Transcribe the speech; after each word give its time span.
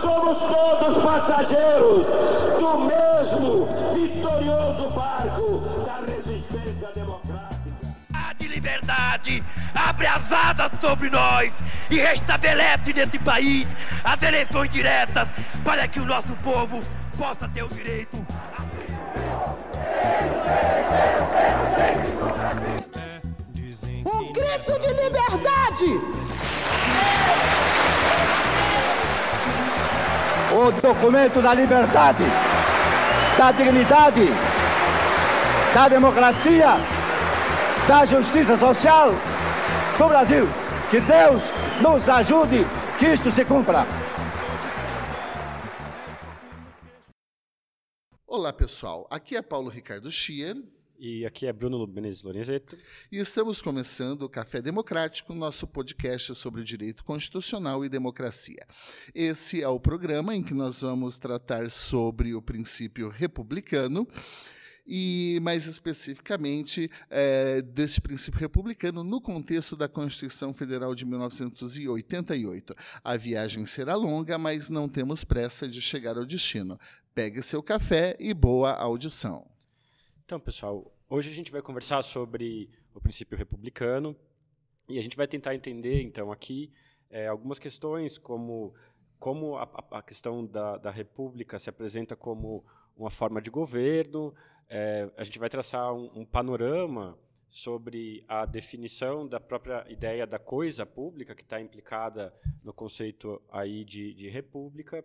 somos 0.00 0.38
todos 0.38 1.02
passageiros 1.02 2.06
do 2.58 2.78
mesmo 2.78 3.68
vitorioso 3.94 4.90
barco 4.90 5.60
da 5.84 6.00
resistência 6.06 6.88
democrática. 6.94 7.70
A 8.14 8.32
de 8.34 8.48
liberdade 8.48 9.44
abre 9.74 10.06
as 10.06 10.32
asas 10.32 10.72
sobre 10.80 11.10
nós 11.10 11.52
e 11.90 11.98
restabelece 11.98 12.92
nesse 12.92 13.18
país 13.18 13.66
as 14.04 14.22
eleições 14.22 14.70
diretas 14.70 15.28
para 15.64 15.86
que 15.86 16.00
o 16.00 16.04
nosso 16.04 16.34
povo 16.36 16.82
possa 17.16 17.48
ter 17.48 17.62
o 17.62 17.68
direito 17.68 18.24
a 18.56 18.60
Um 24.12 24.32
grito 24.32 24.78
de 24.80 24.88
liberdade! 24.88 26.00
O 30.52 30.72
documento 30.72 31.40
da 31.40 31.54
liberdade, 31.54 32.24
da 33.38 33.52
dignidade, 33.52 34.26
da 35.72 35.88
democracia, 35.88 36.76
da 37.86 38.04
justiça 38.04 38.58
social 38.58 39.10
do 39.96 40.08
Brasil. 40.08 40.48
Que 40.90 41.00
Deus 41.00 41.42
nos 41.80 42.08
ajude 42.08 42.66
que 42.98 43.06
isto 43.06 43.30
se 43.30 43.44
cumpra. 43.44 43.86
Olá, 48.26 48.52
pessoal. 48.52 49.06
Aqui 49.10 49.36
é 49.36 49.42
Paulo 49.42 49.68
Ricardo 49.68 50.10
Chia. 50.10 50.54
E 51.02 51.24
aqui 51.24 51.46
é 51.46 51.52
Bruno 51.52 51.86
Menezes 51.86 52.22
Lorenzeto. 52.22 52.76
E 53.10 53.16
estamos 53.16 53.62
começando 53.62 54.20
o 54.20 54.28
Café 54.28 54.60
Democrático, 54.60 55.32
nosso 55.32 55.66
podcast 55.66 56.34
sobre 56.34 56.62
direito 56.62 57.02
constitucional 57.04 57.82
e 57.82 57.88
democracia. 57.88 58.66
Esse 59.14 59.62
é 59.62 59.68
o 59.68 59.80
programa 59.80 60.36
em 60.36 60.42
que 60.42 60.52
nós 60.52 60.82
vamos 60.82 61.16
tratar 61.16 61.70
sobre 61.70 62.34
o 62.34 62.42
princípio 62.42 63.08
republicano 63.08 64.06
e, 64.86 65.38
mais 65.40 65.64
especificamente, 65.64 66.90
é, 67.08 67.62
desse 67.62 67.98
princípio 67.98 68.38
republicano 68.38 69.02
no 69.02 69.22
contexto 69.22 69.74
da 69.74 69.88
Constituição 69.88 70.52
Federal 70.52 70.94
de 70.94 71.06
1988. 71.06 72.74
A 73.02 73.16
viagem 73.16 73.64
será 73.64 73.96
longa, 73.96 74.36
mas 74.36 74.68
não 74.68 74.86
temos 74.86 75.24
pressa 75.24 75.66
de 75.66 75.80
chegar 75.80 76.18
ao 76.18 76.26
destino. 76.26 76.78
Pegue 77.14 77.40
seu 77.40 77.62
café 77.62 78.14
e 78.20 78.34
boa 78.34 78.72
audição. 78.72 79.49
Então, 80.30 80.38
pessoal, 80.38 80.88
hoje 81.08 81.28
a 81.28 81.34
gente 81.34 81.50
vai 81.50 81.60
conversar 81.60 82.00
sobre 82.02 82.70
o 82.94 83.00
princípio 83.00 83.36
republicano 83.36 84.14
e 84.88 84.96
a 84.96 85.02
gente 85.02 85.16
vai 85.16 85.26
tentar 85.26 85.56
entender, 85.56 86.02
então, 86.02 86.30
aqui 86.30 86.72
é, 87.10 87.26
algumas 87.26 87.58
questões 87.58 88.16
como 88.16 88.72
como 89.18 89.56
a, 89.56 89.68
a 89.90 90.00
questão 90.00 90.46
da, 90.46 90.76
da, 90.76 90.90
república 90.92 91.58
se 91.58 91.68
apresenta 91.68 92.14
como 92.14 92.64
uma 92.96 93.10
forma 93.10 93.42
de 93.42 93.50
governo. 93.50 94.32
É, 94.68 95.10
a 95.16 95.24
gente 95.24 95.36
vai 95.36 95.48
traçar 95.48 95.92
um, 95.92 96.20
um, 96.20 96.24
panorama 96.24 97.18
sobre 97.48 98.24
a 98.28 98.46
definição 98.46 99.26
da 99.26 99.40
própria 99.40 99.84
ideia 99.88 100.28
da 100.28 100.38
coisa 100.38 100.86
pública 100.86 101.34
que 101.34 101.42
está 101.42 101.60
implicada 101.60 102.32
no 102.62 102.72
conceito 102.72 103.42
aí 103.50 103.84
de, 103.84 104.14
de 104.14 104.28
república 104.28 105.04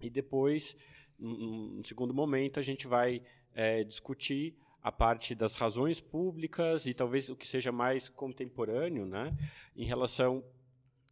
e 0.00 0.10
depois, 0.10 0.76
num 1.16 1.84
segundo 1.84 2.12
momento, 2.12 2.58
a 2.58 2.62
gente 2.64 2.88
vai 2.88 3.22
é, 3.54 3.84
discutir 3.84 4.56
a 4.82 4.90
parte 4.90 5.34
das 5.34 5.54
razões 5.56 6.00
públicas 6.00 6.86
e 6.86 6.94
talvez 6.94 7.28
o 7.28 7.36
que 7.36 7.46
seja 7.46 7.70
mais 7.70 8.08
contemporâneo, 8.08 9.04
né, 9.04 9.36
em 9.76 9.84
relação 9.84 10.42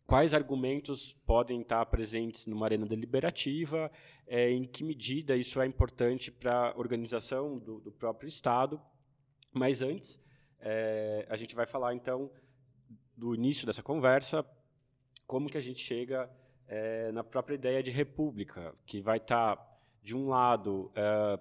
quais 0.09 0.33
argumentos 0.33 1.13
podem 1.27 1.61
estar 1.61 1.85
presentes 1.85 2.47
numa 2.47 2.65
arena 2.65 2.87
deliberativa, 2.87 3.93
é, 4.27 4.51
em 4.51 4.65
que 4.65 4.83
medida 4.83 5.37
isso 5.37 5.61
é 5.61 5.67
importante 5.67 6.31
para 6.31 6.71
a 6.71 6.79
organização 6.79 7.59
do, 7.59 7.79
do, 7.79 7.93
próprio 7.93 8.27
Estado. 8.27 8.81
Mas 9.53 9.83
antes, 9.83 10.19
é, 10.61 11.27
a 11.29 11.37
gente 11.37 11.55
vai 11.55 11.67
falar 11.67 11.95
então 11.95 12.31
do 13.15 13.35
início 13.35 13.67
dessa 13.67 13.83
conversa, 13.83 14.43
como 15.27 15.47
que 15.47 15.59
a 15.59 15.61
gente 15.61 15.81
chega 15.81 16.31
é, 16.67 17.13
na 17.13 17.23
própria 17.23 17.57
ideia 17.57 17.83
de 17.83 17.91
república, 17.91 18.75
que 18.87 19.03
vai 19.03 19.19
estar 19.19 19.59
de 20.03 20.17
um 20.17 20.29
lado 20.29 20.91
é, 20.95 21.39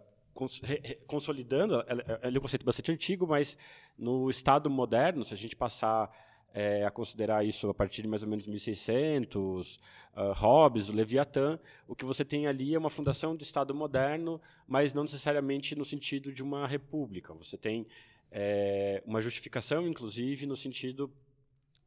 consolidando, 1.08 1.84
ele 2.24 2.36
é 2.36 2.40
um 2.40 2.42
conceito 2.42 2.66
bastante 2.66 2.92
antigo, 2.92 3.26
mas 3.28 3.58
no 3.98 4.30
Estado 4.30 4.70
moderno, 4.70 5.24
se 5.24 5.34
a 5.34 5.38
gente 5.38 5.56
passar 5.56 6.12
é, 6.54 6.86
a 6.86 6.92
considerar 6.92 7.46
isso 7.46 7.70
a 7.70 7.74
partir 7.74 8.02
de 8.02 8.08
mais 8.08 8.24
ou 8.24 8.30
menos 8.30 8.48
1600, 8.48 9.76
uh, 9.76 10.32
Hobbes, 10.34 10.90
o 10.90 10.94
Leviatã, 10.94 11.60
o 11.88 11.96
que 11.96 12.06
você 12.06 12.26
tem 12.26 12.48
ali 12.48 12.74
é 12.74 12.80
uma 12.80 12.90
fundação 12.90 13.36
do 13.36 13.44
Estado 13.44 13.76
moderno, 13.76 14.42
mas 14.68 14.94
não 14.94 15.04
necessariamente 15.04 15.76
no 15.76 15.86
sentido 15.86 16.32
de 16.32 16.42
uma 16.42 16.66
república. 16.68 17.34
Você 17.36 17.58
tem 17.58 17.86
é, 18.32 19.04
uma 19.06 19.22
justificação, 19.22 19.88
inclusive, 19.88 20.46
no 20.46 20.56
sentido 20.56 21.14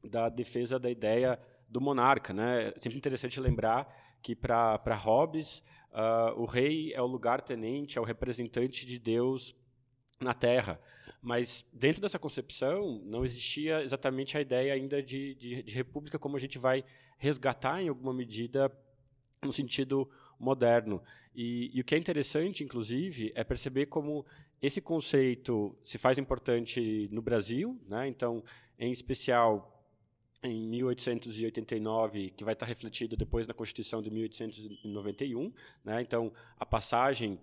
da 0.04 0.28
defesa 0.28 0.78
da 0.78 0.90
ideia 0.90 1.38
do 1.68 1.80
monarca. 1.80 2.32
Né? 2.32 2.68
É 2.68 2.78
sempre 2.78 2.98
interessante 2.98 3.40
lembrar 3.40 3.92
que, 4.22 4.36
para 4.36 4.94
Hobbes, 4.94 5.62
uh, 5.92 6.40
o 6.40 6.44
rei 6.44 6.92
é 6.94 7.00
o 7.00 7.06
lugar-tenente, 7.06 7.98
é 7.98 8.00
o 8.00 8.04
representante 8.04 8.86
de 8.86 8.98
Deus 8.98 9.54
na 10.20 10.34
Terra. 10.34 10.80
Mas 11.22 11.66
dentro 11.72 12.00
dessa 12.00 12.18
concepção 12.18 13.00
não 13.04 13.24
existia 13.24 13.82
exatamente 13.82 14.36
a 14.38 14.40
ideia 14.40 14.72
ainda 14.72 15.02
de, 15.02 15.34
de, 15.34 15.62
de, 15.62 15.74
república 15.74 16.18
como 16.18 16.36
a 16.36 16.40
gente 16.40 16.58
vai 16.58 16.84
resgatar 17.18 17.82
em 17.82 17.88
alguma 17.88 18.12
medida 18.12 18.72
no 19.42 19.52
sentido 19.52 20.08
moderno. 20.38 21.02
E, 21.34 21.70
e, 21.74 21.80
o 21.80 21.84
que 21.84 21.94
é 21.94 21.98
interessante, 21.98 22.64
inclusive, 22.64 23.32
é 23.34 23.44
perceber 23.44 23.86
como 23.86 24.24
esse 24.62 24.80
conceito 24.80 25.76
se 25.82 25.98
faz 25.98 26.18
importante 26.18 27.08
no 27.12 27.20
Brasil, 27.20 27.78
né? 27.86 28.08
Então, 28.08 28.42
em 28.78 28.90
especial 28.90 29.79
em 30.42 30.66
1889, 30.68 32.30
que 32.30 32.44
vai 32.44 32.54
estar 32.54 32.66
refletido 32.66 33.16
depois 33.16 33.46
na 33.46 33.54
Constituição 33.54 34.00
de 34.00 34.10
1891, 34.10 35.52
né? 35.84 36.00
Então, 36.00 36.32
a 36.58 36.64
passagem 36.64 37.38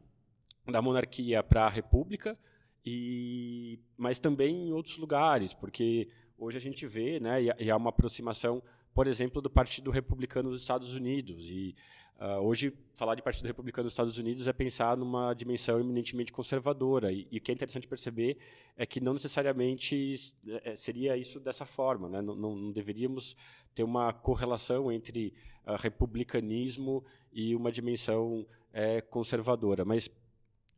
da 0.66 0.82
monarquia 0.82 1.44
para 1.44 1.66
a 1.66 1.70
república, 1.70 2.38
e 2.86 3.80
mas 3.98 4.20
também 4.20 4.68
em 4.68 4.74
outros 4.74 4.98
lugares, 4.98 5.54
porque 5.54 6.10
hoje 6.38 6.58
a 6.58 6.62
gente 6.62 6.86
vê, 6.88 7.20
né, 7.20 7.42
e 7.60 7.70
há 7.70 7.76
uma 7.76 7.90
aproximação, 7.90 8.62
por 8.94 9.08
exemplo, 9.08 9.42
do 9.42 9.50
Partido 9.50 9.92
Republicano 9.92 10.50
dos 10.50 10.62
Estados 10.62 10.94
Unidos 10.94 11.50
e 11.50 11.76
Uh, 12.20 12.42
hoje, 12.42 12.74
falar 12.94 13.14
de 13.14 13.22
Partido 13.22 13.46
Republicano 13.46 13.86
dos 13.86 13.94
Estados 13.94 14.18
Unidos 14.18 14.48
é 14.48 14.54
pensar 14.54 14.98
numa 14.98 15.36
dimensão 15.36 15.80
eminentemente 15.80 16.32
conservadora. 16.32 17.12
E, 17.12 17.28
e 17.32 17.38
o 17.38 17.42
que 17.42 17.52
é 17.52 17.54
interessante 17.54 17.88
perceber 17.88 18.38
é 18.76 18.88
que 18.88 19.00
não 19.00 19.14
necessariamente 19.14 20.16
é, 20.64 20.76
seria 20.76 21.16
isso 21.16 21.40
dessa 21.40 21.64
forma. 21.64 22.10
Né? 22.10 22.20
Não, 22.22 22.36
não, 22.36 22.56
não, 22.56 22.70
deveríamos 22.72 23.36
ter 23.76 23.84
uma 23.84 24.12
correlação 24.12 24.92
entre 24.92 25.32
uh, 25.68 25.76
republicanismo 25.76 27.06
e 27.32 27.56
uma 27.56 27.72
dimensão 27.72 28.48
é, 28.74 29.00
conservadora. 29.00 29.86
Mas 29.86 30.10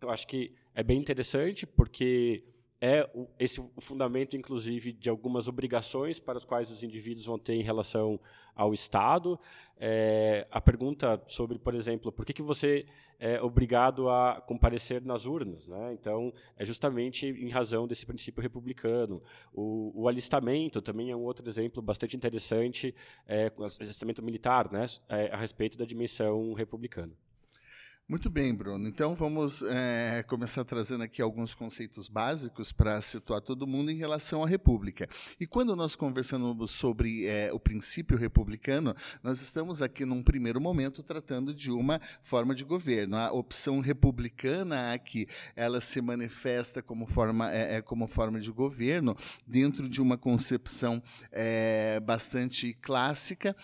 eu 0.02 0.10
acho 0.10 0.28
que 0.28 0.54
é 0.76 0.84
bem 0.84 1.00
interessante 1.00 1.66
porque 1.66 2.44
é 2.82 3.10
esse 3.38 3.60
o 3.60 3.82
fundamento, 3.82 4.38
inclusive, 4.38 4.94
de 4.94 5.10
algumas 5.10 5.48
obrigações 5.48 6.20
para 6.20 6.38
as 6.38 6.46
quais 6.46 6.72
os 6.72 6.82
indivíduos 6.82 7.26
vão 7.26 7.38
ter 7.38 7.56
em 7.56 7.62
relação 7.62 8.20
ao 8.56 8.74
Estado. 8.74 9.38
É, 9.78 10.48
a 10.50 10.62
pergunta 10.62 11.22
sobre, 11.28 11.60
por 11.60 11.76
exemplo, 11.76 12.12
por 12.12 12.26
que, 12.26 12.34
que 12.34 12.42
você 12.42 12.86
é 13.20 13.42
obrigado 13.42 14.10
a 14.10 14.42
comparecer 14.42 15.06
nas 15.06 15.26
urnas? 15.26 15.68
Né? 15.68 15.94
Então, 15.94 16.34
é 16.56 16.64
justamente 16.64 17.28
em 17.28 17.50
razão 17.50 17.86
desse 17.86 18.06
princípio 18.06 18.42
republicano. 18.42 19.22
O, 19.54 20.04
o 20.04 20.08
alistamento 20.08 20.82
também 20.82 21.12
é 21.12 21.16
um 21.16 21.24
outro 21.24 21.48
exemplo 21.50 21.82
bastante 21.82 22.16
interessante, 22.16 22.96
é, 23.28 23.52
o 23.58 23.64
alistamento 23.64 24.24
militar, 24.24 24.72
né? 24.72 24.86
É, 25.10 25.30
a 25.32 25.38
respeito 25.38 25.78
da 25.78 25.84
dimensão 25.84 26.54
republicana. 26.54 27.14
Muito 28.10 28.28
bem, 28.28 28.56
Bruno. 28.56 28.88
Então 28.88 29.14
vamos 29.14 29.62
é, 29.62 30.24
começar 30.24 30.66
trazendo 30.66 31.04
aqui 31.04 31.22
alguns 31.22 31.54
conceitos 31.54 32.10
básicos 32.10 32.72
para 32.72 33.00
situar 33.04 33.40
todo 33.40 33.68
mundo 33.68 33.92
em 33.92 33.96
relação 33.96 34.44
à 34.44 34.48
República. 34.48 35.08
E 35.40 35.46
quando 35.46 35.76
nós 35.76 35.96
conversamos 35.96 36.72
sobre 36.72 37.28
é, 37.28 37.54
o 37.54 37.60
princípio 37.60 38.18
republicano, 38.18 38.96
nós 39.22 39.44
estamos 39.44 39.84
aqui 39.84 40.06
num 40.06 40.24
primeiro 40.24 40.60
momento 40.60 41.04
tratando 41.04 41.54
de 41.54 41.70
uma 41.70 42.02
forma 42.24 42.56
de 42.56 42.64
governo. 42.64 43.16
A 43.16 43.32
opção 43.32 43.80
republicana 43.80 44.92
aqui, 44.92 45.28
ela 45.56 45.80
se 45.80 46.02
manifesta 46.02 46.82
como 46.82 47.06
forma, 47.06 47.52
é, 47.52 47.80
como 47.80 48.08
forma 48.08 48.40
de 48.40 48.52
governo 48.52 49.16
dentro 49.46 49.88
de 49.88 50.02
uma 50.02 50.18
concepção 50.18 51.00
bastante 52.04 52.74
clássica 52.74 53.56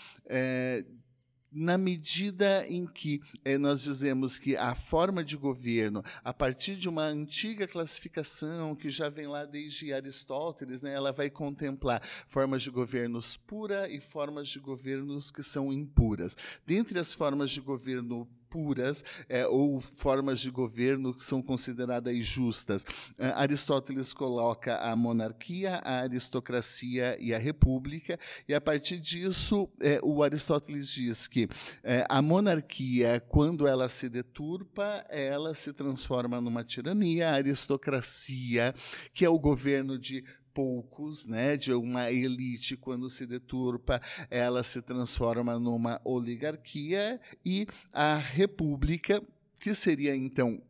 na 1.55 1.77
medida 1.77 2.67
em 2.67 2.85
que 2.85 3.21
eh, 3.45 3.57
nós 3.57 3.83
dizemos 3.83 4.37
que 4.37 4.57
a 4.57 4.75
forma 4.75 5.23
de 5.23 5.37
governo, 5.37 6.03
a 6.21 6.33
partir 6.33 6.75
de 6.75 6.89
uma 6.89 7.03
antiga 7.03 7.65
classificação 7.65 8.75
que 8.75 8.89
já 8.89 9.07
vem 9.07 9.25
lá 9.25 9.45
desde 9.45 9.93
Aristóteles, 9.93 10.81
né, 10.81 10.93
ela 10.93 11.13
vai 11.13 11.29
contemplar 11.29 12.01
formas 12.27 12.61
de 12.61 12.69
governos 12.69 13.37
pura 13.37 13.89
e 13.89 14.01
formas 14.01 14.49
de 14.49 14.59
governos 14.59 15.31
que 15.31 15.41
são 15.41 15.71
impuras. 15.71 16.35
Dentre 16.65 16.99
as 16.99 17.13
formas 17.13 17.51
de 17.51 17.61
governo 17.61 18.27
puras 18.49 19.03
é, 19.27 19.45
ou 19.47 19.81
formas 19.81 20.39
de 20.39 20.49
governo 20.49 21.13
que 21.13 21.21
são 21.21 21.41
consideradas 21.41 22.17
justas. 22.25 22.85
É, 23.17 23.27
Aristóteles 23.29 24.13
coloca 24.13 24.77
a 24.77 24.95
monarquia, 24.95 25.75
a 25.83 26.01
aristocracia 26.01 27.17
e 27.19 27.33
a 27.33 27.37
república, 27.37 28.19
e 28.47 28.53
a 28.53 28.61
partir 28.61 28.99
disso, 28.99 29.69
é, 29.81 29.99
o 30.01 30.23
Aristóteles 30.23 30.89
diz 30.89 31.27
que 31.27 31.47
é, 31.83 32.05
a 32.09 32.21
monarquia, 32.21 33.19
quando 33.27 33.67
ela 33.67 33.89
se 33.89 34.09
deturpa, 34.09 35.05
ela 35.09 35.53
se 35.55 35.73
transforma 35.73 36.39
numa 36.39 36.63
tirania, 36.63 37.29
a 37.29 37.35
aristocracia, 37.35 38.73
que 39.13 39.25
é 39.25 39.29
o 39.29 39.39
governo 39.39 39.97
de 39.97 40.23
poucos, 40.55 41.25
né, 41.25 41.57
de 41.57 41.73
uma 41.73 42.09
elite, 42.09 42.77
quando 42.77 43.09
se 43.09 43.27
deturpa, 43.27 44.01
ela 44.31 44.63
se 44.63 44.81
transforma 44.81 45.59
numa 45.59 45.99
oligarquia, 46.05 47.19
e 47.45 47.67
a 47.91 48.15
república, 48.15 49.21
que 49.59 49.75
seria 49.75 50.15
então 50.15 50.63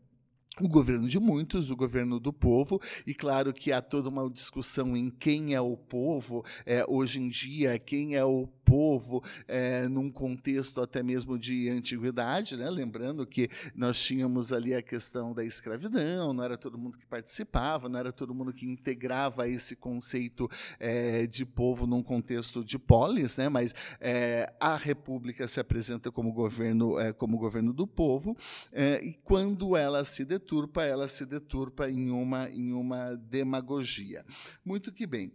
o 0.60 0.68
governo 0.68 1.08
de 1.08 1.20
muitos, 1.20 1.70
o 1.70 1.76
governo 1.76 2.20
do 2.20 2.34
povo, 2.34 2.82
e 3.06 3.14
claro 3.14 3.54
que 3.54 3.72
há 3.72 3.82
toda 3.82 4.10
uma 4.10 4.28
discussão 4.30 4.98
em 4.98 5.10
quem 5.10 5.54
é 5.54 5.62
o 5.62 5.78
povo, 5.78 6.44
é, 6.66 6.84
hoje 6.88 7.20
em 7.20 7.30
dia, 7.30 7.78
quem 7.78 8.16
é 8.16 8.26
o 8.26 8.48
povo 8.66 9.24
é, 9.48 9.88
num 9.88 10.12
contexto 10.12 10.82
até 10.82 11.04
mesmo 11.04 11.38
de 11.38 11.70
antiguidade, 11.70 12.58
né? 12.58 12.70
lembrando 12.70 13.26
que 13.26 13.48
nós 13.76 14.02
tínhamos 14.02 14.52
ali 14.52 14.74
a 14.74 14.82
questão 14.82 15.34
da 15.34 15.46
escravidão, 15.46 16.34
não 16.34 16.44
era 16.44 16.58
todo 16.58 16.78
mundo 16.78 16.98
que 16.98 17.06
participava, 17.06 17.88
não 17.88 18.00
era 18.00 18.12
todo 18.12 18.34
mundo 18.34 18.52
que 18.52 18.66
integrava 18.66 19.48
esse 19.48 19.76
conceito 19.76 20.50
é, 20.80 21.28
de 21.28 21.46
povo 21.46 21.86
num 21.86 22.02
contexto 22.02 22.64
de 22.64 22.80
polis, 22.80 23.38
né? 23.38 23.48
mas 23.48 23.76
é, 24.02 24.52
a 24.60 24.76
república 24.76 25.48
se 25.48 25.60
apresenta 25.60 26.12
como 26.12 26.34
governo, 26.34 26.96
como 27.18 27.38
governo 27.38 27.72
do 27.72 27.86
povo, 27.86 28.36
e 29.02 29.14
quando 29.24 29.78
ela 29.78 30.04
se 30.04 30.26
deturpa, 30.26 30.84
ela 30.84 31.08
se 31.08 31.26
deturpa 31.26 31.90
em 31.90 32.10
uma, 32.10 32.50
em 32.50 32.74
uma 32.74 33.16
demagogia. 33.16 34.26
Muito 34.64 34.92
que 34.92 35.06
bem. 35.06 35.32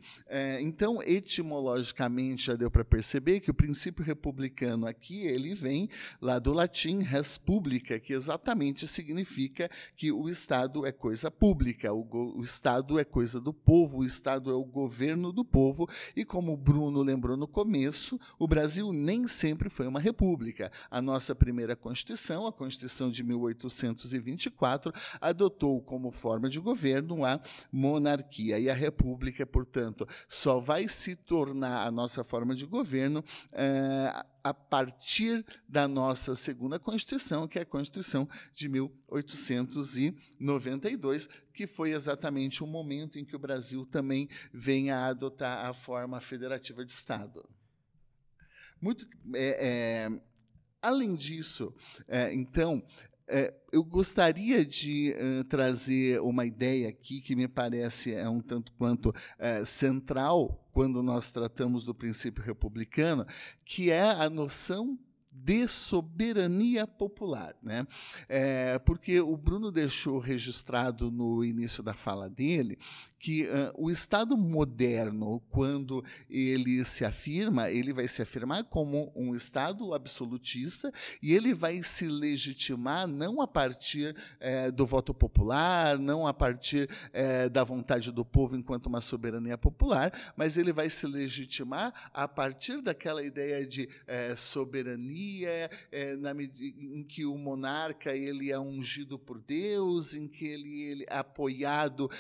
Então, 0.61 1.01
etimologicamente, 1.03 2.47
já 2.47 2.57
deu 2.57 2.71
para 2.71 2.85
perceber 2.85 3.20
perceber 3.21 3.41
que 3.41 3.51
o 3.51 3.55
princípio 3.55 4.05
republicano 4.05 4.87
aqui 4.87 5.27
ele 5.27 5.55
vem 5.55 5.89
lá 6.21 6.39
do 6.39 6.53
latim 6.53 7.03
res 7.03 7.37
publica, 7.37 8.01
que 8.01 8.15
exatamente 8.15 8.89
significa 8.89 9.71
que 9.95 10.11
o 10.11 10.29
Estado 10.29 10.87
é 10.87 10.91
coisa 10.91 11.31
pública, 11.31 11.93
o, 11.93 12.07
o 12.39 12.43
Estado 12.43 12.99
é 12.99 13.05
coisa 13.05 13.39
do 13.39 13.53
povo, 13.53 13.99
o 13.99 14.05
Estado 14.05 14.51
é 14.51 14.55
o 14.55 14.65
governo 14.65 15.33
do 15.33 15.45
povo, 15.45 15.89
e 16.17 16.25
como 16.25 16.53
o 16.53 16.57
Bruno 16.57 17.03
lembrou 17.03 17.37
no 17.37 17.47
começo, 17.47 18.19
o 18.39 18.49
Brasil 18.49 18.93
nem 18.93 19.29
sempre 19.29 19.69
foi 19.69 19.87
uma 19.87 20.01
república. 20.01 20.73
A 20.91 21.03
nossa 21.03 21.35
primeira 21.35 21.77
Constituição, 21.77 22.47
a 22.47 22.53
Constituição 22.53 23.11
de 23.11 23.23
1824, 23.23 24.93
adotou 25.21 25.81
como 25.83 26.11
forma 26.11 26.49
de 26.49 26.59
governo 26.59 27.25
a 27.25 27.41
monarquia, 27.71 28.59
e 28.59 28.71
a 28.71 28.75
república, 28.75 29.45
portanto, 29.45 30.07
só 30.29 30.59
vai 30.59 30.89
se 30.89 31.15
tornar 31.15 31.87
a 31.87 31.91
nossa 31.91 32.25
forma 32.25 32.55
de 32.55 32.65
governo 32.65 33.10
governo 33.11 33.25
é, 33.53 34.25
a 34.43 34.55
partir 34.55 35.45
da 35.69 35.87
nossa 35.89 36.37
segunda 36.37 36.79
Constituição, 36.79 37.49
que 37.49 37.59
é 37.59 37.63
a 37.63 37.67
Constituição 37.67 38.29
de 38.55 38.69
1892, 38.69 41.29
que 41.53 41.67
foi 41.67 41.91
exatamente 41.93 42.63
o 42.63 42.67
momento 42.67 43.19
em 43.19 43.25
que 43.25 43.35
o 43.35 43.39
Brasil 43.39 43.85
também 43.85 44.29
vem 44.53 44.91
a 44.91 45.07
adotar 45.07 45.67
a 45.67 45.75
forma 45.75 46.21
federativa 46.21 46.85
de 46.85 46.93
Estado. 46.93 47.45
Muito, 48.81 49.09
é, 49.35 49.69
é, 49.69 50.09
além 50.81 51.17
disso, 51.17 51.75
é, 52.09 52.33
então, 52.33 52.83
é, 53.31 53.55
eu 53.71 53.85
gostaria 53.85 54.65
de 54.65 55.15
uh, 55.15 55.45
trazer 55.45 56.21
uma 56.21 56.45
ideia 56.45 56.89
aqui 56.89 57.21
que 57.21 57.37
me 57.37 57.47
parece 57.47 58.13
é 58.13 58.29
um 58.29 58.41
tanto 58.41 58.73
quanto 58.73 59.11
uh, 59.11 59.65
central 59.65 60.69
quando 60.73 61.03
nós 61.03 61.31
tratamos 61.31 61.85
do 61.85 61.95
princípio 61.95 62.43
republicano, 62.43 63.25
que 63.65 63.91
é 63.91 64.03
a 64.03 64.29
noção 64.29 64.99
de 65.31 65.67
soberania 65.69 66.87
popular. 66.87 67.55
Né? 67.63 67.87
É, 68.29 68.79
porque 68.81 69.21
o 69.21 69.37
Bruno 69.37 69.71
deixou 69.71 70.19
registrado 70.19 71.11
no 71.11 71.45
início 71.45 71.83
da 71.83 71.95
fala 71.95 72.29
dele 72.29 72.79
que 73.19 73.45
uh, 73.45 73.71
o 73.77 73.91
Estado 73.91 74.35
moderno, 74.35 75.41
quando 75.51 76.03
ele 76.29 76.83
se 76.87 77.05
afirma, 77.05 77.71
ele 77.71 77.93
vai 77.93 78.09
se 78.09 78.23
afirmar 78.23 78.65
como 78.65 79.13
um 79.15 79.35
Estado 79.35 79.93
absolutista 79.93 80.91
e 81.23 81.35
ele 81.35 81.53
vai 81.53 81.83
se 81.83 82.07
legitimar 82.09 83.07
não 83.07 83.43
a 83.43 83.47
partir 83.47 84.17
eh, 84.41 84.71
do 84.71 84.87
voto 84.87 85.13
popular, 85.13 85.99
não 85.99 86.27
a 86.27 86.33
partir 86.33 86.89
eh, 87.13 87.49
da 87.51 87.63
vontade 87.63 88.11
do 88.11 88.25
povo 88.25 88.57
enquanto 88.57 88.87
uma 88.87 89.03
soberania 89.03 89.59
popular, 89.59 90.13
mas 90.35 90.57
ele 90.57 90.73
vai 90.73 90.89
se 90.89 91.07
legitimar 91.07 91.93
a 92.15 92.27
partir 92.27 92.81
daquela 92.81 93.23
ideia 93.23 93.67
de 93.67 93.87
eh, 94.07 94.35
soberania 94.35 95.20
na, 96.21 96.33
em 96.43 97.03
que 97.05 97.25
o 97.25 97.37
monarca 97.37 98.15
ele 98.15 98.51
é 98.51 98.59
ungido 98.59 99.19
por 99.19 99.41
Deus, 99.41 100.15
em 100.15 100.27
que 100.27 100.47
ele, 100.47 100.83
ele 100.83 101.05
é 101.09 101.17
apoiado 101.17 102.11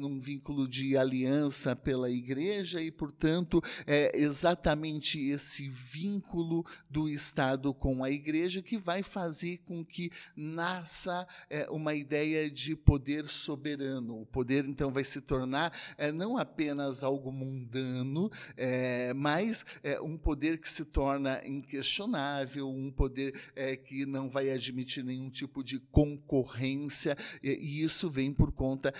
num 0.00 0.20
vínculo 0.20 0.42
vínculo 0.42 0.66
de 0.66 0.96
aliança 0.96 1.76
pela 1.76 2.10
igreja 2.10 2.80
e, 2.82 2.90
portanto, 2.90 3.62
é 3.86 4.12
exatamente 4.14 5.20
esse 5.20 5.68
vínculo 5.68 6.64
do 6.90 7.08
Estado 7.08 7.72
com 7.72 8.02
a 8.02 8.10
igreja 8.10 8.60
que 8.60 8.76
vai 8.76 9.02
fazer 9.02 9.58
com 9.58 9.84
que 9.84 10.10
nasça 10.36 11.26
é, 11.48 11.68
uma 11.70 11.94
ideia 11.94 12.50
de 12.50 12.74
poder 12.74 13.28
soberano. 13.28 14.22
O 14.22 14.26
poder, 14.26 14.64
então, 14.64 14.90
vai 14.90 15.04
se 15.04 15.20
tornar 15.20 15.72
é, 15.96 16.10
não 16.10 16.36
apenas 16.36 17.02
algo 17.04 17.30
mundano, 17.30 18.30
é, 18.56 19.12
mas 19.14 19.64
é, 19.82 20.00
um 20.00 20.16
poder 20.16 20.58
que 20.58 20.68
se 20.68 20.84
torna 20.84 21.40
inquestionável, 21.46 22.41
um 22.62 22.90
poder 22.90 23.34
é, 23.54 23.76
que 23.76 24.06
não 24.06 24.28
vai 24.28 24.50
admitir 24.50 25.04
nenhum 25.04 25.30
tipo 25.30 25.62
de 25.62 25.78
concorrência, 25.78 27.16
e, 27.42 27.82
isso 27.82 28.10
vem 28.10 28.32
por 28.32 28.52
conta 28.52 28.92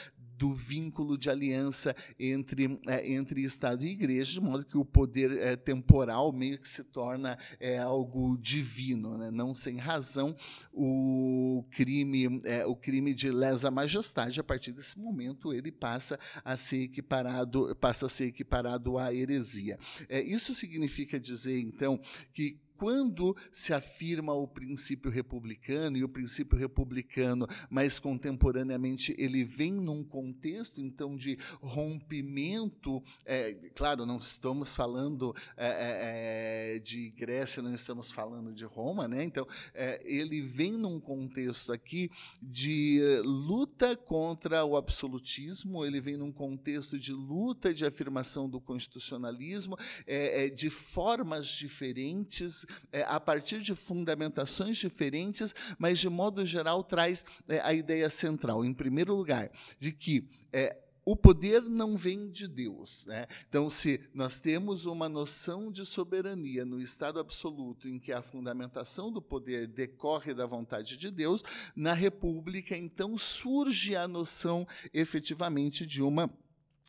do 0.43 0.53
vínculo 0.53 1.17
de 1.17 1.31
aliança 1.31 1.95
entre, 2.19 2.81
é, 2.89 3.13
entre 3.13 3.45
Estado 3.45 3.85
e 3.85 3.91
Igreja, 3.91 4.33
de 4.33 4.41
modo 4.41 4.65
que 4.65 4.77
o 4.77 4.85
poder 4.85 5.39
é, 5.39 5.55
temporal 5.55 6.33
meio 6.33 6.59
que 6.59 6.69
se 6.69 6.83
torna 6.83 7.39
é, 7.61 7.79
algo 7.79 8.37
divino. 8.39 9.17
Né? 9.17 9.31
Não 9.31 9.55
sem 9.55 9.77
razão, 9.77 10.35
o 10.73 11.65
crime, 11.71 12.41
é, 12.45 12.67
o 12.67 12.75
crime 12.75 13.15
de 13.15 13.31
lesa 13.31 13.71
majestade, 13.71 14.41
a 14.41 14.45
partir 14.45 14.73
desse 14.73 14.99
momento, 14.99 15.53
ele 15.53 15.71
passa 15.71 16.19
a 16.45 16.57
ser 16.57 16.83
equiparado, 16.83 17.77
passa 17.77 18.07
a 18.07 18.09
ser 18.09 18.27
equiparado 18.27 18.99
à 18.99 19.15
heresia. 19.15 19.79
É, 20.09 20.21
isso 20.21 20.53
significa 20.55 21.21
dizer, 21.21 21.61
então, 21.61 22.01
que 22.33 22.59
quando 22.83 23.37
se 23.53 23.73
afirma 23.73 24.35
o 24.35 24.45
princípio 24.45 25.09
republicano, 25.09 25.97
e 25.97 26.03
o 26.03 26.09
princípio 26.09 26.59
republicano, 26.59 27.47
mais 27.71 28.01
contemporaneamente, 28.01 29.15
ele 29.17 29.45
vem 29.45 29.73
num 29.73 30.03
contexto, 30.03 30.81
então, 30.81 31.17
de 31.17 31.39
rompimento, 31.61 33.01
é, 33.25 33.55
claro, 33.73 34.05
não 34.05 34.17
estamos 34.17 34.75
falando 34.75 35.33
é, 35.57 35.69
é, 35.69 36.75
é 36.75 36.79
de 36.81 37.11
Grécia, 37.11 37.63
não 37.63 37.73
estamos 37.73 38.11
falando 38.11 38.53
de 38.53 38.65
Roma, 38.65 39.07
né? 39.07 39.23
então, 39.23 39.47
é, 39.73 40.03
ele 40.05 40.43
vem 40.43 40.73
num 40.73 40.99
contexto 40.99 41.73
aqui 41.73 42.11
de 42.43 43.01
luta 43.25 43.97
contra 43.97 44.65
o 44.65 44.77
absolutismo, 44.77 45.87
ele 45.87 46.01
vem 46.01 46.17
num 46.17 46.33
contexto 46.33 46.99
de 46.99 47.13
luta 47.13 47.73
de 47.73 47.87
afirmação 47.87 48.51
do 48.51 48.61
constitucionalismo, 48.61 49.77
é, 50.05 50.49
de 50.49 50.69
formas 50.69 51.47
diferentes 51.47 52.67
é, 52.93 53.03
a 53.03 53.19
partir 53.19 53.61
de 53.61 53.75
fundamentações 53.75 54.77
diferentes, 54.77 55.55
mas 55.79 55.99
de 55.99 56.09
modo 56.09 56.45
geral 56.45 56.83
traz 56.85 57.25
é, 57.49 57.61
a 57.61 57.73
ideia 57.73 58.09
central, 58.11 58.65
em 58.65 58.73
primeiro 58.73 59.15
lugar, 59.15 59.51
de 59.79 59.93
que 59.93 60.29
é, 60.53 60.77
o 61.05 61.17
poder 61.17 61.63
não 61.63 61.97
vem 61.97 62.31
de 62.31 62.47
Deus. 62.47 63.07
Né? 63.07 63.27
Então, 63.49 63.69
se 63.69 64.01
nós 64.15 64.39
temos 64.39 64.87
uma 64.87 65.09
noção 65.09 65.71
de 65.71 65.85
soberania 65.85 66.65
no 66.65 66.81
Estado 66.81 67.19
absoluto, 67.19 67.89
em 67.89 67.99
que 67.99 68.13
a 68.13 68.23
fundamentação 68.23 69.11
do 69.11 69.21
poder 69.21 69.67
decorre 69.67 70.33
da 70.33 70.47
vontade 70.47 70.97
de 70.97 71.11
Deus, 71.11 71.43
na 71.75 71.93
República, 71.93 72.77
então 72.77 73.19
surge 73.19 73.97
a 73.97 74.07
noção 74.07 74.67
efetivamente 74.95 75.85
de 75.85 76.03
uma 76.03 76.31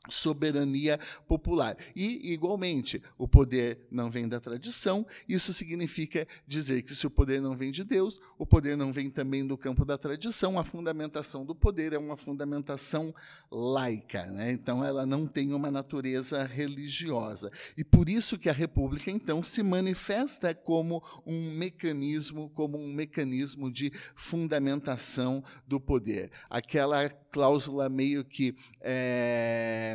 soberania 0.09 0.99
popular. 1.27 1.77
E, 1.95 2.33
igualmente, 2.33 3.01
o 3.17 3.27
poder 3.27 3.79
não 3.89 4.11
vem 4.11 4.27
da 4.27 4.39
tradição, 4.39 5.05
isso 5.27 5.53
significa 5.53 6.27
dizer 6.47 6.81
que 6.81 6.93
se 6.93 7.07
o 7.07 7.11
poder 7.11 7.41
não 7.41 7.55
vem 7.55 7.71
de 7.71 7.83
Deus, 7.83 8.19
o 8.37 8.45
poder 8.45 8.75
não 8.75 8.91
vem 8.91 9.09
também 9.09 9.45
do 9.45 9.57
campo 9.57 9.85
da 9.85 9.97
tradição, 9.97 10.59
a 10.59 10.63
fundamentação 10.63 11.45
do 11.45 11.55
poder 11.55 11.93
é 11.93 11.97
uma 11.97 12.17
fundamentação 12.17 13.13
laica, 13.51 14.25
né? 14.25 14.51
então 14.51 14.83
ela 14.83 15.05
não 15.05 15.25
tem 15.25 15.53
uma 15.53 15.71
natureza 15.71 16.43
religiosa. 16.43 17.51
E 17.77 17.83
por 17.83 18.09
isso 18.09 18.37
que 18.37 18.49
a 18.49 18.53
república, 18.53 19.09
então, 19.09 19.41
se 19.43 19.63
manifesta 19.63 20.53
como 20.53 21.03
um 21.25 21.51
mecanismo, 21.55 22.49
como 22.49 22.77
um 22.77 22.93
mecanismo 22.93 23.71
de 23.71 23.91
fundamentação 24.15 25.43
do 25.67 25.79
poder. 25.79 26.31
Aquela 26.49 27.09
cláusula 27.09 27.89
meio 27.89 28.23
que 28.23 28.55
é, 28.79 29.92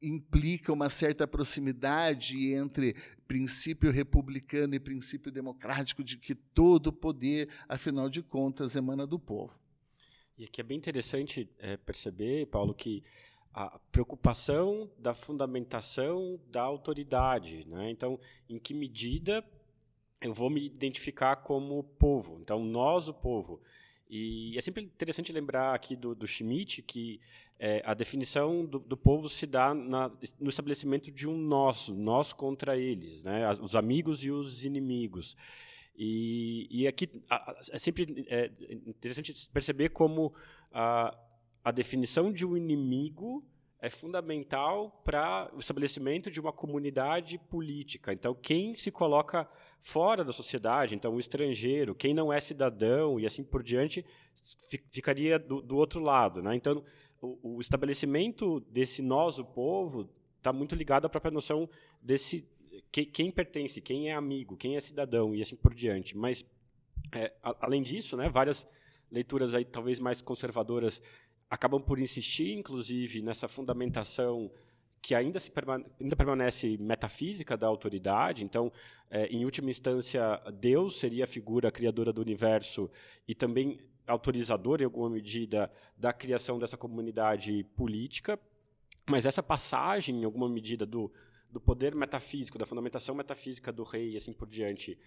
implica 0.00 0.72
uma 0.72 0.88
certa 0.88 1.26
proximidade 1.26 2.52
entre 2.52 2.94
princípio 3.26 3.90
republicano 3.90 4.74
e 4.74 4.80
princípio 4.80 5.30
democrático 5.30 6.04
de 6.04 6.16
que 6.16 6.34
todo 6.34 6.92
poder, 6.92 7.48
afinal 7.68 8.08
de 8.08 8.22
contas, 8.22 8.76
emana 8.76 9.06
do 9.06 9.18
povo. 9.18 9.58
E 10.36 10.44
aqui 10.44 10.60
é 10.60 10.64
bem 10.64 10.78
interessante 10.78 11.50
é, 11.58 11.76
perceber, 11.76 12.46
Paulo, 12.46 12.72
que 12.72 13.02
a 13.52 13.78
preocupação 13.90 14.88
da 14.96 15.12
fundamentação 15.12 16.40
da 16.48 16.62
autoridade, 16.62 17.66
né? 17.66 17.90
Então, 17.90 18.20
em 18.48 18.56
que 18.56 18.72
medida 18.72 19.44
eu 20.20 20.32
vou 20.32 20.48
me 20.48 20.64
identificar 20.64 21.36
como 21.36 21.82
povo? 21.82 22.38
Então, 22.40 22.64
nós, 22.64 23.08
o 23.08 23.14
povo. 23.14 23.60
E 24.08 24.56
é 24.56 24.60
sempre 24.60 24.84
interessante 24.84 25.32
lembrar 25.32 25.74
aqui 25.74 25.96
do, 25.96 26.14
do 26.14 26.26
Schmidt 26.26 26.82
que 26.82 27.20
é, 27.58 27.82
a 27.84 27.92
definição 27.92 28.64
do, 28.64 28.78
do, 28.78 28.96
povo 28.96 29.28
se 29.28 29.46
dá 29.46 29.74
na, 29.74 30.10
no 30.38 30.48
estabelecimento 30.48 31.10
de 31.10 31.28
um 31.28 31.36
nós, 31.36 31.88
nós 31.88 32.32
contra 32.32 32.76
eles, 32.76 33.24
né? 33.24 33.50
os 33.60 33.74
amigos 33.74 34.22
e 34.22 34.30
os 34.30 34.64
inimigos. 34.64 35.36
E, 35.96 36.68
e 36.70 36.86
aqui 36.86 37.10
é 37.72 37.78
sempre 37.78 38.24
é 38.28 38.52
interessante 38.86 39.34
perceber 39.52 39.88
como 39.88 40.32
a, 40.72 41.16
a 41.64 41.72
definição 41.72 42.32
de 42.32 42.46
um 42.46 42.56
inimigo 42.56 43.44
é 43.80 43.90
fundamental 43.90 45.02
para 45.04 45.50
o 45.52 45.58
estabelecimento 45.58 46.30
de 46.30 46.40
uma 46.40 46.52
comunidade 46.52 47.38
política. 47.38 48.12
Então, 48.12 48.34
quem 48.34 48.74
se 48.74 48.90
coloca 48.90 49.48
fora 49.80 50.24
da 50.24 50.32
sociedade, 50.32 50.94
então 50.94 51.14
o 51.14 51.20
estrangeiro, 51.20 51.94
quem 51.94 52.12
não 52.12 52.32
é 52.32 52.40
cidadão 52.40 53.18
e 53.18 53.26
assim 53.26 53.44
por 53.44 53.62
diante, 53.62 54.04
ficaria 54.90 55.38
do, 55.38 55.62
do 55.62 55.76
outro 55.76 56.00
lado. 56.00 56.42
Né? 56.42 56.56
Então, 56.56 56.82
o, 57.20 57.56
o, 57.56 57.60
estabelecimento 57.60 58.60
desse 58.60 59.02
nós, 59.02 59.38
o 59.38 59.44
povo, 59.44 60.08
está 60.36 60.52
muito 60.52 60.74
ligado 60.74 61.06
à 61.06 61.08
própria 61.08 61.30
noção 61.30 61.68
desse 62.00 62.46
que, 62.90 63.04
quem 63.04 63.30
pertence, 63.30 63.80
quem 63.80 64.08
é 64.08 64.14
amigo, 64.14 64.56
quem 64.56 64.76
é 64.76 64.80
cidadão 64.80 65.34
e 65.34 65.42
assim 65.42 65.56
por 65.56 65.74
diante. 65.74 66.16
Mas, 66.16 66.44
é, 67.12 67.32
a, 67.42 67.56
além 67.66 67.82
disso, 67.82 68.16
né, 68.16 68.28
várias 68.28 68.66
leituras 69.10 69.54
aí 69.54 69.64
talvez 69.64 69.98
mais 69.98 70.20
conservadoras 70.20 71.02
acabam 71.50 71.80
por 71.80 71.98
insistir, 71.98 72.52
inclusive, 72.52 73.22
nessa 73.22 73.48
fundamentação 73.48 74.50
que 75.00 75.14
ainda, 75.14 75.38
se 75.38 75.52
ainda 76.00 76.16
permanece 76.16 76.76
metafísica 76.78 77.56
da 77.56 77.66
autoridade. 77.66 78.44
Então, 78.44 78.72
é, 79.10 79.26
em 79.26 79.44
última 79.44 79.70
instância, 79.70 80.40
Deus 80.54 80.98
seria 80.98 81.24
a 81.24 81.26
figura 81.26 81.70
criadora 81.70 82.12
do 82.12 82.20
universo 82.20 82.90
e 83.26 83.34
também 83.34 83.78
autorizador, 84.08 84.80
em 84.80 84.84
alguma 84.84 85.10
medida, 85.10 85.70
da 85.96 86.12
criação 86.12 86.58
dessa 86.58 86.76
comunidade 86.76 87.64
política. 87.76 88.38
Mas 89.08 89.26
essa 89.26 89.42
passagem, 89.42 90.20
em 90.20 90.24
alguma 90.24 90.48
medida, 90.48 90.84
do, 90.84 91.12
do 91.50 91.60
poder 91.60 91.94
metafísico, 91.94 92.58
da 92.58 92.66
fundamentação 92.66 93.14
metafísica 93.14 93.72
do 93.72 93.82
rei 93.82 94.12
e 94.12 94.16
assim 94.16 94.32
por 94.32 94.48
diante, 94.48 94.98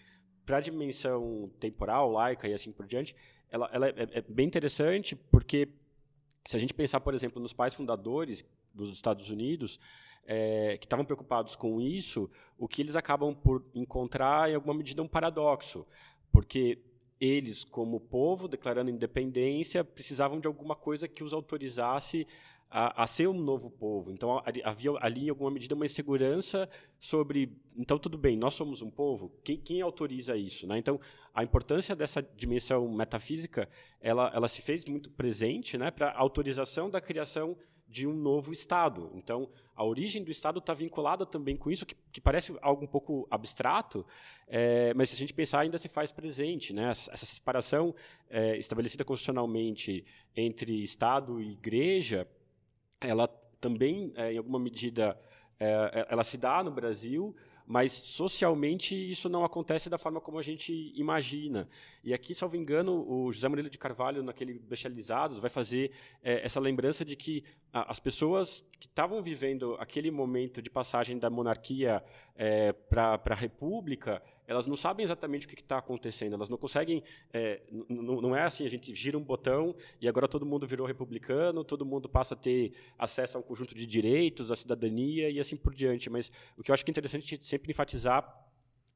para 0.46 0.58
a 0.58 0.62
dimensão 0.62 1.52
temporal, 1.60 2.12
laica 2.12 2.48
e 2.48 2.54
assim 2.54 2.72
por 2.72 2.86
diante, 2.88 3.16
ela, 3.50 3.70
ela 3.74 3.88
é, 3.90 4.08
é 4.12 4.22
bem 4.22 4.48
interessante 4.48 5.16
porque 5.16 5.70
se 6.44 6.56
a 6.56 6.60
gente 6.60 6.74
pensar, 6.74 7.00
por 7.00 7.14
exemplo, 7.14 7.42
nos 7.42 7.54
pais 7.54 7.74
fundadores 7.74 8.44
dos 8.74 8.90
Estados 8.92 9.30
Unidos, 9.30 9.80
é, 10.26 10.78
que 10.78 10.86
estavam 10.86 11.06
preocupados 11.06 11.56
com 11.56 11.80
isso, 11.80 12.30
o 12.58 12.68
que 12.68 12.82
eles 12.82 12.96
acabam 12.96 13.34
por 13.36 13.64
encontrar, 13.74 14.50
em 14.50 14.56
alguma 14.56 14.74
medida, 14.74 15.02
um 15.02 15.08
paradoxo. 15.08 15.86
Porque 16.32 16.80
eles, 17.22 17.64
como 17.64 18.00
povo, 18.00 18.48
declarando 18.48 18.90
independência, 18.90 19.84
precisavam 19.84 20.40
de 20.40 20.48
alguma 20.48 20.76
coisa 20.76 21.08
que 21.08 21.24
os 21.24 21.34
autorizasse 21.34 22.26
a, 22.68 23.04
a, 23.04 23.06
ser 23.06 23.28
um 23.28 23.34
novo 23.34 23.70
povo. 23.70 24.12
Então 24.12 24.42
havia 24.64 24.92
ali, 25.02 25.26
em 25.26 25.30
alguma 25.30 25.52
medida, 25.52 25.76
uma 25.76 25.86
insegurança 25.86 26.68
sobre. 26.98 27.56
Então, 27.78 28.00
tudo 28.00 28.18
bem, 28.18 28.36
nós 28.36 28.56
somos 28.56 28.82
um 28.82 28.90
povo, 28.90 29.32
quem, 29.44 29.58
quem 29.58 29.82
autoriza 29.82 30.36
isso? 30.36 30.66
Né? 30.66 30.80
Então, 30.80 31.00
a 31.34 31.44
importância 31.44 31.96
dessa 31.96 32.22
dimensão 32.22 32.90
metafísica 32.90 33.70
ela, 34.00 34.32
ela 34.34 34.48
se 34.48 34.62
fez 34.62 34.84
muito 34.86 35.12
presente 35.12 35.78
né, 35.78 35.92
para 35.92 36.10
a 36.10 36.20
autorização 36.20 36.90
da 36.90 37.00
criação 37.00 37.56
de 37.92 38.08
um 38.08 38.14
novo 38.14 38.54
Estado. 38.54 39.12
Então, 39.14 39.50
a 39.76 39.84
origem 39.84 40.24
do 40.24 40.32
Estado 40.32 40.60
está 40.60 40.74
vinculada 40.74 41.26
também 41.26 41.58
com 41.58 41.70
isso, 41.70 41.86
que, 41.86 41.96
que, 42.12 42.22
parece 42.22 42.58
algo 42.62 42.86
um 42.86 42.88
pouco 42.88 43.28
abstrato, 43.30 44.06
é, 44.48 44.94
mas 44.94 45.10
se 45.10 45.16
a 45.16 45.20
gente 45.20 45.34
pensar, 45.34 45.60
ainda 45.60 45.78
se 45.78 45.90
faz 45.90 46.12
presente. 46.12 46.74
Né? 46.74 46.90
Essa, 46.90 47.12
essa 47.12 47.26
separação 47.26 47.94
é, 48.30 48.58
estabelecida 48.58 49.04
constitucionalmente 49.04 50.06
entre 50.36 50.82
Estado 50.82 51.42
e 51.42 51.52
Igreja 51.52 52.26
ela 53.02 53.28
também, 53.60 54.14
é, 54.16 54.34
em 54.34 54.38
alguma 54.38 54.60
medida, 54.60 55.20
ela 56.08 56.24
se 56.24 56.38
dá 56.38 56.64
no 56.64 56.72
Brasil, 56.72 57.36
mas 57.72 57.94
socialmente 57.94 58.94
isso 58.94 59.30
não 59.30 59.46
acontece 59.46 59.90
da 59.90 59.98
forma 59.98 60.20
como 60.20 60.38
a 60.38 60.42
gente 60.42 60.92
imagina. 60.94 61.70
E 62.04 62.14
aqui, 62.14 62.36
salvo 62.36 62.58
engano, 62.58 63.10
o 63.10 63.32
José 63.32 63.48
Murilo 63.48 63.70
de 63.70 63.78
Carvalho, 63.78 64.22
naquele 64.22 64.60
Bestializados, 64.60 65.40
vai 65.40 65.50
fazer 65.50 65.90
é, 66.22 66.46
essa 66.46 66.60
lembrança 66.60 67.06
de 67.06 67.16
que 67.16 67.46
a, 67.72 67.90
as 67.90 67.98
pessoas 67.98 68.62
que 68.78 68.88
estavam 68.88 69.22
vivendo 69.22 69.78
aquele 69.80 70.12
momento 70.12 70.62
de 70.62 70.70
passagem 70.70 71.18
da 71.18 71.30
monarquia 71.30 72.04
é, 72.36 72.74
para 72.74 73.18
a 73.24 73.36
república, 73.36 74.22
elas 74.52 74.68
não 74.68 74.76
sabem 74.76 75.04
exatamente 75.04 75.46
o 75.46 75.50
que 75.50 75.56
está 75.56 75.78
acontecendo, 75.78 76.34
elas 76.34 76.50
não 76.50 76.58
conseguem. 76.58 77.04
É, 77.34 77.62
não 77.90 78.36
é 78.36 78.44
assim, 78.44 78.66
a 78.66 78.70
gente 78.70 78.94
gira 78.94 79.18
um 79.18 79.24
botão 79.24 79.74
e 80.00 80.08
agora 80.08 80.28
todo 80.28 80.46
mundo 80.46 80.68
virou 80.68 80.86
republicano, 80.86 81.64
todo 81.64 81.86
mundo 81.86 82.10
passa 82.10 82.34
a 82.34 82.38
ter 82.38 82.74
acesso 83.00 83.38
a 83.38 83.40
um 83.40 83.44
conjunto 83.44 83.74
de 83.74 83.86
direitos, 83.86 84.52
à 84.52 84.56
cidadania 84.56 85.30
e 85.30 85.40
assim 85.40 85.56
por 85.56 85.74
diante. 85.74 86.10
Mas 86.10 86.32
o 86.58 86.64
que 86.64 86.70
eu 86.70 86.74
acho 86.74 86.84
que 86.84 86.92
é 86.92 86.94
interessante 86.94 87.44
sempre 87.44 87.72
enfatizar 87.72 88.50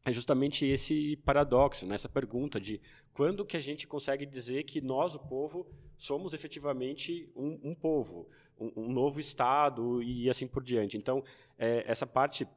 é 0.05 0.11
justamente 0.11 0.65
esse 0.67 1.15
paradoxo, 1.25 1.85
né? 1.85 1.95
essa 1.95 2.09
pergunta 2.09 2.59
de 2.59 2.79
quando 3.11 3.43
que 3.43 3.57
a 3.57 3.59
gente 3.59 3.87
consegue 3.87 4.25
dizer 4.25 4.63
que 4.63 4.79
nós, 4.79 5.15
o 5.15 5.19
povo, 5.19 5.65
somos 5.97 6.33
efetivamente 6.33 7.31
um, 7.35 7.59
um 7.63 7.73
povo, 7.73 8.29
um, 8.59 8.71
um, 8.75 8.91
novo 8.91 9.19
Estado 9.19 10.03
e 10.03 10.29
assim 10.29 10.47
por 10.47 10.63
diante. 10.63 10.95
Então, 10.95 11.23
é, 11.57 11.83
essa 11.87 12.05
parte 12.05 12.47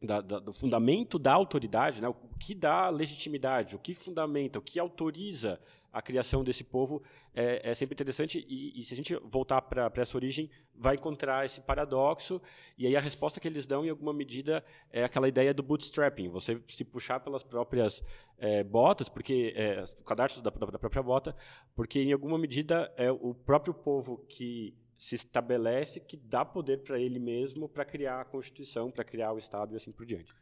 da, 0.00 0.20
da, 0.20 0.38
do 0.38 0.52
fundamento 0.52 1.18
da 1.18 1.32
autoridade, 1.32 2.00
né? 2.00 2.08
o 2.08 2.14
que 2.38 2.54
dá 2.54 2.88
legitimidade, 2.90 3.74
o 3.74 3.78
que 3.78 3.94
fundamenta, 3.94 4.58
o 4.58 4.62
que 4.62 4.78
autoriza 4.78 5.58
a 5.92 6.02
criação 6.02 6.44
desse 6.44 6.62
povo 6.62 7.02
é, 7.34 7.70
é 7.70 7.74
sempre 7.74 7.94
interessante. 7.94 8.44
E, 8.46 8.78
e, 8.78 8.84
se 8.84 8.92
a 8.92 8.96
gente 8.96 9.16
voltar 9.24 9.62
para 9.62 9.90
essa 9.96 10.14
origem, 10.14 10.50
vai 10.74 10.96
encontrar 10.96 11.46
esse 11.46 11.62
paradoxo. 11.62 12.40
E 12.76 12.86
aí 12.86 12.94
a 12.94 13.00
resposta 13.00 13.40
que 13.40 13.48
eles 13.48 13.66
dão, 13.66 13.82
em 13.82 13.88
alguma 13.88 14.12
medida, 14.12 14.62
é 14.90 15.04
aquela 15.04 15.26
ideia 15.26 15.54
do 15.54 15.62
bootstrapping 15.62 16.28
você 16.28 16.60
se 16.68 16.84
puxar 16.84 17.20
pelas 17.20 17.42
próprias 17.42 18.02
é, 18.36 18.62
botas, 18.62 19.08
porque 19.08 19.54
é, 19.56 19.82
cadarços 20.04 20.42
da, 20.42 20.50
da 20.50 20.78
própria 20.78 21.02
bota, 21.02 21.34
porque 21.74 22.00
em 22.00 22.12
alguma 22.12 22.36
medida 22.36 22.92
é 22.98 23.10
o 23.10 23.34
próprio 23.34 23.72
povo 23.72 24.18
que 24.28 24.74
se 24.98 25.14
estabelece 25.14 26.00
que 26.00 26.16
dá 26.16 26.44
poder 26.44 26.78
para 26.78 26.98
ele 26.98 27.18
mesmo 27.18 27.68
para 27.68 27.84
criar 27.84 28.20
a 28.20 28.24
Constituição, 28.24 28.90
para 28.90 29.04
criar 29.04 29.32
o 29.32 29.38
Estado 29.38 29.74
e 29.74 29.76
assim 29.76 29.92
por 29.92 30.06
diante. 30.06 30.34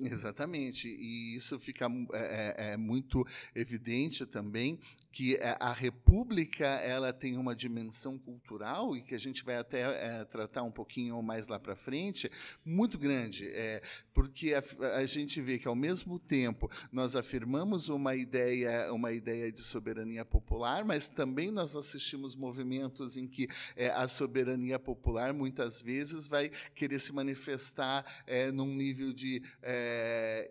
Exatamente, 0.00 0.88
e 0.88 1.34
isso 1.34 1.58
fica 1.58 1.86
é, 2.12 2.54
é, 2.70 2.72
é 2.72 2.76
muito 2.76 3.26
evidente 3.54 4.24
também 4.26 4.78
que 5.12 5.36
é, 5.36 5.56
a 5.58 5.72
República 5.72 6.66
ela 6.66 7.12
tem 7.12 7.36
uma 7.36 7.54
dimensão 7.54 8.18
cultural 8.18 8.96
e 8.96 9.02
que 9.02 9.14
a 9.14 9.18
gente 9.18 9.44
vai 9.44 9.56
até 9.56 9.80
é, 9.80 10.24
tratar 10.24 10.62
um 10.62 10.70
pouquinho 10.70 11.20
mais 11.22 11.48
lá 11.48 11.58
para 11.58 11.74
frente 11.74 12.30
muito 12.64 12.96
grande, 12.96 13.48
é, 13.48 13.82
porque 14.14 14.54
a, 14.54 14.62
a, 14.96 15.04
gente 15.04 15.40
vê 15.40 15.58
que 15.58 15.66
ao 15.66 15.74
mesmo 15.74 16.18
tempo 16.18 16.70
nós 16.92 17.16
afirmamos 17.16 17.88
uma 17.88 18.14
ideia 18.14 18.92
uma 18.92 19.12
ideia 19.12 19.50
de 19.50 19.60
soberania 19.62 20.24
popular, 20.24 20.84
mas 20.84 21.08
também 21.08 21.50
nós 21.50 21.74
assistimos 21.74 22.36
movimentos 22.36 23.16
em 23.16 23.26
que 23.26 23.48
é, 23.74 23.88
a 23.88 24.06
soberania 24.06 24.78
popular 24.78 25.32
muitas 25.32 25.82
vezes 25.82 26.28
vai 26.28 26.50
querer 26.74 27.00
se 27.00 27.12
manifestar 27.12 28.04
num 28.52 28.66
nível 28.66 29.12
de 29.12 29.42
é, 29.70 30.50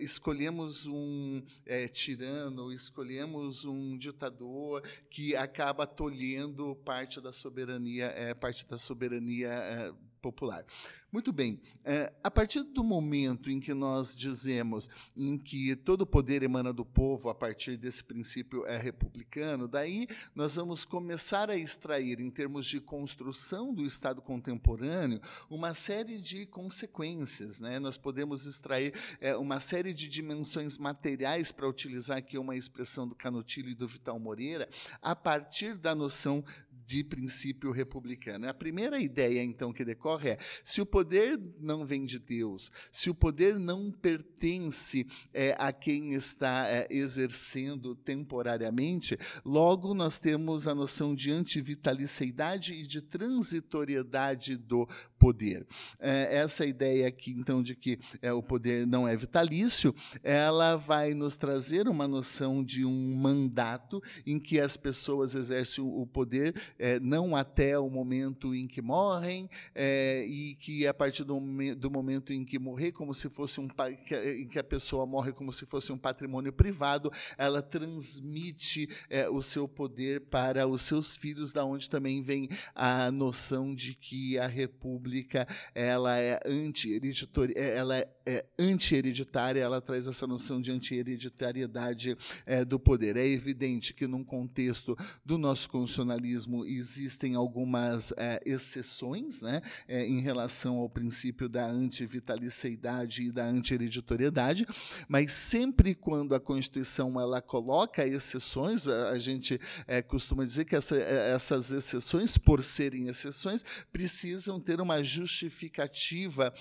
escolhemos 0.00 0.86
um 0.86 1.42
é, 1.66 1.88
tirano, 1.88 2.72
escolhemos 2.72 3.64
um 3.64 3.98
ditador 3.98 4.82
que 5.10 5.34
acaba 5.34 5.86
tolhendo 5.86 6.76
parte 6.76 7.20
da 7.20 7.32
soberania, 7.32 8.06
é, 8.06 8.32
parte 8.34 8.66
da 8.66 8.78
soberania 8.78 9.48
é, 9.48 9.92
popular. 10.20 10.64
Muito 11.12 11.32
bem. 11.32 11.60
É, 11.84 12.12
a 12.22 12.30
partir 12.30 12.62
do 12.62 12.84
momento 12.84 13.50
em 13.50 13.58
que 13.58 13.74
nós 13.74 14.16
dizemos 14.16 14.88
em 15.16 15.36
que 15.36 15.74
todo 15.74 16.06
poder 16.06 16.42
emana 16.42 16.72
do 16.72 16.84
povo, 16.84 17.28
a 17.28 17.34
partir 17.34 17.76
desse 17.76 18.04
princípio 18.04 18.64
é 18.66 18.76
republicano, 18.76 19.66
daí 19.66 20.06
nós 20.34 20.54
vamos 20.54 20.84
começar 20.84 21.50
a 21.50 21.56
extrair, 21.56 22.20
em 22.20 22.30
termos 22.30 22.66
de 22.66 22.80
construção 22.80 23.74
do 23.74 23.84
Estado 23.84 24.22
contemporâneo, 24.22 25.20
uma 25.48 25.74
série 25.74 26.20
de 26.20 26.46
consequências. 26.46 27.58
Né? 27.58 27.80
Nós 27.80 27.98
podemos 27.98 28.46
extrair 28.46 28.94
é, 29.20 29.36
uma 29.36 29.58
série 29.58 29.92
de 29.92 30.08
dimensões 30.08 30.78
materiais, 30.78 31.50
para 31.50 31.68
utilizar 31.68 32.18
aqui 32.18 32.38
uma 32.38 32.54
expressão 32.54 33.08
do 33.08 33.14
Canutilho 33.14 33.70
e 33.70 33.74
do 33.74 33.88
Vital 33.88 34.18
Moreira, 34.18 34.68
a 35.02 35.16
partir 35.16 35.74
da 35.74 35.94
noção 35.94 36.44
de 36.90 37.04
princípio 37.04 37.70
republicano. 37.70 38.48
A 38.48 38.54
primeira 38.54 38.98
ideia, 38.98 39.40
então, 39.44 39.72
que 39.72 39.84
decorre 39.84 40.30
é: 40.30 40.38
se 40.64 40.80
o 40.80 40.86
poder 40.86 41.40
não 41.60 41.86
vem 41.86 42.04
de 42.04 42.18
Deus, 42.18 42.68
se 42.92 43.08
o 43.08 43.14
poder 43.14 43.60
não 43.60 43.92
pertence 43.92 45.06
é, 45.32 45.54
a 45.56 45.72
quem 45.72 46.14
está 46.14 46.68
é, 46.68 46.88
exercendo 46.90 47.94
temporariamente, 47.94 49.16
logo 49.44 49.94
nós 49.94 50.18
temos 50.18 50.66
a 50.66 50.74
noção 50.74 51.14
de 51.14 51.30
antivitalicidade 51.30 52.74
e 52.74 52.84
de 52.84 53.00
transitoriedade 53.00 54.56
do 54.56 54.84
poder. 55.16 55.64
É, 56.00 56.38
essa 56.38 56.66
ideia 56.66 57.06
aqui, 57.06 57.30
então, 57.30 57.62
de 57.62 57.76
que 57.76 58.00
é, 58.20 58.32
o 58.32 58.42
poder 58.42 58.84
não 58.84 59.06
é 59.06 59.14
vitalício, 59.16 59.94
ela 60.24 60.74
vai 60.74 61.14
nos 61.14 61.36
trazer 61.36 61.86
uma 61.86 62.08
noção 62.08 62.64
de 62.64 62.84
um 62.84 63.14
mandato 63.14 64.02
em 64.26 64.40
que 64.40 64.58
as 64.58 64.76
pessoas 64.76 65.36
exercem 65.36 65.84
o 65.84 66.04
poder 66.04 66.54
é, 66.80 66.98
não 66.98 67.36
até 67.36 67.78
o 67.78 67.90
momento 67.90 68.54
em 68.54 68.66
que 68.66 68.80
morrem, 68.80 69.48
é, 69.74 70.24
e 70.26 70.54
que 70.54 70.86
a 70.86 70.94
partir 70.94 71.24
do, 71.24 71.38
do, 71.76 71.90
momento 71.90 72.32
em 72.32 72.44
que 72.44 72.58
morrer, 72.58 72.92
como 72.92 73.14
se 73.14 73.28
fosse 73.28 73.60
um 73.60 73.68
que, 73.68 74.16
em 74.16 74.48
que 74.48 74.58
a 74.58 74.64
pessoa 74.64 75.04
morre 75.04 75.32
como 75.32 75.52
se 75.52 75.66
fosse 75.66 75.92
um 75.92 75.98
patrimônio 75.98 76.52
privado, 76.52 77.12
ela 77.36 77.60
transmite 77.60 78.88
é, 79.10 79.28
o 79.28 79.42
seu 79.42 79.68
poder 79.68 80.22
para 80.22 80.66
os 80.66 80.82
seus 80.82 81.16
filhos, 81.16 81.52
da 81.52 81.64
onde 81.64 81.90
também 81.90 82.22
vem 82.22 82.48
a 82.74 83.10
noção 83.10 83.74
de 83.74 83.94
que 83.94 84.38
a 84.38 84.46
república 84.46 85.46
ela 85.74 86.18
é 86.18 86.40
anti-hereditária, 86.46 87.54
é, 87.56 87.76
ela 87.76 87.98
é, 87.98 88.08
é 88.26 88.44
anti-hereditária, 88.58 89.60
ela 89.60 89.80
traz 89.80 90.06
essa 90.06 90.26
noção 90.26 90.60
de 90.60 90.70
anti-hereditariedade 90.70 92.16
é, 92.46 92.64
do 92.64 92.78
poder. 92.78 93.16
É 93.16 93.26
evidente 93.26 93.94
que 93.94 94.06
num 94.06 94.22
contexto 94.24 94.96
do 95.24 95.38
nosso 95.38 95.68
constitucionalismo 95.68 96.64
existem 96.64 97.34
algumas 97.34 98.12
é, 98.16 98.40
exceções 98.44 99.42
né, 99.42 99.60
é, 99.88 100.06
em 100.06 100.20
relação 100.20 100.76
ao 100.76 100.88
princípio 100.88 101.48
da 101.48 101.66
antivitalicidade 101.66 103.22
e 103.22 103.32
da 103.32 103.44
anti-hereditoriedade, 103.44 104.66
mas 105.08 105.32
sempre 105.32 105.94
quando 105.94 106.34
a 106.34 106.40
Constituição 106.40 107.20
ela 107.20 107.40
coloca 107.40 108.06
exceções, 108.06 108.86
a, 108.86 109.10
a 109.10 109.18
gente 109.18 109.60
é, 109.86 110.02
costuma 110.02 110.44
dizer 110.44 110.64
que 110.64 110.76
essa, 110.76 110.96
é, 110.96 111.32
essas 111.32 111.70
exceções, 111.70 112.36
por 112.38 112.62
serem 112.62 113.08
exceções, 113.08 113.64
precisam 113.92 114.60
ter 114.60 114.80
uma 114.80 115.02
justificativa 115.02 116.52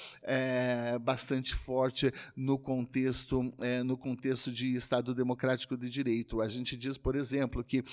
bastante 1.01 1.55
forte 1.59 2.11
no 2.35 2.57
contexto, 2.57 3.51
é, 3.59 3.83
no 3.83 3.97
contexto 3.97 4.51
de 4.51 4.75
Estado 4.75 5.13
democrático 5.13 5.77
de 5.77 5.89
direito. 5.89 6.41
A 6.41 6.47
gente 6.47 6.75
diz, 6.75 6.97
por 6.97 7.15
exemplo, 7.15 7.63
que 7.63 7.83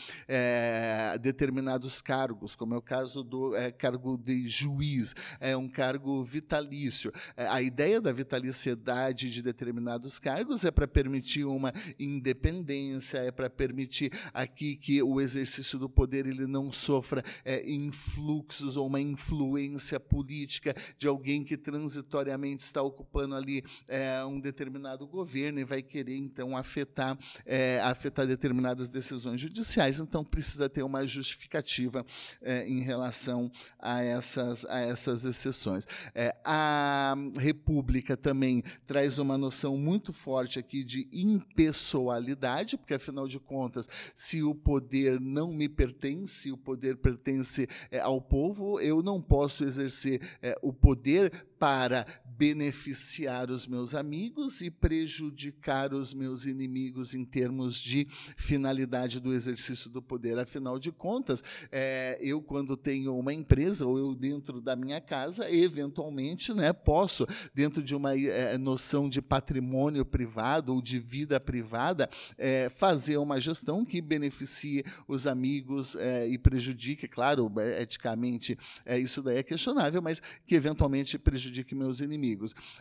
determinados 1.20 2.00
cargos, 2.00 2.54
como 2.54 2.74
é 2.74 2.76
o 2.76 2.82
caso 2.82 3.22
do 3.22 3.54
é, 3.54 3.70
cargo 3.70 4.16
de 4.16 4.46
juiz, 4.46 5.14
é 5.40 5.56
um 5.56 5.68
cargo 5.68 6.22
vitalício. 6.24 7.12
É, 7.36 7.46
a 7.46 7.60
ideia 7.60 8.00
da 8.00 8.12
vitaliciedade 8.12 9.30
de 9.30 9.42
determinados 9.42 10.18
cargos 10.18 10.64
é 10.64 10.70
para 10.70 10.86
permitir 10.86 11.44
uma 11.44 11.72
independência, 11.98 13.18
é 13.18 13.30
para 13.30 13.50
permitir 13.50 14.12
aqui 14.32 14.76
que 14.76 15.02
o 15.02 15.20
exercício 15.20 15.78
do 15.78 15.88
poder 15.88 16.26
ele 16.26 16.46
não 16.46 16.70
sofra 16.70 17.22
é, 17.44 17.68
influxos 17.68 18.76
ou 18.76 18.86
uma 18.86 19.00
influência 19.00 19.98
política 19.98 20.74
de 20.98 21.06
alguém 21.06 21.44
que 21.44 21.56
transitoriamente 21.56 22.62
está 22.62 22.82
ocupando 22.82 23.34
ali 23.34 23.45
é, 23.88 24.24
um 24.24 24.40
determinado 24.40 25.06
governo 25.06 25.60
e 25.60 25.64
vai 25.64 25.82
querer 25.82 26.16
então 26.16 26.56
afetar 26.56 27.18
é, 27.44 27.80
afetar 27.80 28.26
determinadas 28.26 28.88
decisões 28.88 29.40
judiciais. 29.40 30.00
Então 30.00 30.24
precisa 30.24 30.68
ter 30.68 30.82
uma 30.82 31.06
justificativa 31.06 32.04
é, 32.40 32.66
em 32.66 32.80
relação 32.80 33.50
a 33.78 34.02
essas, 34.02 34.64
a 34.66 34.80
essas 34.80 35.24
exceções. 35.24 35.86
É, 36.14 36.34
a 36.44 37.14
República 37.38 38.16
também 38.16 38.62
traz 38.86 39.18
uma 39.18 39.36
noção 39.36 39.76
muito 39.76 40.12
forte 40.12 40.58
aqui 40.58 40.84
de 40.84 41.08
impessoalidade, 41.12 42.76
porque, 42.76 42.94
afinal 42.94 43.26
de 43.26 43.38
contas, 43.38 43.88
se 44.14 44.42
o 44.42 44.54
poder 44.54 45.20
não 45.20 45.52
me 45.52 45.68
pertence, 45.68 46.50
o 46.52 46.56
poder 46.56 46.96
pertence 46.96 47.68
é, 47.90 47.98
ao 48.00 48.20
povo, 48.20 48.80
eu 48.80 49.02
não 49.02 49.20
posso 49.20 49.64
exercer 49.64 50.20
é, 50.42 50.56
o 50.62 50.72
poder 50.72 51.46
para 51.58 52.06
beneficiar 52.36 53.50
os 53.50 53.66
meus 53.66 53.94
amigos 53.94 54.60
e 54.60 54.70
prejudicar 54.70 55.94
os 55.94 56.12
meus 56.12 56.44
inimigos 56.44 57.14
em 57.14 57.24
termos 57.24 57.80
de 57.80 58.06
finalidade 58.36 59.20
do 59.20 59.32
exercício 59.32 59.88
do 59.88 60.02
poder. 60.02 60.38
Afinal 60.38 60.78
de 60.78 60.92
contas, 60.92 61.42
é, 61.72 62.18
eu, 62.20 62.42
quando 62.42 62.76
tenho 62.76 63.16
uma 63.16 63.32
empresa, 63.32 63.86
ou 63.86 63.98
eu 63.98 64.14
dentro 64.14 64.60
da 64.60 64.76
minha 64.76 65.00
casa, 65.00 65.50
eventualmente 65.50 66.52
né, 66.52 66.72
posso, 66.72 67.26
dentro 67.54 67.82
de 67.82 67.94
uma 67.94 68.18
é, 68.18 68.58
noção 68.58 69.08
de 69.08 69.22
patrimônio 69.22 70.04
privado 70.04 70.74
ou 70.74 70.82
de 70.82 70.98
vida 70.98 71.40
privada, 71.40 72.08
é, 72.36 72.68
fazer 72.68 73.16
uma 73.16 73.40
gestão 73.40 73.84
que 73.84 74.00
beneficie 74.02 74.84
os 75.08 75.26
amigos 75.26 75.96
é, 75.96 76.28
e 76.28 76.36
prejudique, 76.36 77.08
claro, 77.08 77.50
eticamente, 77.80 78.58
é, 78.84 78.98
isso 78.98 79.22
daí 79.22 79.38
é 79.38 79.42
questionável, 79.42 80.02
mas 80.02 80.20
que 80.44 80.54
eventualmente 80.54 81.18
prejudique 81.18 81.74
meus 81.74 82.00
inimigos. 82.00 82.25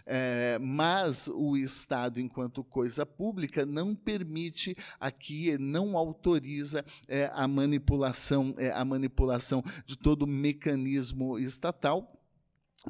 É, 0.06 0.58
mas 0.60 1.28
o 1.28 1.56
Estado, 1.56 2.20
enquanto 2.20 2.64
coisa 2.64 3.06
pública, 3.06 3.66
não 3.66 3.94
permite 3.94 4.76
aqui, 5.00 5.58
não 5.58 5.98
autoriza 5.98 6.84
é, 7.08 7.30
a 7.34 7.48
manipulação, 7.48 8.54
é, 8.58 8.72
a 8.72 8.84
manipulação 8.84 9.64
de 9.86 9.98
todo 9.98 10.24
o 10.24 10.28
mecanismo 10.28 11.38
estatal 11.38 12.15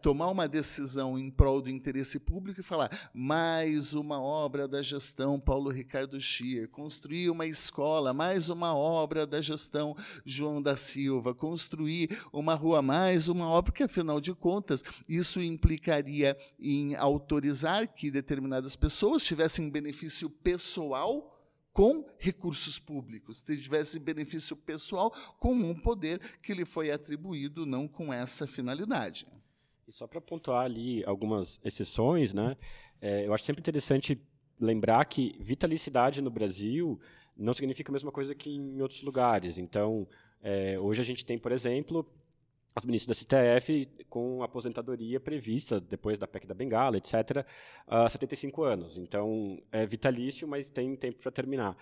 tomar 0.01 0.29
uma 0.29 0.47
decisão 0.47 1.17
em 1.17 1.29
prol 1.29 1.61
do 1.61 1.69
interesse 1.69 2.17
público 2.19 2.59
e 2.59 2.63
falar 2.63 2.89
mais 3.13 3.93
uma 3.93 4.21
obra 4.21 4.67
da 4.67 4.81
gestão 4.81 5.39
Paulo 5.39 5.69
Ricardo 5.69 6.19
Schier, 6.19 6.67
construir 6.67 7.29
uma 7.29 7.45
escola, 7.45 8.13
mais 8.13 8.49
uma 8.49 8.75
obra 8.75 9.27
da 9.27 9.41
gestão 9.41 9.95
João 10.25 10.61
da 10.61 10.75
Silva, 10.75 11.33
construir 11.33 12.09
uma 12.31 12.53
rua, 12.55 12.81
mais 12.81 13.29
uma 13.29 13.47
obra, 13.47 13.71
porque, 13.71 13.87
afinal 13.91 14.21
de 14.21 14.33
contas, 14.33 14.83
isso 15.07 15.41
implicaria 15.41 16.37
em 16.57 16.95
autorizar 16.95 17.87
que 17.87 18.09
determinadas 18.09 18.75
pessoas 18.75 19.23
tivessem 19.23 19.69
benefício 19.69 20.29
pessoal 20.29 21.37
com 21.73 22.05
recursos 22.17 22.79
públicos, 22.79 23.41
tivesse 23.41 23.97
benefício 23.99 24.55
pessoal 24.55 25.11
com 25.39 25.53
um 25.53 25.73
poder 25.73 26.19
que 26.41 26.53
lhe 26.53 26.65
foi 26.65 26.91
atribuído, 26.91 27.65
não 27.65 27.87
com 27.87 28.11
essa 28.13 28.45
finalidade. 28.45 29.25
E 29.87 29.91
só 29.91 30.05
para 30.05 30.19
pontuar 30.19 30.65
ali 30.65 31.03
algumas 31.05 31.59
exceções, 31.63 32.33
né? 32.33 32.57
É, 33.01 33.25
eu 33.25 33.33
acho 33.33 33.45
sempre 33.45 33.61
interessante 33.61 34.21
lembrar 34.59 35.03
que 35.05 35.35
vitalicidade 35.39 36.21
no 36.21 36.29
Brasil 36.29 36.99
não 37.37 37.53
significa 37.53 37.89
a 37.91 37.93
mesma 37.93 38.11
coisa 38.11 38.35
que 38.35 38.49
em 38.49 38.81
outros 38.81 39.01
lugares. 39.01 39.57
Então, 39.57 40.07
é, 40.41 40.77
hoje 40.79 41.01
a 41.01 41.05
gente 41.05 41.25
tem, 41.25 41.37
por 41.37 41.51
exemplo, 41.51 42.05
os 42.75 42.85
ministros 42.85 43.25
da 43.25 43.59
STF 43.59 43.87
com 44.09 44.43
aposentadoria 44.43 45.19
prevista 45.19 45.79
depois 45.79 46.17
da 46.17 46.27
PEC 46.27 46.47
da 46.47 46.53
Bengala, 46.53 46.97
etc., 46.97 47.45
há 47.87 48.07
75 48.07 48.63
anos. 48.63 48.97
Então, 48.97 49.61
é 49.71 49.85
vitalício, 49.85 50.47
mas 50.47 50.69
tem 50.69 50.95
tempo 50.95 51.19
para 51.19 51.31
terminar. 51.31 51.75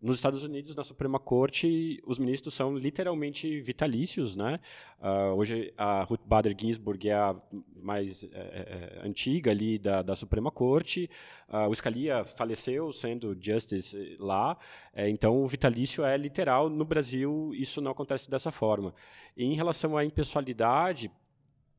Nos 0.00 0.16
Estados 0.16 0.44
Unidos, 0.44 0.76
na 0.76 0.84
Suprema 0.84 1.18
Corte, 1.18 2.02
os 2.06 2.18
ministros 2.18 2.52
são 2.52 2.76
literalmente 2.76 3.60
vitalícios, 3.62 4.36
né? 4.36 4.60
Uh, 5.00 5.34
hoje 5.34 5.72
a 5.76 6.02
Ruth 6.02 6.20
Bader 6.26 6.54
Ginsburg 6.58 7.08
é 7.08 7.14
a 7.14 7.34
mais 7.74 8.22
é, 8.24 8.26
é, 8.26 9.00
é, 9.02 9.06
antiga 9.06 9.50
ali 9.50 9.78
da, 9.78 10.02
da 10.02 10.14
Suprema 10.14 10.50
Corte. 10.50 11.08
Uh, 11.48 11.70
o 11.70 11.74
Scalia 11.74 12.26
faleceu 12.26 12.92
sendo 12.92 13.34
justice 13.40 14.16
lá. 14.20 14.58
É, 14.92 15.08
então 15.08 15.42
o 15.42 15.46
vitalício 15.46 16.04
é 16.04 16.14
literal. 16.16 16.68
No 16.68 16.84
Brasil 16.84 17.52
isso 17.54 17.80
não 17.80 17.92
acontece 17.92 18.30
dessa 18.30 18.52
forma. 18.52 18.94
E 19.34 19.44
em 19.44 19.54
relação 19.54 19.96
à 19.96 20.04
impessoalidade, 20.04 21.10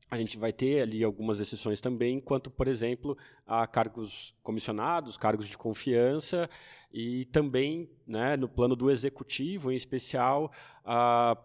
a 0.09 0.17
gente 0.17 0.37
vai 0.37 0.53
ter 0.53 0.81
ali 0.81 1.03
algumas 1.03 1.39
exceções 1.39 1.81
também, 1.81 2.19
quanto, 2.19 2.49
por 2.49 2.67
exemplo, 2.67 3.17
a 3.45 3.67
cargos 3.67 4.33
comissionados, 4.41 5.17
cargos 5.17 5.47
de 5.47 5.57
confiança, 5.57 6.49
e 6.93 7.25
também, 7.25 7.89
né, 8.05 8.37
no 8.37 8.47
plano 8.47 8.75
do 8.75 8.89
executivo, 8.89 9.71
em 9.71 9.75
especial, 9.75 10.51
a, 10.85 11.37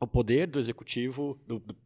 o 0.00 0.06
poder 0.06 0.46
do 0.46 0.58
executivo, 0.58 1.38
do, 1.46 1.58
do 1.58 1.76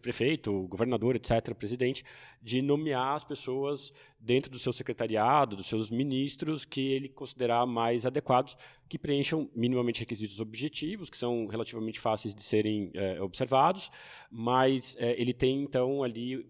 prefeito, 0.00 0.66
governador, 0.68 1.16
etc., 1.16 1.54
presidente, 1.54 2.04
de 2.42 2.60
nomear 2.60 3.14
as 3.16 3.24
pessoas 3.24 3.92
dentro 4.22 4.50
do 4.50 4.58
seu 4.58 4.72
secretariado, 4.72 5.56
dos 5.56 5.66
seus 5.66 5.90
ministros, 5.90 6.64
que 6.64 6.80
ele 6.92 7.08
considerar 7.08 7.66
mais 7.66 8.06
adequados, 8.06 8.56
que 8.88 8.98
preencham 8.98 9.50
minimamente 9.54 10.00
requisitos 10.00 10.38
objetivos, 10.38 11.10
que 11.10 11.18
são 11.18 11.46
relativamente 11.46 11.98
fáceis 11.98 12.34
de 12.34 12.42
serem 12.42 12.90
é, 12.94 13.20
observados, 13.20 13.90
mas 14.30 14.96
é, 14.98 15.20
ele 15.20 15.32
tem, 15.32 15.62
então, 15.62 16.04
ali 16.04 16.46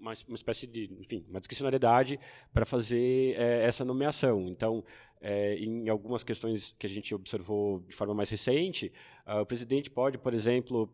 uma, 0.00 0.12
uma, 0.26 0.34
espécie 0.34 0.66
de, 0.66 0.90
enfim, 0.98 1.24
uma 1.28 1.38
discricionariedade 1.38 2.18
para 2.52 2.66
fazer 2.66 3.36
é, 3.38 3.64
essa 3.64 3.84
nomeação. 3.84 4.48
Então, 4.48 4.82
em 5.24 5.88
algumas 5.88 6.24
questões 6.24 6.74
que 6.76 6.84
a 6.84 6.90
gente 6.90 7.14
observou 7.14 7.78
de 7.86 7.94
forma 7.94 8.12
mais 8.12 8.28
recente, 8.28 8.92
o 9.40 9.46
presidente 9.46 9.88
pode, 9.88 10.18
por 10.18 10.34
exemplo, 10.34 10.92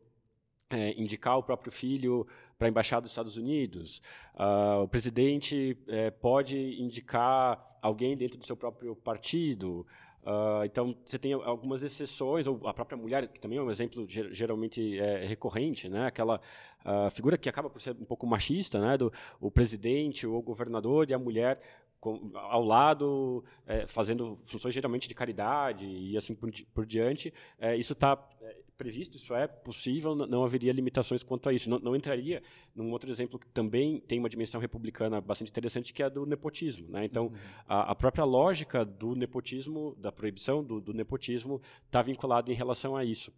é, 0.70 0.92
indicar 1.00 1.38
o 1.38 1.42
próprio 1.42 1.72
filho 1.72 2.26
para 2.58 2.68
a 2.68 2.70
embaixada 2.70 3.02
dos 3.02 3.10
Estados 3.10 3.36
Unidos. 3.36 4.02
Uh, 4.34 4.82
o 4.82 4.88
presidente 4.88 5.76
é, 5.86 6.10
pode 6.10 6.56
indicar 6.82 7.78
alguém 7.80 8.16
dentro 8.16 8.38
do 8.38 8.44
seu 8.44 8.56
próprio 8.56 8.94
partido. 8.96 9.86
Uh, 10.22 10.64
então, 10.64 10.94
você 11.04 11.18
tem 11.18 11.32
algumas 11.32 11.82
exceções, 11.82 12.46
ou 12.46 12.66
a 12.66 12.74
própria 12.74 12.98
mulher, 12.98 13.28
que 13.28 13.40
também 13.40 13.58
é 13.58 13.62
um 13.62 13.70
exemplo 13.70 14.06
geralmente 14.08 14.98
é, 14.98 15.24
recorrente, 15.24 15.88
né? 15.88 16.06
aquela 16.06 16.40
uh, 16.84 17.10
figura 17.10 17.38
que 17.38 17.48
acaba 17.48 17.70
por 17.70 17.80
ser 17.80 17.92
um 17.92 18.04
pouco 18.04 18.26
machista, 18.26 18.80
né? 18.80 18.98
do 18.98 19.12
o 19.40 19.50
presidente 19.50 20.26
ou 20.26 20.38
o 20.38 20.42
governador 20.42 21.08
e 21.08 21.14
a 21.14 21.18
mulher 21.18 21.60
com, 22.00 22.30
ao 22.34 22.64
lado, 22.64 23.44
é, 23.66 23.86
fazendo 23.86 24.38
funções 24.44 24.72
geralmente 24.74 25.08
de 25.08 25.14
caridade 25.14 25.84
e 25.86 26.16
assim 26.16 26.34
por, 26.34 26.50
por 26.72 26.86
diante. 26.86 27.32
É, 27.58 27.76
isso 27.76 27.92
está 27.92 28.18
é, 28.40 28.56
previsto, 28.78 29.16
isso 29.16 29.34
é 29.34 29.48
possível, 29.48 30.14
não 30.14 30.44
haveria 30.44 30.72
limitações 30.72 31.24
quanto 31.24 31.48
a 31.48 31.52
isso. 31.52 31.68
Não, 31.68 31.80
não, 31.80 31.96
entraria 31.96 32.40
num 32.74 32.92
outro 32.92 33.10
exemplo 33.10 33.38
que 33.38 33.48
também 33.48 34.00
tem 34.00 34.20
uma 34.20 34.28
dimensão 34.28 34.60
republicana 34.60 35.20
bastante 35.20 35.50
interessante, 35.50 35.92
que 35.92 36.02
é 36.02 36.06
a 36.06 36.08
do 36.08 36.24
nepotismo. 36.24 36.88
Né? 36.88 37.04
Então, 37.04 37.26
uhum. 37.26 37.34
a, 37.66 37.90
a, 37.90 37.94
própria 37.94 38.24
lógica 38.24 38.84
do 38.84 39.16
nepotismo, 39.16 39.96
da 39.98 40.12
proibição 40.12 40.62
do, 40.62 40.80
do 40.80 40.94
nepotismo, 40.94 41.60
está 41.84 42.00
vinculada 42.00 42.52
em 42.52 42.54
relação 42.54 42.96
a 42.96 43.04
isso. 43.04 43.32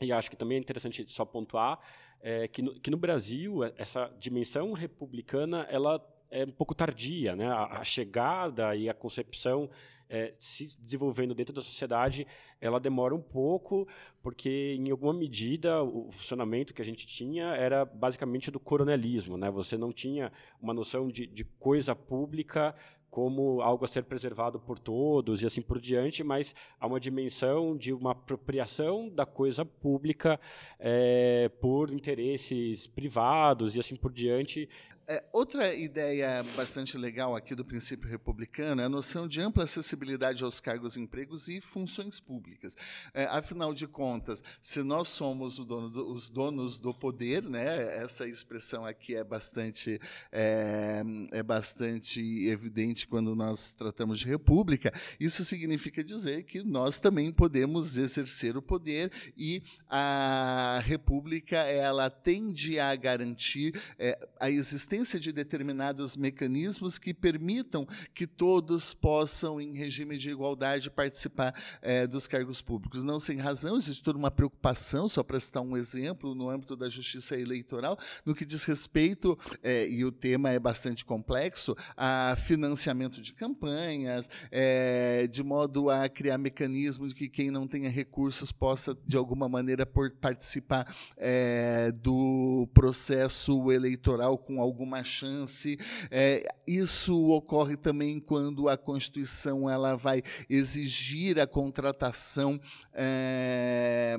E 0.00 0.12
acho 0.12 0.30
que 0.30 0.36
também 0.36 0.58
é 0.58 0.60
interessante 0.60 1.04
só 1.10 1.24
pontuar 1.24 1.80
é, 2.20 2.46
que, 2.46 2.60
no, 2.60 2.78
que 2.78 2.90
no 2.90 2.98
Brasil 2.98 3.64
essa 3.76 4.12
dimensão 4.20 4.72
republicana 4.72 5.66
ela 5.70 6.04
é 6.30 6.44
um 6.44 6.50
pouco 6.50 6.74
tardia, 6.74 7.34
né? 7.34 7.46
A, 7.46 7.78
a 7.78 7.84
chegada 7.84 8.74
e 8.74 8.88
a 8.88 8.94
concepção 8.94 9.70
é, 10.08 10.32
se 10.38 10.78
desenvolvendo 10.80 11.34
dentro 11.34 11.54
da 11.54 11.62
sociedade, 11.62 12.26
ela 12.60 12.78
demora 12.78 13.14
um 13.14 13.20
pouco, 13.20 13.86
porque 14.22 14.76
em 14.78 14.90
alguma 14.90 15.12
medida 15.12 15.82
o 15.82 16.10
funcionamento 16.10 16.74
que 16.74 16.82
a 16.82 16.84
gente 16.84 17.06
tinha 17.06 17.46
era 17.56 17.84
basicamente 17.84 18.50
do 18.50 18.60
coronelismo, 18.60 19.36
né? 19.36 19.50
Você 19.50 19.76
não 19.76 19.92
tinha 19.92 20.32
uma 20.60 20.74
noção 20.74 21.08
de, 21.08 21.26
de 21.26 21.44
coisa 21.44 21.94
pública 21.94 22.74
como 23.16 23.62
algo 23.62 23.82
a 23.82 23.88
ser 23.88 24.02
preservado 24.02 24.60
por 24.60 24.78
todos 24.78 25.42
e 25.42 25.46
assim 25.46 25.62
por 25.62 25.80
diante, 25.80 26.22
mas 26.22 26.54
há 26.78 26.86
uma 26.86 27.00
dimensão 27.00 27.74
de 27.74 27.90
uma 27.90 28.10
apropriação 28.10 29.08
da 29.08 29.24
coisa 29.24 29.64
pública 29.64 30.38
é, 30.78 31.48
por 31.58 31.90
interesses 31.90 32.86
privados 32.86 33.74
e 33.74 33.80
assim 33.80 33.96
por 33.96 34.12
diante. 34.12 34.68
É, 35.08 35.22
outra 35.32 35.72
ideia 35.72 36.44
bastante 36.56 36.98
legal 36.98 37.36
aqui 37.36 37.54
do 37.54 37.64
princípio 37.64 38.10
republicano 38.10 38.82
é 38.82 38.86
a 38.86 38.88
noção 38.88 39.28
de 39.28 39.40
ampla 39.40 39.62
acessibilidade 39.62 40.42
aos 40.42 40.58
cargos, 40.58 40.96
empregos 40.96 41.48
e 41.48 41.60
funções 41.60 42.18
públicas. 42.18 42.76
É, 43.14 43.24
afinal 43.26 43.72
de 43.72 43.86
contas, 43.86 44.42
se 44.60 44.82
nós 44.82 45.08
somos 45.08 45.64
dono 45.64 45.88
do, 45.88 46.12
os 46.12 46.28
donos 46.28 46.76
do 46.76 46.92
poder, 46.92 47.44
né, 47.44 48.02
essa 48.02 48.26
expressão 48.26 48.84
aqui 48.84 49.14
é 49.14 49.22
bastante, 49.22 50.00
é, 50.32 51.04
é 51.30 51.42
bastante 51.42 52.48
evidente 52.48 53.06
quando 53.06 53.36
nós 53.36 53.70
tratamos 53.70 54.18
de 54.18 54.26
república, 54.26 54.92
isso 55.20 55.44
significa 55.44 56.02
dizer 56.02 56.42
que 56.42 56.64
nós 56.64 56.98
também 56.98 57.30
podemos 57.30 57.96
exercer 57.96 58.56
o 58.56 58.62
poder 58.62 59.12
e 59.36 59.62
a 59.88 60.82
república 60.84 61.58
ela 61.58 62.10
tende 62.10 62.80
a 62.80 62.92
garantir 62.96 63.80
é, 64.00 64.18
a 64.40 64.50
existência 64.50 64.95
existência 64.96 65.20
de 65.20 65.32
determinados 65.32 66.16
mecanismos 66.16 66.98
que 66.98 67.12
permitam 67.12 67.86
que 68.14 68.26
todos 68.26 68.94
possam, 68.94 69.60
em 69.60 69.74
regime 69.74 70.16
de 70.16 70.30
igualdade, 70.30 70.90
participar 70.90 71.54
é, 71.82 72.06
dos 72.06 72.26
cargos 72.26 72.62
públicos. 72.62 73.04
Não 73.04 73.20
sem 73.20 73.36
razão, 73.38 73.76
existe 73.76 74.02
toda 74.02 74.18
uma 74.18 74.30
preocupação, 74.30 75.08
só 75.08 75.22
para 75.22 75.38
citar 75.38 75.62
um 75.62 75.76
exemplo, 75.76 76.34
no 76.34 76.48
âmbito 76.48 76.76
da 76.76 76.88
justiça 76.88 77.38
eleitoral, 77.38 77.98
no 78.24 78.34
que 78.34 78.44
diz 78.44 78.64
respeito, 78.64 79.38
é, 79.62 79.86
e 79.88 80.04
o 80.04 80.10
tema 80.10 80.50
é 80.50 80.58
bastante 80.58 81.04
complexo, 81.04 81.76
a 81.96 82.34
financiamento 82.36 83.20
de 83.20 83.32
campanhas, 83.32 84.30
é, 84.50 85.26
de 85.26 85.42
modo 85.42 85.90
a 85.90 86.08
criar 86.08 86.38
mecanismos 86.38 87.10
de 87.10 87.14
que 87.14 87.28
quem 87.28 87.50
não 87.50 87.66
tenha 87.66 87.90
recursos 87.90 88.50
possa, 88.50 88.96
de 89.06 89.16
alguma 89.16 89.48
maneira, 89.48 89.84
por 89.84 90.10
participar 90.10 90.86
do 92.00 92.68
processo 92.72 93.70
eleitoral 93.72 94.38
com 94.38 94.60
algum 94.60 94.85
alguma 94.86 95.02
chance. 95.02 95.76
É, 96.10 96.46
isso 96.66 97.28
ocorre 97.30 97.76
também 97.76 98.20
quando 98.20 98.68
a 98.68 98.76
Constituição 98.76 99.68
ela 99.68 99.96
vai 99.96 100.22
exigir 100.48 101.40
a 101.40 101.46
contratação. 101.46 102.60
É, 102.94 104.16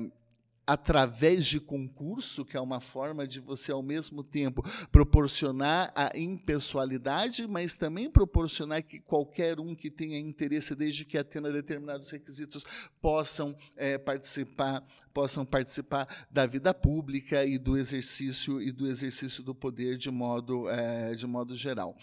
através 0.68 1.46
de 1.46 1.58
concurso, 1.58 2.44
que 2.44 2.54
é 2.54 2.60
uma 2.60 2.78
forma 2.78 3.26
de 3.26 3.40
você, 3.40 3.72
ao 3.72 3.82
mesmo 3.82 4.22
tempo, 4.22 4.62
proporcionar 4.92 5.90
a 5.94 6.12
impessoalidade, 6.14 7.46
mas 7.48 7.72
também 7.72 8.10
proporcionar 8.10 8.82
que 8.82 9.00
qualquer 9.00 9.58
um 9.58 9.74
que 9.74 9.90
tenha 9.90 10.18
interesse, 10.18 10.74
desde 10.74 11.06
que 11.06 11.16
atenda 11.16 11.50
determinados 11.50 12.10
requisitos, 12.10 12.66
possam 13.00 13.56
é, 13.78 13.96
participar 13.96 14.84
possam 15.18 15.44
participar 15.44 16.06
da 16.30 16.46
vida 16.46 16.72
pública 16.72 17.44
e 17.44 17.58
do 17.58 17.76
exercício 17.76 18.62
e 18.62 18.70
do 18.70 18.86
exercício 18.86 19.42
do 19.42 19.52
poder 19.52 19.96
de 19.96 20.12
modo 20.12 20.68
é, 20.68 21.12
de 21.16 21.26
modo 21.26 21.56
geral. 21.56 21.96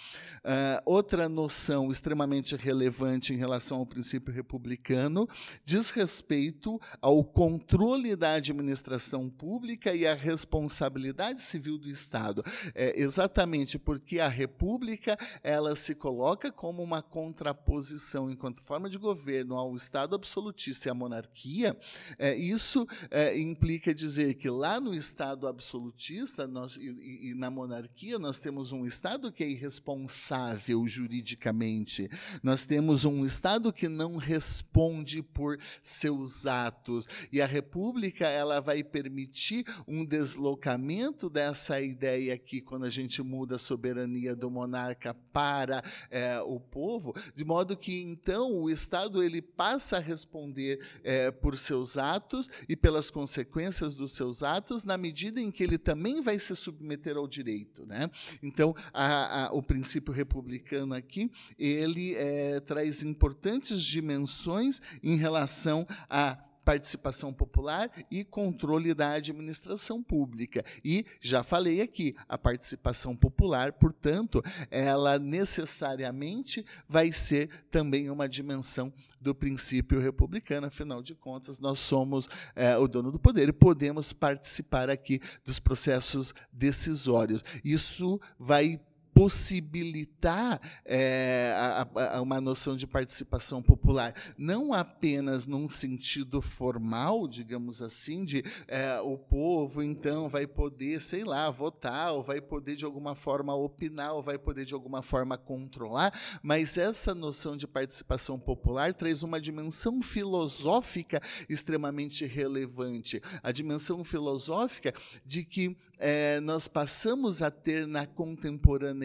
Uh, 0.43 0.83
outra 0.85 1.29
noção 1.29 1.89
extremamente 1.89 2.57
relevante 2.57 3.33
em 3.33 3.37
relação 3.37 3.77
ao 3.77 3.85
princípio 3.85 4.33
republicano 4.33 5.29
diz 5.63 5.91
respeito 5.91 6.77
ao 7.01 7.23
controle 7.23 8.17
da 8.17 8.33
administração 8.55 9.29
pública 9.29 9.93
e 9.93 10.05
a 10.05 10.13
responsabilidade 10.13 11.41
civil 11.41 11.77
do 11.77 11.89
Estado. 11.89 12.43
É 12.73 12.99
exatamente 12.99 13.77
porque 13.77 14.19
a 14.19 14.27
República 14.27 15.17
ela 15.43 15.75
se 15.75 15.95
coloca 15.95 16.51
como 16.51 16.81
uma 16.81 17.01
contraposição 17.01 18.29
enquanto 18.29 18.61
forma 18.61 18.89
de 18.89 18.97
governo 18.97 19.55
ao 19.55 19.75
Estado 19.75 20.15
absolutista 20.15 20.87
e 20.87 20.91
à 20.91 20.93
monarquia. 20.93 21.77
É, 22.17 22.35
isso 22.35 22.87
é, 23.11 23.37
implica 23.37 23.93
dizer 23.93 24.35
que 24.35 24.49
lá 24.49 24.79
no 24.79 24.93
Estado 24.93 25.47
absolutista 25.47 26.47
nós, 26.47 26.77
e, 26.77 27.31
e 27.31 27.33
na 27.35 27.49
monarquia 27.49 28.17
nós 28.19 28.37
temos 28.37 28.71
um 28.71 28.85
Estado 28.85 29.31
que 29.31 29.43
é 29.43 29.49
irresponsável 29.49 30.87
juridicamente. 30.87 32.09
Nós 32.41 32.65
temos 32.65 33.05
um 33.05 33.25
Estado 33.25 33.73
que 33.73 33.87
não 33.87 34.17
responde 34.17 35.21
por 35.21 35.57
seus 35.83 36.45
atos. 36.45 37.07
E 37.31 37.41
a 37.41 37.45
República 37.45 38.27
ela 38.27 38.44
vai 38.61 38.83
permitir 38.83 39.65
um 39.87 40.05
deslocamento 40.05 41.29
dessa 41.29 41.81
ideia 41.81 42.33
aqui, 42.33 42.61
quando 42.61 42.85
a 42.85 42.89
gente 42.89 43.21
muda 43.21 43.55
a 43.55 43.59
soberania 43.59 44.35
do 44.35 44.49
monarca 44.49 45.13
para 45.33 45.83
é, 46.09 46.39
o 46.41 46.59
povo, 46.59 47.13
de 47.35 47.43
modo 47.43 47.75
que 47.75 48.01
então 48.01 48.61
o 48.61 48.69
Estado 48.69 49.23
ele 49.23 49.41
passa 49.41 49.97
a 49.97 49.99
responder 49.99 50.79
é, 51.03 51.31
por 51.31 51.57
seus 51.57 51.97
atos 51.97 52.49
e 52.69 52.75
pelas 52.75 53.11
consequências 53.11 53.93
dos 53.95 54.11
seus 54.13 54.43
atos, 54.43 54.83
na 54.83 54.97
medida 54.97 55.39
em 55.39 55.51
que 55.51 55.63
ele 55.63 55.77
também 55.77 56.21
vai 56.21 56.39
se 56.39 56.55
submeter 56.55 57.17
ao 57.17 57.27
direito. 57.27 57.85
Né? 57.85 58.09
Então, 58.41 58.75
a, 58.93 59.45
a, 59.45 59.53
o 59.53 59.61
princípio 59.61 60.13
republicano 60.13 60.93
aqui, 60.93 61.31
ele 61.57 62.15
é, 62.15 62.59
traz 62.59 63.03
importantes 63.03 63.81
dimensões 63.81 64.81
em 65.03 65.15
relação 65.15 65.85
a 66.09 66.37
participação 66.65 67.31
popular 67.31 67.91
e 68.09 68.25
controle 68.25 68.93
da 68.93 69.13
administração 69.13 70.01
pública. 70.01 70.65
E 70.83 71.05
já 71.21 71.43
falei 71.43 71.79
aqui, 71.79 72.15
a 72.27 72.37
participação 72.37 73.15
popular, 73.15 73.71
portanto, 73.73 74.41
ela 74.71 75.19
necessariamente 75.19 76.65
vai 76.89 77.11
ser 77.11 77.49
também 77.69 78.09
uma 78.09 78.27
dimensão 78.27 78.91
do 79.21 79.35
princípio 79.35 79.99
republicano. 79.99 80.67
Afinal 80.67 81.03
de 81.03 81.13
contas, 81.13 81.59
nós 81.59 81.79
somos 81.79 82.27
é, 82.55 82.75
o 82.77 82.87
dono 82.87 83.11
do 83.11 83.19
poder 83.19 83.49
e 83.49 83.53
podemos 83.53 84.11
participar 84.11 84.89
aqui 84.89 85.19
dos 85.45 85.59
processos 85.59 86.33
decisórios. 86.51 87.43
Isso 87.63 88.19
vai 88.39 88.79
possibilitar 89.15 90.59
é, 90.83 91.53
a, 91.55 92.17
a, 92.17 92.21
uma 92.21 92.41
noção 92.41 92.75
de 92.75 92.85
participação 92.85 93.63
popular, 93.63 94.13
não 94.37 94.73
apenas 94.73 95.45
num 95.45 95.69
sentido 95.69 96.41
formal, 96.41 97.25
digamos 97.25 97.81
assim, 97.81 98.25
de 98.25 98.43
é, 98.67 98.99
o 98.99 99.17
povo 99.17 99.81
então 99.81 100.27
vai 100.27 100.45
poder, 100.45 100.99
sei 100.99 101.23
lá, 101.23 101.49
votar, 101.49 102.11
ou 102.11 102.21
vai 102.21 102.41
poder 102.41 102.75
de 102.75 102.83
alguma 102.83 103.15
forma 103.15 103.55
opinar, 103.55 104.13
ou 104.13 104.21
vai 104.21 104.37
poder 104.37 104.65
de 104.65 104.73
alguma 104.73 105.01
forma 105.01 105.37
controlar, 105.37 106.13
mas 106.43 106.77
essa 106.77 107.15
noção 107.15 107.55
de 107.55 107.65
participação 107.65 108.37
popular 108.37 108.93
traz 108.93 109.23
uma 109.23 109.39
dimensão 109.39 110.03
filosófica 110.03 111.21
extremamente 111.47 112.25
relevante, 112.25 113.21
a 113.41 113.53
dimensão 113.53 114.03
filosófica 114.03 114.93
de 115.25 115.45
que 115.45 115.77
é, 115.97 116.41
nós 116.41 116.67
passamos 116.67 117.41
a 117.41 117.49
ter 117.49 117.87
na 117.87 118.05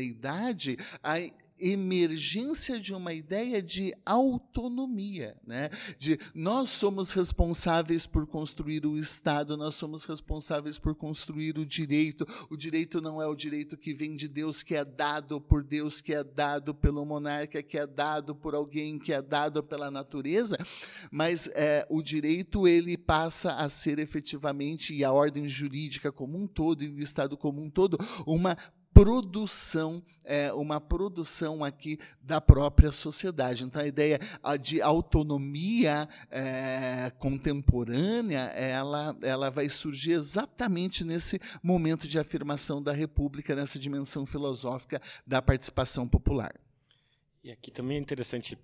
contemporaneidade 0.01 0.79
a 1.03 1.19
emergência 1.61 2.81
de 2.81 2.95
uma 2.95 3.13
ideia 3.13 3.63
de 3.63 3.95
autonomia, 4.07 5.37
né? 5.47 5.69
de 5.99 6.19
nós 6.35 6.71
somos 6.71 7.13
responsáveis 7.13 8.07
por 8.07 8.27
construir 8.27 8.87
o 8.87 8.97
Estado, 8.97 9.57
nós 9.57 9.75
somos 9.75 10.05
responsáveis 10.05 10.79
por 10.79 10.95
construir 10.95 11.59
o 11.59 11.67
direito. 11.67 12.27
O 12.49 12.57
direito 12.57 13.01
não 13.01 13.21
é 13.21 13.27
o 13.27 13.35
direito 13.35 13.77
que 13.77 13.93
vem 13.93 14.17
de 14.17 14.27
Deus, 14.27 14.63
que 14.63 14.75
é 14.75 14.85
dado 14.85 15.41
por 15.41 15.63
Deus, 15.63 16.01
que 16.01 16.15
é 16.15 16.25
dado 16.25 16.75
pelo 16.75 17.05
monarca, 17.05 17.63
que 17.63 17.77
é 17.77 17.87
dado 17.87 18.35
por 18.35 18.55
alguém, 18.55 18.99
que 18.99 19.13
é 19.13 19.21
dado 19.21 19.63
pela 19.63 19.91
natureza, 19.91 20.57
mas 21.11 21.49
é, 21.53 21.87
o 21.91 22.03
direito 22.03 22.67
ele 22.67 22.97
passa 22.97 23.53
a 23.53 23.69
ser 23.69 23.99
efetivamente, 23.99 24.95
e 24.95 25.05
a 25.05 25.13
ordem 25.13 25.47
jurídica 25.47 26.11
como 26.11 26.39
um 26.39 26.47
todo, 26.47 26.83
e 26.83 26.89
o 26.89 27.01
Estado 27.01 27.37
como 27.37 27.61
um 27.61 27.69
todo, 27.69 27.99
uma 28.27 28.57
produção, 29.03 30.03
é, 30.23 30.53
uma 30.53 30.79
produção 30.79 31.65
aqui 31.65 31.99
da 32.21 32.39
própria 32.39 32.93
sociedade. 32.93 33.65
Então, 33.65 33.81
a 33.81 33.87
ideia 33.87 34.19
de 34.61 34.83
autonomia 34.83 36.07
é, 36.31 37.11
contemporânea, 37.19 38.41
ela, 38.51 39.17
ela 39.23 39.51
vai 39.51 39.71
surgir 39.71 40.13
exatamente 40.13 41.03
nesse 41.03 41.41
momento 41.63 42.07
de 42.07 42.19
afirmação 42.19 42.83
da 42.83 42.93
República, 42.93 43.57
nessa 43.57 43.79
dimensão 43.79 44.27
filosófica 44.27 45.01
da 45.27 45.41
participação 45.41 46.07
popular. 46.07 46.55
E 47.43 47.51
aqui 47.51 47.71
também 47.71 47.97
é 47.97 48.01
interessante 48.01 48.59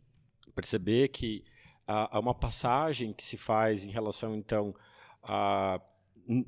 perceber 0.54 1.08
que 1.08 1.42
há 1.86 2.20
uma 2.20 2.34
passagem 2.34 3.14
que 3.14 3.24
se 3.24 3.38
faz 3.38 3.86
em 3.86 3.90
relação, 3.90 4.36
então, 4.36 4.74
à 5.22 5.80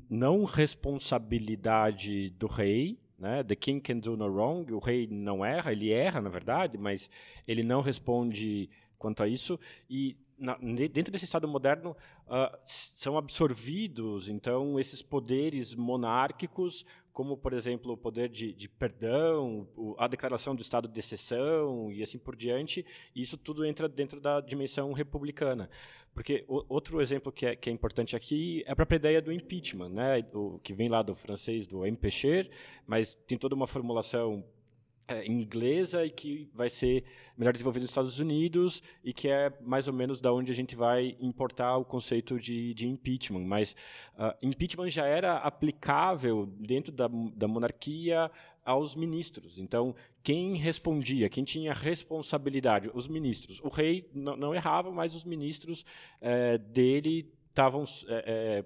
não 0.09 0.43
responsabilidade 0.43 2.29
do 2.31 2.45
rei, 2.45 2.99
né? 3.19 3.43
The 3.43 3.55
king 3.55 3.81
can 3.81 3.99
do 3.99 4.15
no 4.15 4.27
wrong. 4.27 4.71
O 4.73 4.79
rei 4.79 5.07
não 5.07 5.43
erra, 5.43 5.71
ele 5.71 5.91
erra, 5.91 6.21
na 6.21 6.29
verdade, 6.29 6.77
mas 6.77 7.09
ele 7.47 7.63
não 7.63 7.81
responde 7.81 8.69
quanto 8.97 9.21
a 9.21 9.27
isso. 9.27 9.59
E 9.89 10.17
na, 10.37 10.57
dentro 10.57 11.11
desse 11.11 11.25
Estado 11.25 11.47
moderno 11.47 11.95
uh, 12.27 12.57
são 12.65 13.17
absorvidos, 13.17 14.29
então, 14.29 14.79
esses 14.79 15.01
poderes 15.01 15.75
monárquicos, 15.75 16.85
como, 17.19 17.35
por 17.35 17.53
exemplo, 17.53 17.91
o 17.91 17.97
poder 17.97 18.29
de, 18.29 18.53
de 18.53 18.69
perdão, 18.69 19.67
a 19.97 20.07
declaração 20.07 20.55
do 20.55 20.61
estado 20.61 20.87
de 20.87 20.97
exceção 20.97 21.91
e 21.91 22.01
assim 22.01 22.17
por 22.17 22.33
diante. 22.33 22.85
Isso 23.13 23.37
tudo 23.37 23.65
entra 23.65 23.89
dentro 23.89 24.21
da 24.21 24.39
dimensão 24.39 24.93
republicana. 24.93 25.69
Porque 26.13 26.45
o, 26.47 26.63
outro 26.69 27.01
exemplo 27.01 27.29
que 27.29 27.45
é, 27.45 27.57
que 27.57 27.69
é, 27.69 27.73
importante 27.73 28.15
aqui 28.15 28.63
é 28.65 28.71
a 28.71 28.75
própria 28.75 28.95
ideia 28.95 29.21
do 29.21 29.33
impeachment, 29.33 29.89
né? 29.89 30.25
o, 30.33 30.59
que 30.59 30.73
vem 30.73 30.87
lá 30.87 31.01
do 31.03 31.13
francês, 31.13 31.67
do 31.67 31.85
empêcher, 31.85 32.49
mas 32.87 33.15
tem 33.27 33.37
toda 33.37 33.53
uma 33.53 33.67
formulação 33.67 34.41
é, 35.09 35.25
inglesa 35.25 36.05
e 36.05 36.09
que 36.11 36.49
vai 36.53 36.69
ser 36.69 37.03
melhor 37.35 37.51
desenvolvida 37.51 37.83
nos 37.83 37.89
Estados 37.89 38.19
Unidos 38.19 38.83
e 39.03 39.11
que 39.11 39.27
é 39.27 39.51
mais 39.61 39.87
ou 39.87 39.93
menos 39.93 40.21
da 40.21 40.31
onde 40.31 40.51
a 40.51 40.55
gente 40.55 40.75
vai 40.75 41.17
importar 41.19 41.77
o 41.77 41.83
conceito 41.83 42.39
de, 42.39 42.73
de 42.75 42.87
impeachment. 42.87 43.45
Mas 43.45 43.75
uh, 44.15 44.33
impeachment 44.41 44.89
já 44.89 45.05
era 45.05 45.37
aplicável 45.37 46.45
dentro 46.45 46.91
da, 46.91 47.09
da 47.35 47.47
monarquia 47.47 48.29
aos 48.63 48.93
ministros. 48.93 49.57
Então, 49.57 49.95
quem 50.21 50.55
respondia, 50.55 51.27
quem 51.27 51.43
tinha 51.43 51.73
responsabilidade? 51.73 52.91
Os 52.93 53.07
ministros. 53.07 53.59
O 53.61 53.67
rei 53.67 54.07
não, 54.13 54.53
errava, 54.53 54.91
mas 54.91 55.15
os 55.15 55.23
ministros 55.23 55.83
é, 56.21 56.57
dele 56.57 57.33
estavam 57.49 57.83
é, 58.07 58.23
é, 58.27 58.65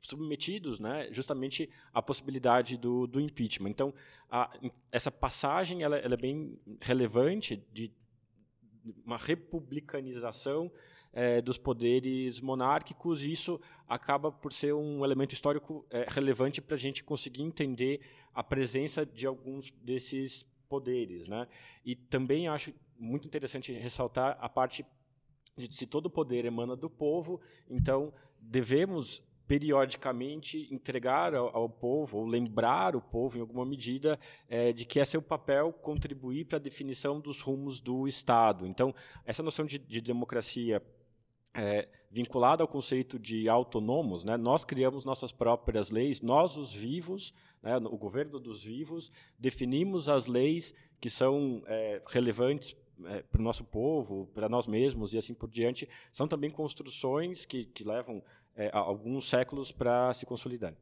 submetidos 0.00 0.80
né, 0.80 1.08
justamente 1.12 1.70
à 1.92 2.02
possibilidade 2.02 2.76
do, 2.76 3.06
do 3.06 3.20
impeachment. 3.20 3.70
Então, 3.70 3.94
a, 4.28 4.50
essa 4.90 5.10
passagem 5.10 5.82
ela, 5.82 5.96
ela, 5.96 6.14
é 6.14 6.16
bem 6.16 6.58
relevante 6.80 7.56
de 7.72 7.92
uma 9.04 9.16
republicanização 9.16 10.70
é, 11.12 11.40
dos 11.40 11.56
poderes 11.56 12.40
monárquicos, 12.40 13.22
e 13.22 13.30
isso 13.30 13.60
acaba 13.86 14.32
por 14.32 14.52
ser 14.52 14.74
um 14.74 15.04
elemento 15.04 15.34
histórico 15.34 15.86
é, 15.90 16.06
relevante 16.08 16.60
para 16.60 16.74
a 16.74 16.78
gente 16.78 17.04
conseguir 17.04 17.42
entender 17.42 18.00
a 18.34 18.42
presença 18.42 19.06
de 19.06 19.26
alguns 19.26 19.70
desses 19.70 20.44
poderes. 20.68 21.28
Né? 21.28 21.46
E 21.84 21.94
também 21.94 22.48
acho 22.48 22.72
muito 22.98 23.26
interessante 23.26 23.72
ressaltar 23.72 24.36
a 24.40 24.48
parte 24.48 24.84
de 25.56 25.74
se 25.74 25.86
todo 25.86 26.08
poder 26.08 26.44
emana 26.46 26.74
do 26.74 26.88
povo, 26.88 27.40
então 27.68 28.12
devemos 28.40 29.22
periodicamente 29.52 30.66
entregar 30.70 31.34
ao, 31.34 31.54
ao, 31.54 31.68
povo, 31.68 32.16
ou 32.16 32.26
lembrar 32.26 32.96
o 32.96 33.02
povo, 33.02 33.36
em 33.36 33.42
alguma 33.42 33.66
medida, 33.66 34.18
é, 34.48 34.72
de 34.72 34.86
que 34.86 34.98
é 34.98 35.04
seu 35.04 35.20
papel 35.20 35.74
contribuir 35.74 36.46
para 36.46 36.56
a 36.56 36.60
definição 36.60 37.20
dos 37.20 37.42
rumos 37.42 37.78
do 37.78 38.08
Estado. 38.08 38.66
Então, 38.66 38.94
essa 39.26 39.42
noção 39.42 39.66
de, 39.66 39.78
de 39.78 40.00
democracia 40.00 40.82
é, 41.52 41.86
vinculada 42.10 42.62
ao 42.62 42.68
conceito 42.68 43.18
de 43.18 43.46
autônomos, 43.46 44.24
né, 44.24 44.38
nós 44.38 44.64
criamos 44.64 45.04
nossas 45.04 45.32
próprias 45.32 45.90
leis, 45.90 46.22
nós, 46.22 46.56
os 46.56 46.74
vivos, 46.74 47.34
né, 47.62 47.76
o 47.76 47.98
governo 47.98 48.40
dos 48.40 48.64
vivos, 48.64 49.12
definimos 49.38 50.08
as 50.08 50.28
leis 50.28 50.72
que 50.98 51.10
são 51.10 51.62
é, 51.66 52.00
relevantes 52.06 52.74
é, 53.06 53.22
para 53.22 53.40
o 53.40 53.44
nosso 53.44 53.64
povo, 53.64 54.28
para 54.34 54.48
nós 54.48 54.66
mesmos 54.66 55.12
e 55.14 55.18
assim 55.18 55.34
por 55.34 55.50
diante, 55.50 55.88
são 56.10 56.26
também 56.28 56.50
construções 56.50 57.44
que, 57.44 57.66
que 57.66 57.84
levam 57.84 58.22
é, 58.54 58.70
alguns 58.72 59.28
séculos 59.28 59.72
para 59.72 60.12
se 60.12 60.26
consolidar. 60.26 60.74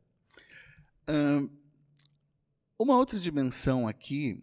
uma 2.79 2.97
outra 2.97 3.19
dimensão 3.19 3.87
aqui 3.87 4.43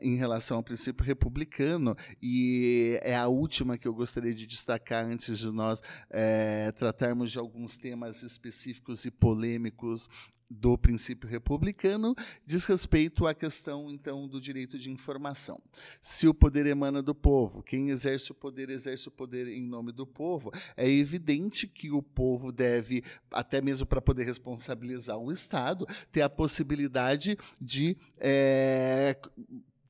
em 0.00 0.16
relação 0.16 0.56
ao 0.56 0.62
princípio 0.62 1.06
republicano, 1.06 1.94
e 2.20 2.98
é 3.00 3.14
a 3.14 3.28
última 3.28 3.78
que 3.78 3.86
eu 3.86 3.94
gostaria 3.94 4.34
de 4.34 4.44
destacar 4.44 5.04
antes 5.04 5.38
de 5.38 5.52
nós 5.52 5.80
é, 6.10 6.72
tratarmos 6.72 7.30
de 7.30 7.38
alguns 7.38 7.76
temas 7.76 8.24
específicos 8.24 9.04
e 9.04 9.10
polêmicos 9.10 10.08
do 10.50 10.78
princípio 10.78 11.28
republicano 11.28 12.14
diz 12.44 12.64
respeito 12.64 13.26
à 13.26 13.34
questão 13.34 13.90
então 13.90 14.26
do 14.26 14.40
direito 14.40 14.78
de 14.78 14.90
informação. 14.90 15.60
Se 16.00 16.26
o 16.26 16.34
poder 16.34 16.66
emana 16.66 17.02
do 17.02 17.14
povo, 17.14 17.62
quem 17.62 17.90
exerce 17.90 18.32
o 18.32 18.34
poder 18.34 18.70
exerce 18.70 19.08
o 19.08 19.10
poder 19.10 19.48
em 19.48 19.62
nome 19.62 19.92
do 19.92 20.06
povo, 20.06 20.50
é 20.76 20.88
evidente 20.88 21.66
que 21.66 21.90
o 21.90 22.02
povo 22.02 22.50
deve, 22.50 23.04
até 23.30 23.60
mesmo 23.60 23.86
para 23.86 24.00
poder 24.00 24.24
responsabilizar 24.24 25.18
o 25.18 25.30
Estado, 25.30 25.86
ter 26.10 26.22
a 26.22 26.30
possibilidade 26.30 27.36
de 27.60 27.96
é, 28.18 29.16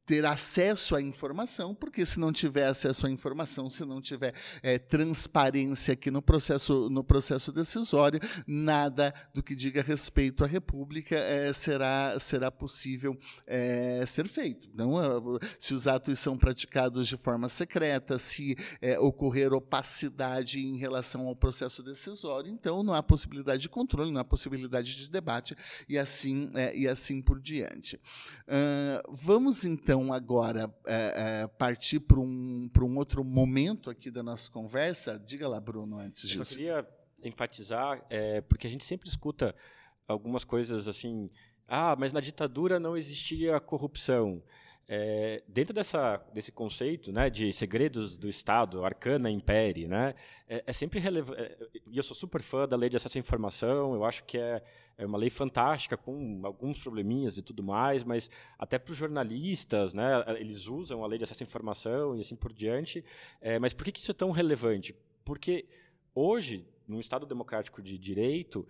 ter 0.09 0.25
acesso 0.25 0.97
à 0.97 1.03
informação, 1.03 1.75
porque 1.75 2.07
se 2.07 2.18
não 2.18 2.33
tiver 2.33 2.66
acesso 2.66 3.07
à 3.07 3.11
informação, 3.11 3.68
se 3.68 3.85
não 3.85 4.01
tiver 4.01 4.35
é, 4.62 4.79
transparência 4.79 5.92
aqui 5.92 6.11
no 6.11 6.23
processo, 6.23 6.88
no 6.88 7.05
processo 7.05 7.53
decisório, 7.53 8.18
nada 8.47 9.12
do 9.35 9.42
que 9.42 9.55
diga 9.55 9.83
respeito 9.83 10.42
à 10.42 10.47
República 10.47 11.14
é, 11.14 11.53
será, 11.53 12.18
será 12.18 12.51
possível 12.51 13.18
é, 13.47 14.03
ser 14.07 14.27
feito. 14.29 14.66
Então, 14.73 14.92
se 15.61 15.75
os 15.75 15.87
atos 15.87 16.18
são 16.18 16.38
praticados 16.38 17.07
de 17.07 17.18
forma 17.18 17.47
secreta, 17.51 18.18
se 18.18 18.57
ocorrer 19.01 19.53
opacidade 19.53 20.59
em 20.59 20.79
relação 20.79 21.27
ao 21.27 21.37
processo 21.37 21.83
decisório, 21.83 22.51
então 22.51 22.83
não 22.83 22.94
há 22.94 23.03
possibilidade 23.03 23.61
de 23.61 23.68
controle, 23.68 24.11
não 24.11 24.23
há 24.23 24.25
possibilidade 24.25 24.97
de 24.97 25.11
debate 25.11 25.55
e 25.87 25.99
assim, 25.99 26.51
e 26.75 26.88
assim 26.88 27.21
por 27.21 27.38
diante. 27.38 27.97
Uh, 28.47 29.12
vamos 29.12 29.66
então 29.66 29.97
então 29.98 30.12
agora 30.12 30.72
é, 30.87 31.42
é, 31.42 31.46
partir 31.46 31.98
para 31.98 32.20
um, 32.20 32.70
um 32.80 32.96
outro 32.96 33.24
momento 33.24 33.90
aqui 33.90 34.11
da 34.11 34.22
nossa 34.22 34.50
conversa. 34.50 35.18
Diga 35.18 35.48
lá, 35.48 35.61
Bruno, 35.61 35.98
antes 35.98 36.22
disso. 36.28 36.40
Eu 36.40 36.44
só 36.44 36.56
queria 36.56 36.88
enfatizar, 37.22 38.04
é, 38.08 38.40
porque 38.42 38.66
a 38.66 38.70
gente 38.70 38.84
sempre 38.84 39.08
escuta 39.08 39.54
algumas 40.06 40.44
coisas 40.44 40.87
assim, 40.87 41.28
ah, 41.66 41.96
mas 41.98 42.12
na 42.12 42.20
ditadura 42.20 42.78
não 42.78 42.96
existia 42.96 43.58
corrupção. 43.58 44.40
É, 44.90 45.42
dentro 45.46 45.74
dessa, 45.74 46.16
desse 46.33 46.51
conceito 46.51 47.12
né, 47.12 47.29
de 47.29 47.53
segredos 47.53 48.16
do 48.16 48.27
Estado, 48.27 48.83
arcana 48.83 49.31
impere, 49.31 49.87
né, 49.87 50.14
é, 50.48 50.64
é 50.66 50.72
sempre 50.72 50.98
relevante. 50.98 51.38
É, 51.42 51.59
e 51.87 51.98
eu 51.98 52.03
sou 52.03 52.16
super 52.16 52.40
fã 52.40 52.66
da 52.66 52.74
lei 52.74 52.88
de 52.88 52.96
acesso 52.96 53.18
à 53.18 53.20
informação, 53.20 53.92
eu 53.92 54.03
acho 54.03 54.24
que 54.24 54.38
é, 54.38 54.62
é 54.96 55.05
uma 55.05 55.18
lei 55.18 55.29
fantástica, 55.29 55.94
com 55.94 56.40
alguns 56.42 56.79
probleminhas 56.79 57.37
e 57.37 57.42
tudo 57.42 57.62
mais, 57.62 58.03
mas 58.03 58.31
até 58.59 58.79
para 58.79 58.90
os 58.90 58.96
jornalistas, 58.96 59.92
né, 59.92 60.24
eles 60.38 60.66
usam 60.66 61.05
a 61.05 61.07
lei 61.07 61.18
de 61.18 61.24
acesso 61.24 61.42
à 61.42 61.44
informação 61.44 62.16
e 62.16 62.20
assim 62.20 62.35
por 62.35 62.51
diante. 62.51 63.05
É, 63.42 63.59
mas 63.59 63.74
por 63.74 63.85
que, 63.85 63.92
que 63.92 64.01
isso 64.01 64.11
é 64.11 64.14
tão 64.14 64.31
relevante? 64.31 64.96
Porque 65.22 65.66
hoje, 66.14 66.66
num 66.87 66.98
Estado 66.98 67.27
democrático 67.27 67.83
de 67.83 67.98
direito, 67.98 68.66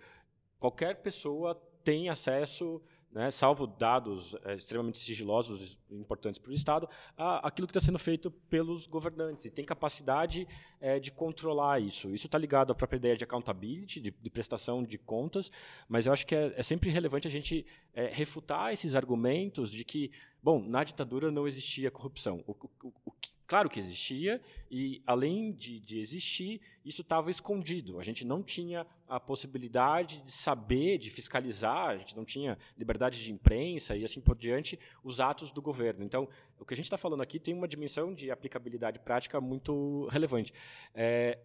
qualquer 0.59 0.97
pessoa 0.97 1.55
tem 1.81 2.09
acesso 2.09 2.81
né, 3.11 3.31
salvo 3.31 3.65
dados 3.65 4.35
é, 4.45 4.55
extremamente 4.55 4.99
sigilosos 4.99 5.79
importantes 5.89 6.39
para 6.39 6.51
o 6.51 6.53
Estado, 6.53 6.87
a, 7.17 7.47
aquilo 7.47 7.67
que 7.67 7.71
está 7.71 7.83
sendo 7.83 7.97
feito 7.97 8.29
pelos 8.49 8.85
governantes 8.85 9.45
e 9.45 9.49
tem 9.49 9.65
capacidade 9.65 10.47
é, 10.79 10.99
de 10.99 11.11
controlar 11.11 11.81
isso. 11.81 12.13
Isso 12.13 12.27
está 12.27 12.37
ligado 12.37 12.71
à 12.71 12.75
própria 12.75 12.97
ideia 12.97 13.17
de 13.17 13.23
accountability, 13.23 13.99
de, 13.99 14.11
de, 14.11 14.29
prestação 14.29 14.83
de 14.83 14.97
contas, 14.97 15.51
mas 15.87 16.05
eu 16.05 16.13
acho 16.13 16.25
que 16.25 16.35
é, 16.35 16.53
é 16.55 16.63
sempre 16.63 16.89
relevante 16.89 17.27
a 17.27 17.31
gente 17.31 17.65
é, 17.93 18.07
refutar 18.07 18.73
esses 18.73 18.93
argumentos 18.93 19.71
de 19.71 19.83
que, 19.83 20.11
bom, 20.41 20.61
na 20.61 20.83
ditadura 20.83 21.31
não 21.31 21.47
existia 21.47 21.89
corrupção. 21.89 22.43
O, 22.45 22.51
o, 22.83 22.93
o, 23.05 23.13
Claro 23.49 23.67
que 23.67 23.79
existia, 23.79 24.39
e 24.69 25.01
além 25.07 25.51
de, 25.51 25.79
de 25.79 25.99
existir, 25.99 26.61
isso 26.85 27.01
estava 27.01 27.31
escondido. 27.31 27.99
A 27.99 28.03
gente 28.03 28.23
não 28.23 28.43
tinha 28.43 28.85
a 29.07 29.19
possibilidade 29.19 30.19
de 30.19 30.31
saber, 30.31 30.99
de 30.99 31.09
fiscalizar, 31.09 31.87
a 31.87 31.97
gente 31.97 32.15
não 32.15 32.23
tinha 32.23 32.59
liberdade 32.77 33.19
de 33.23 33.31
imprensa 33.31 33.95
e 33.95 34.05
assim 34.05 34.21
por 34.21 34.37
diante, 34.37 34.79
os 35.03 35.19
atos 35.19 35.49
do 35.49 35.63
governo. 35.63 36.03
Então, 36.05 36.29
o 36.59 36.63
que 36.63 36.75
a 36.75 36.77
gente 36.77 36.85
está 36.85 36.97
falando 36.97 37.23
aqui 37.23 37.39
tem 37.39 37.55
uma 37.55 37.67
dimensão 37.67 38.13
de 38.13 38.29
aplicabilidade 38.29 38.99
prática 38.99 39.41
muito 39.41 40.07
relevante. 40.11 40.53
É, 40.93 41.39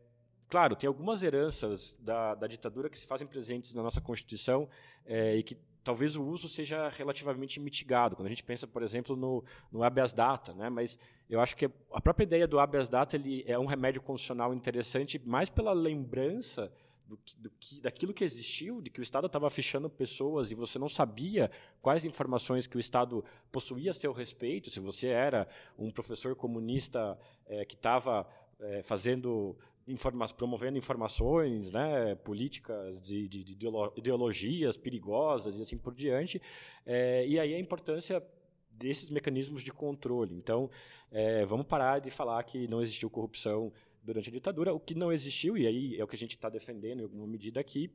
claro, 0.47 0.77
tem 0.77 0.87
algumas 0.87 1.23
heranças 1.23 1.97
da, 1.99 2.35
da, 2.35 2.47
ditadura 2.47 2.91
que 2.91 2.99
se 2.99 3.07
fazem 3.07 3.27
presentes 3.27 3.73
na 3.73 3.83
nossa 3.83 4.03
Constituição 4.03 4.69
é, 5.07 5.37
e 5.37 5.43
que 5.43 5.57
talvez 5.85 6.17
o 6.17 6.25
uso 6.25 6.49
seja 6.49 6.89
relativamente 6.89 7.61
mitigado. 7.61 8.17
Quando 8.17 8.27
a 8.27 8.31
gente 8.31 8.43
pensa, 8.43 8.67
por 8.67 8.83
exemplo, 8.83 9.15
no, 9.15 9.45
no 9.71 9.85
habeas 9.85 10.13
data, 10.13 10.55
né? 10.55 10.71
mas 10.71 10.99
eu 11.29 11.41
acho 11.41 11.55
que 11.55 11.71
a 11.93 12.01
própria 12.01 12.25
ideia 12.25 12.49
do 12.49 12.59
habeas 12.59 12.89
data 12.89 13.15
ele 13.15 13.45
é 13.47 13.59
um 13.59 13.67
remédio 13.67 14.01
constitucional 14.01 14.55
interessante 14.55 15.21
mais 15.25 15.51
pela 15.51 15.73
lembrança 15.73 16.73
do, 17.07 17.19
do 17.37 17.51
que, 17.61 17.81
daquilo 17.83 18.15
que 18.15 18.25
existiu, 18.25 18.81
de 18.81 18.91
que 18.91 19.01
o 19.01 19.03
Estado 19.03 19.27
estava 19.27 19.51
fechando 19.51 19.91
pessoas 19.91 20.51
e 20.51 20.55
você 20.55 20.79
não 20.79 20.89
sabia 20.89 21.51
quais 21.83 22.05
informações 22.05 22.67
que 22.67 22.79
o 22.79 22.81
Estado 22.81 23.23
possuía 23.53 23.91
a 23.91 23.95
seu 23.95 24.13
respeito, 24.13 24.71
se 24.71 24.81
você 24.81 25.09
era 25.09 25.47
um 25.79 25.91
professor 25.91 26.35
comunista 26.35 27.19
é, 27.47 27.65
que 27.65 27.75
estava 27.75 28.27
é, 28.59 28.83
fazendo 28.83 29.57
informa 29.87 30.27
promovendo 30.29 30.79
informações, 30.79 31.71
né, 31.71 32.15
políticas 32.17 33.01
de, 33.01 33.29
de, 33.29 33.45
de, 33.45 33.69
ideologias 33.97 34.77
perigosas 34.77 35.59
e 35.59 35.63
assim 35.63 35.77
por 35.77 35.95
diante. 35.95 36.41
É, 36.87 37.27
e 37.27 37.39
aí 37.39 37.55
a 37.55 37.59
importância 37.59 38.23
desses 38.71 39.11
mecanismos 39.11 39.63
de 39.63 39.73
controle. 39.73 40.35
Então, 40.35 40.71
é, 41.11 41.45
vamos 41.45 41.67
parar 41.67 42.01
de 42.01 42.11
falar 42.11 42.43
que 42.45 42.67
não 42.69 42.83
existiu 42.83 43.09
corrupção 43.09 43.73
durante 44.03 44.29
a 44.29 44.33
ditadura. 44.33 44.75
O 44.75 44.81
que 44.81 44.95
não 44.95 45.13
existiu, 45.13 45.57
e 45.57 45.67
aí 45.67 45.97
é 45.99 46.05
o 46.05 46.07
que 46.07 46.17
a 46.17 46.19
gente 46.19 46.35
está 46.35 46.49
defendendo 46.49 47.01
em 47.01 47.05
alguma 47.05 47.27
medida 47.27 47.61
aqui, 47.61 47.91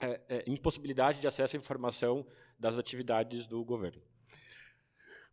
é, 0.00 0.20
é 0.28 0.44
impossibilidade 0.46 1.20
de 1.20 1.26
acesso 1.26 1.56
à 1.56 1.58
informação 1.58 2.26
das 2.58 2.78
atividades 2.78 3.46
do 3.46 3.64
governo. 3.64 4.02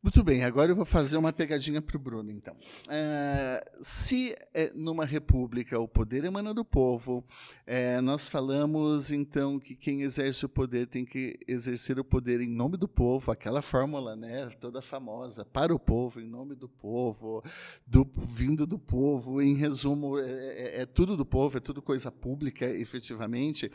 Muito 0.07 0.23
bem, 0.23 0.45
agora 0.45 0.71
eu 0.71 0.75
vou 0.75 0.85
fazer 0.85 1.17
uma 1.17 1.33
pegadinha 1.33 1.81
para 1.81 1.97
o 1.97 1.99
Bruno, 1.99 2.31
então. 2.31 2.55
É, 2.89 3.71
se 3.81 4.33
é, 4.53 4.71
numa 4.73 5.03
república 5.03 5.77
o 5.77 5.85
poder 5.85 6.23
emana 6.23 6.53
do 6.53 6.63
povo, 6.63 7.25
é, 7.65 7.99
nós 7.99 8.29
falamos 8.29 9.11
então 9.11 9.59
que 9.59 9.75
quem 9.75 10.03
exerce 10.03 10.45
o 10.45 10.49
poder 10.49 10.87
tem 10.87 11.03
que 11.03 11.37
exercer 11.45 11.99
o 11.99 12.05
poder 12.05 12.39
em 12.39 12.47
nome 12.47 12.77
do 12.77 12.87
povo, 12.87 13.33
aquela 13.33 13.61
fórmula 13.61 14.15
né, 14.15 14.49
toda 14.61 14.81
famosa, 14.81 15.43
para 15.43 15.75
o 15.75 15.79
povo, 15.79 16.21
em 16.21 16.25
nome 16.25 16.55
do 16.55 16.69
povo, 16.69 17.43
do, 17.85 18.09
vindo 18.15 18.65
do 18.65 18.79
povo, 18.79 19.41
em 19.41 19.55
resumo, 19.55 20.17
é, 20.17 20.29
é, 20.29 20.81
é 20.83 20.85
tudo 20.85 21.17
do 21.17 21.25
povo, 21.25 21.57
é 21.57 21.59
tudo 21.59 21.81
coisa 21.81 22.09
pública, 22.09 22.65
efetivamente. 22.65 23.69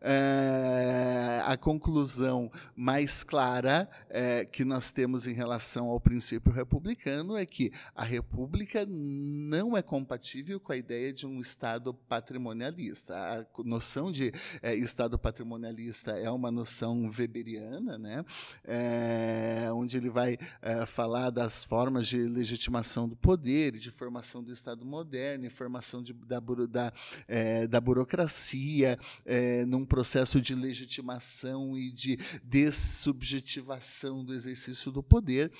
É, 0.00 1.42
a 1.44 1.56
conclusão 1.56 2.50
mais 2.76 3.24
clara 3.24 3.88
que 4.52 4.64
nós 4.64 4.90
temos 4.90 5.26
em 5.26 5.32
relação 5.32 5.86
ao 5.86 6.00
princípio 6.00 6.52
republicano 6.52 7.36
é 7.36 7.44
que 7.44 7.72
a 7.94 8.04
república 8.04 8.86
não 8.86 9.76
é 9.76 9.82
compatível 9.82 10.60
com 10.60 10.72
a 10.72 10.76
ideia 10.76 11.12
de 11.12 11.26
um 11.26 11.40
Estado 11.40 11.92
patrimonialista. 11.92 13.14
A 13.16 13.62
noção 13.64 14.12
de 14.12 14.32
é, 14.62 14.74
Estado 14.74 15.18
patrimonialista 15.18 16.12
é 16.12 16.30
uma 16.30 16.50
noção 16.50 17.10
weberiana, 17.18 17.98
né? 17.98 18.24
Onde 19.74 19.96
ele 19.96 20.10
vai 20.10 20.38
falar 20.86 21.30
das 21.30 21.64
formas 21.64 22.06
de 22.06 22.18
legitimação 22.18 23.08
do 23.08 23.16
poder, 23.16 23.72
de 23.72 23.90
formação 23.90 24.42
do 24.42 24.52
Estado 24.52 24.84
moderno, 24.84 25.48
formação 25.50 26.02
de, 26.02 26.12
da, 26.12 26.40
da, 26.40 26.92
da 27.68 27.80
burocracia, 27.80 28.98
num 29.66 29.84
processo 29.88 30.40
de 30.40 30.54
legitimação 30.54 31.76
e 31.76 31.90
de 31.90 32.16
dessubjetivação 32.44 34.24
do 34.24 34.32
exercício 34.32 34.92
do 34.92 35.02
poder 35.02 35.50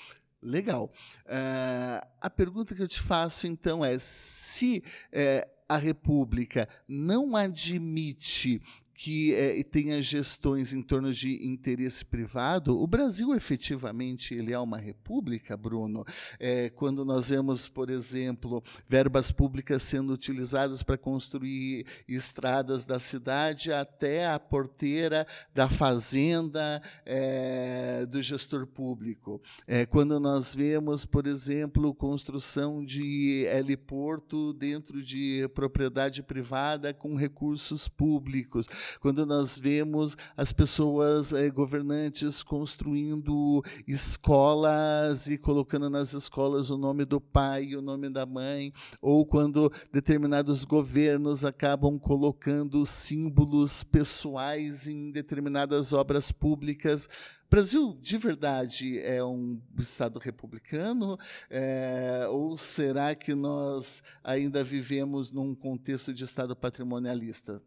Legal. 0.41 0.89
Uh, 1.25 2.07
a 2.21 2.29
pergunta 2.29 2.73
que 2.73 2.81
eu 2.81 2.87
te 2.87 3.01
faço, 3.01 3.45
então, 3.45 3.83
é: 3.83 3.99
se 3.99 4.81
uh, 5.07 5.49
a 5.67 5.77
República 5.77 6.67
não 6.87 7.35
admite 7.35 8.61
que 9.01 9.33
é, 9.33 9.63
tenha 9.63 10.01
gestões 10.01 10.73
em 10.73 10.81
torno 10.81 11.13
de 11.13 11.47
interesse 11.47 12.03
privado, 12.03 12.77
o 12.77 12.85
Brasil 12.85 13.33
efetivamente 13.33 14.33
ele 14.33 14.51
é 14.51 14.59
uma 14.59 14.77
república, 14.77 15.55
Bruno. 15.55 16.03
É, 16.37 16.69
quando 16.69 17.05
nós 17.05 17.29
vemos, 17.29 17.69
por 17.69 17.89
exemplo, 17.89 18.61
verbas 18.89 19.31
públicas 19.31 19.83
sendo 19.83 20.11
utilizadas 20.11 20.83
para 20.83 20.97
construir 20.97 21.85
estradas 22.09 22.83
da 22.83 22.99
cidade 22.99 23.71
até 23.71 24.27
a 24.27 24.37
porteira 24.37 25.25
da 25.55 25.69
fazenda 25.69 26.81
é, 27.05 28.05
do 28.05 28.21
gestor 28.21 28.67
público. 28.67 29.41
É, 29.65 29.85
quando 29.85 30.19
nós 30.19 30.53
vemos, 30.53 31.05
por 31.05 31.25
exemplo, 31.25 31.95
construção 31.95 32.83
de 32.83 33.45
heliporto 33.45 34.51
dentro 34.51 35.01
de 35.01 35.49
propriedade 35.55 36.21
privada 36.21 36.93
com 36.93 37.15
recursos 37.15 37.87
públicos 37.87 38.67
quando 38.99 39.25
nós 39.25 39.57
vemos 39.57 40.15
as 40.35 40.51
pessoas 40.51 41.33
eh, 41.33 41.49
governantes 41.49 42.43
construindo 42.43 43.63
escolas 43.87 45.27
e 45.27 45.37
colocando 45.37 45.89
nas 45.89 46.13
escolas 46.13 46.69
o 46.69 46.77
nome 46.77 47.05
do 47.05 47.19
pai, 47.19 47.75
o 47.75 47.81
nome 47.81 48.09
da 48.09 48.25
mãe, 48.25 48.73
ou 49.01 49.25
quando 49.25 49.71
determinados 49.91 50.65
governos 50.65 51.45
acabam 51.45 51.97
colocando 51.97 52.85
símbolos 52.85 53.83
pessoais 53.83 54.87
em 54.87 55.11
determinadas 55.11 55.93
obras 55.93 56.31
públicas. 56.31 57.09
Brasil, 57.49 57.97
de 57.99 58.17
verdade, 58.17 58.99
é 58.99 59.23
um 59.23 59.59
Estado 59.77 60.19
republicano? 60.19 61.17
É, 61.49 62.27
ou 62.29 62.57
será 62.59 63.15
que 63.15 63.33
nós 63.33 64.03
ainda 64.23 64.63
vivemos 64.63 65.31
num 65.31 65.55
contexto 65.55 66.13
de 66.13 66.23
Estado 66.23 66.55
patrimonialista? 66.55 67.61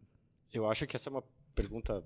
Eu 0.53 0.69
acho 0.69 0.85
que 0.85 0.95
essa 0.95 1.09
é 1.09 1.11
uma 1.11 1.23
pergunta 1.55 2.03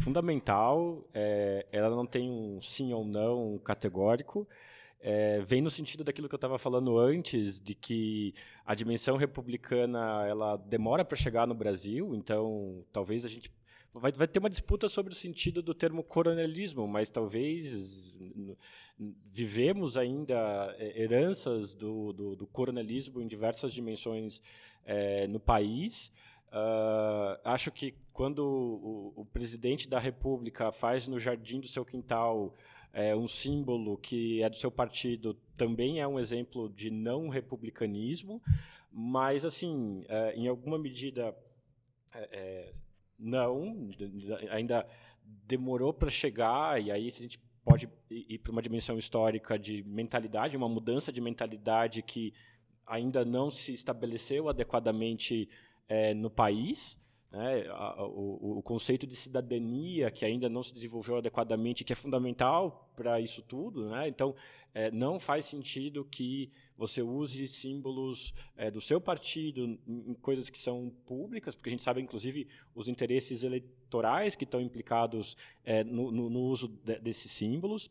fundamental. 0.00 1.08
É, 1.14 1.66
ela 1.70 1.88
não 1.90 2.04
tem 2.04 2.28
um 2.28 2.60
sim 2.60 2.92
ou 2.92 3.04
não 3.04 3.58
categórico. 3.58 4.46
É, 5.00 5.40
vem 5.42 5.62
no 5.62 5.70
sentido 5.70 6.02
daquilo 6.02 6.28
que 6.28 6.34
eu 6.34 6.38
estava 6.38 6.58
falando 6.58 6.98
antes, 6.98 7.60
de 7.60 7.76
que 7.76 8.34
a 8.64 8.74
dimensão 8.74 9.16
republicana 9.16 10.26
ela 10.26 10.56
demora 10.56 11.04
para 11.04 11.16
chegar 11.16 11.46
no 11.46 11.54
Brasil, 11.54 12.12
então 12.16 12.84
talvez 12.92 13.24
a 13.24 13.28
gente 13.28 13.52
vai, 13.92 14.10
vai 14.10 14.26
ter 14.26 14.40
uma 14.40 14.50
disputa 14.50 14.88
sobre 14.88 15.12
o 15.12 15.16
sentido 15.16 15.62
do 15.62 15.74
termo 15.74 16.02
coronelismo, 16.02 16.88
mas 16.88 17.08
talvez 17.08 18.16
vivemos 19.30 19.96
ainda 19.96 20.74
é, 20.78 21.02
heranças 21.02 21.74
do, 21.74 22.12
do, 22.12 22.34
do 22.34 22.46
coronelismo 22.46 23.20
em 23.20 23.28
diversas 23.28 23.72
dimensões 23.72 24.40
é, 24.84 25.26
no 25.28 25.38
país. 25.38 26.10
Uh, 26.56 27.38
acho 27.44 27.70
que 27.70 27.94
quando 28.14 28.38
o, 28.38 29.12
o, 29.14 29.24
presidente 29.26 29.86
da 29.86 29.98
República 29.98 30.72
faz 30.72 31.06
no 31.06 31.20
jardim 31.20 31.60
do 31.60 31.68
seu 31.68 31.84
quintal 31.84 32.54
é, 32.94 33.14
um 33.14 33.28
símbolo 33.28 33.98
que 33.98 34.42
é 34.42 34.48
do 34.48 34.56
seu 34.56 34.70
partido, 34.70 35.34
também 35.54 36.00
é 36.00 36.08
um 36.08 36.18
exemplo 36.18 36.70
de 36.70 36.90
não 36.90 37.28
republicanismo, 37.28 38.40
mas 38.90 39.44
assim, 39.44 40.02
é, 40.08 40.32
em 40.34 40.48
alguma 40.48 40.78
medida 40.78 41.36
é, 42.14 42.28
é 42.32 42.72
não, 43.18 43.90
ainda 44.50 44.86
demorou 45.46 45.92
para 45.92 46.08
chegar, 46.08 46.82
e 46.82 46.90
aí 46.90 47.06
a 47.06 47.10
gente 47.10 47.38
pode 47.62 47.86
ir 48.08 48.38
para 48.38 48.52
uma 48.52 48.62
dimensão 48.62 48.96
histórica 48.96 49.58
de 49.58 49.82
mentalidade, 49.82 50.56
uma 50.56 50.70
mudança 50.70 51.12
de 51.12 51.20
mentalidade 51.20 52.02
que 52.02 52.32
ainda 52.86 53.26
não 53.26 53.50
se 53.50 53.74
estabeleceu 53.74 54.48
adequadamente 54.48 55.50
é, 55.88 56.14
no 56.14 56.30
país. 56.30 56.98
Né, 57.30 57.64
o, 57.98 58.58
o, 58.58 58.62
conceito 58.62 59.06
de 59.06 59.14
cidadania 59.14 60.10
que 60.10 60.24
ainda 60.24 60.48
não 60.48 60.62
se 60.62 60.72
desenvolveu 60.72 61.16
adequadamente, 61.16 61.84
que 61.84 61.92
é 61.92 61.96
fundamental 61.96 62.88
para 62.96 63.20
isso 63.20 63.42
tudo. 63.42 63.90
Né? 63.90 64.08
Então, 64.08 64.34
é, 64.72 64.90
não 64.90 65.20
faz 65.20 65.44
sentido 65.44 66.04
que 66.04 66.50
você 66.78 67.02
use 67.02 67.48
símbolos 67.48 68.32
é, 68.56 68.70
do 68.70 68.80
seu 68.80 69.00
partido 69.00 69.78
em 69.86 70.14
coisas 70.14 70.48
que 70.48 70.58
são 70.58 70.90
públicas, 71.04 71.54
porque 71.54 71.68
a 71.68 71.72
gente 71.72 71.82
sabe, 71.82 72.00
inclusive, 72.00 72.48
os 72.74 72.88
interesses 72.88 73.42
eleitorais 73.42 74.36
que 74.36 74.44
estão 74.44 74.60
implicados 74.60 75.36
é, 75.64 75.82
no, 75.82 76.10
no, 76.10 76.30
no, 76.30 76.40
uso 76.40 76.68
de, 76.68 76.98
desses 76.98 77.30
símbolos. 77.32 77.90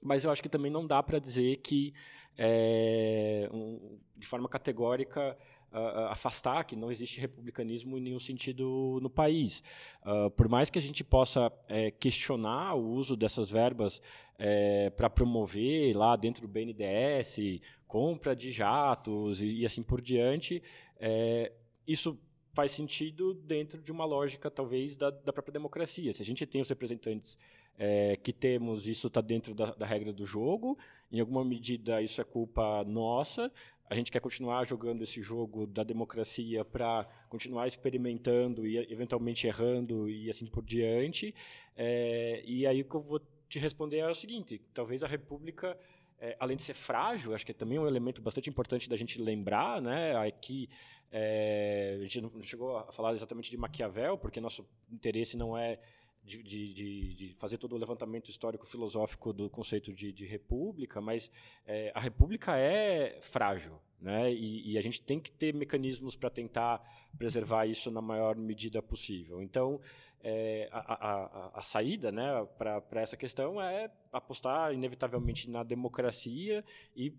Mas 0.00 0.24
eu 0.24 0.30
acho 0.30 0.42
que 0.42 0.48
também 0.48 0.70
não 0.70 0.86
dá 0.86 1.02
para 1.02 1.18
dizer 1.18 1.56
que, 1.56 1.92
é, 2.36 3.48
um, 3.52 3.98
de 4.16 4.26
forma 4.26 4.48
categórica, 4.48 5.36
uh, 5.72 6.08
afastar 6.10 6.64
que 6.64 6.76
não 6.76 6.90
existe 6.90 7.20
republicanismo 7.20 7.98
em 7.98 8.00
nenhum 8.00 8.18
sentido 8.18 8.98
no 9.02 9.10
país. 9.10 9.62
Uh, 10.02 10.30
por 10.30 10.48
mais 10.48 10.70
que 10.70 10.78
a 10.78 10.82
gente 10.82 11.04
possa 11.04 11.52
é, 11.68 11.90
questionar 11.90 12.74
o 12.74 12.88
uso 12.88 13.16
dessas 13.16 13.50
verbas 13.50 14.00
é, 14.38 14.90
para 14.90 15.10
promover 15.10 15.96
lá 15.96 16.16
dentro 16.16 16.42
do 16.42 16.48
BNDES, 16.48 17.60
compra 17.86 18.34
de 18.34 18.52
jatos 18.52 19.42
e, 19.42 19.60
e 19.60 19.66
assim 19.66 19.82
por 19.82 20.00
diante, 20.00 20.62
é, 20.98 21.52
isso 21.86 22.18
faz 22.52 22.72
sentido 22.72 23.34
dentro 23.34 23.80
de 23.80 23.92
uma 23.92 24.04
lógica, 24.04 24.50
talvez, 24.50 24.96
da, 24.96 25.10
da 25.10 25.32
própria 25.32 25.52
democracia. 25.52 26.12
Se 26.12 26.22
a 26.22 26.26
gente 26.26 26.44
tem 26.44 26.60
os 26.60 26.68
representantes 26.68 27.38
é, 27.78 28.16
que 28.16 28.32
temos, 28.32 28.88
isso 28.88 29.06
está 29.06 29.20
dentro 29.20 29.54
da, 29.54 29.72
da, 29.72 29.86
regra 29.86 30.12
do 30.12 30.26
jogo, 30.26 30.76
em 31.10 31.20
alguma 31.20 31.44
medida 31.44 32.02
isso 32.02 32.20
é 32.20 32.24
culpa 32.24 32.82
nossa, 32.84 33.50
a 33.88 33.94
gente 33.94 34.12
quer 34.12 34.20
continuar 34.20 34.66
jogando 34.66 35.02
esse 35.02 35.22
jogo 35.22 35.66
da 35.66 35.82
democracia 35.82 36.64
para 36.64 37.06
continuar 37.28 37.66
experimentando 37.66 38.66
e 38.66 38.76
eventualmente 38.92 39.46
errando 39.46 40.10
e 40.10 40.28
assim 40.28 40.44
por 40.44 40.62
diante. 40.62 41.34
É, 41.74 42.42
e 42.44 42.66
aí 42.66 42.82
o 42.82 42.84
que 42.84 42.94
eu 42.94 43.00
vou 43.00 43.20
te 43.48 43.58
responder 43.58 43.98
é 43.98 44.10
o 44.10 44.14
seguinte: 44.14 44.60
talvez 44.74 45.02
a 45.02 45.06
República 45.06 45.74
é, 46.20 46.36
além 46.40 46.56
de 46.56 46.62
ser 46.62 46.74
frágil, 46.74 47.34
acho 47.34 47.46
que 47.46 47.52
é 47.52 47.54
também 47.54 47.78
um 47.78 47.86
elemento 47.86 48.20
bastante 48.20 48.50
importante 48.50 48.88
da 48.88 48.96
gente 48.96 49.20
lembrar, 49.20 49.80
né? 49.80 50.16
Aqui 50.16 50.68
é, 51.10 51.96
a 51.98 52.02
gente 52.02 52.20
não 52.20 52.42
chegou 52.42 52.76
a 52.76 52.92
falar 52.92 53.12
exatamente 53.12 53.50
de 53.50 53.56
Maquiavel, 53.56 54.18
porque 54.18 54.40
nosso 54.40 54.68
interesse 54.90 55.36
não 55.36 55.56
é 55.56 55.78
de, 56.24 56.42
de, 56.42 57.14
de, 57.14 57.34
fazer 57.34 57.56
todo 57.56 57.74
o 57.74 57.78
levantamento 57.78 58.28
histórico-filosófico 58.28 59.32
do 59.32 59.48
conceito 59.48 59.92
de, 59.92 60.12
de 60.12 60.26
república, 60.26 61.00
mas 61.00 61.30
é, 61.66 61.90
a 61.94 62.00
república 62.00 62.56
é 62.56 63.18
frágil, 63.20 63.80
né? 64.00 64.32
E, 64.32 64.72
e, 64.72 64.78
a 64.78 64.80
gente 64.80 65.00
tem 65.00 65.18
que 65.18 65.30
ter 65.30 65.54
mecanismos 65.54 66.14
para 66.14 66.30
tentar 66.30 66.82
preservar 67.16 67.66
isso 67.66 67.90
na 67.90 68.00
maior 68.00 68.36
medida 68.36 68.82
possível. 68.82 69.42
Então, 69.42 69.80
é, 70.20 70.68
a, 70.70 70.78
a, 70.78 71.58
a, 71.58 71.62
saída 71.62 72.12
né, 72.12 72.46
para 72.56 73.00
essa 73.00 73.16
questão 73.16 73.60
é 73.60 73.90
apostar, 74.12 74.72
inevitavelmente, 74.72 75.48
na 75.48 75.62
democracia 75.62 76.64
e 76.94 77.14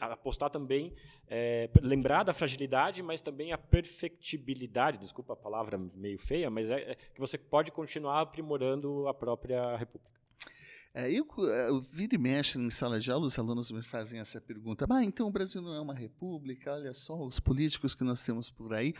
apostar 0.00 0.50
também, 0.50 0.92
é, 1.28 1.68
lembrar 1.80 2.22
da 2.22 2.32
fragilidade, 2.32 3.02
mas 3.02 3.20
também 3.20 3.52
a 3.52 3.58
perfectibilidade, 3.58 4.98
desculpa 4.98 5.32
a 5.32 5.36
palavra 5.36 5.78
meio 5.94 6.18
feia, 6.18 6.50
mas 6.50 6.70
é, 6.70 6.92
é 6.92 6.94
que 6.94 7.20
você 7.20 7.36
pode 7.36 7.70
continuar 7.70 8.20
aprimorando 8.20 9.08
a 9.08 9.14
própria 9.14 9.76
república. 9.76 10.13
É, 10.96 11.10
eu, 11.10 11.26
é, 11.40 11.68
eu 11.70 11.82
viro 11.82 12.14
e 12.14 12.18
mexe 12.18 12.56
em 12.56 12.70
sala 12.70 13.00
de 13.00 13.10
aula, 13.10 13.26
os 13.26 13.36
alunos 13.36 13.72
me 13.72 13.82
fazem 13.82 14.20
essa 14.20 14.40
pergunta. 14.40 14.86
Ah, 14.88 15.04
então 15.04 15.26
o 15.26 15.30
Brasil 15.30 15.60
não 15.60 15.74
é 15.74 15.80
uma 15.80 15.92
república? 15.92 16.72
Olha 16.72 16.94
só 16.94 17.20
os 17.20 17.40
políticos 17.40 17.96
que 17.96 18.04
nós 18.04 18.22
temos 18.22 18.48
por 18.48 18.72
aí. 18.72 18.94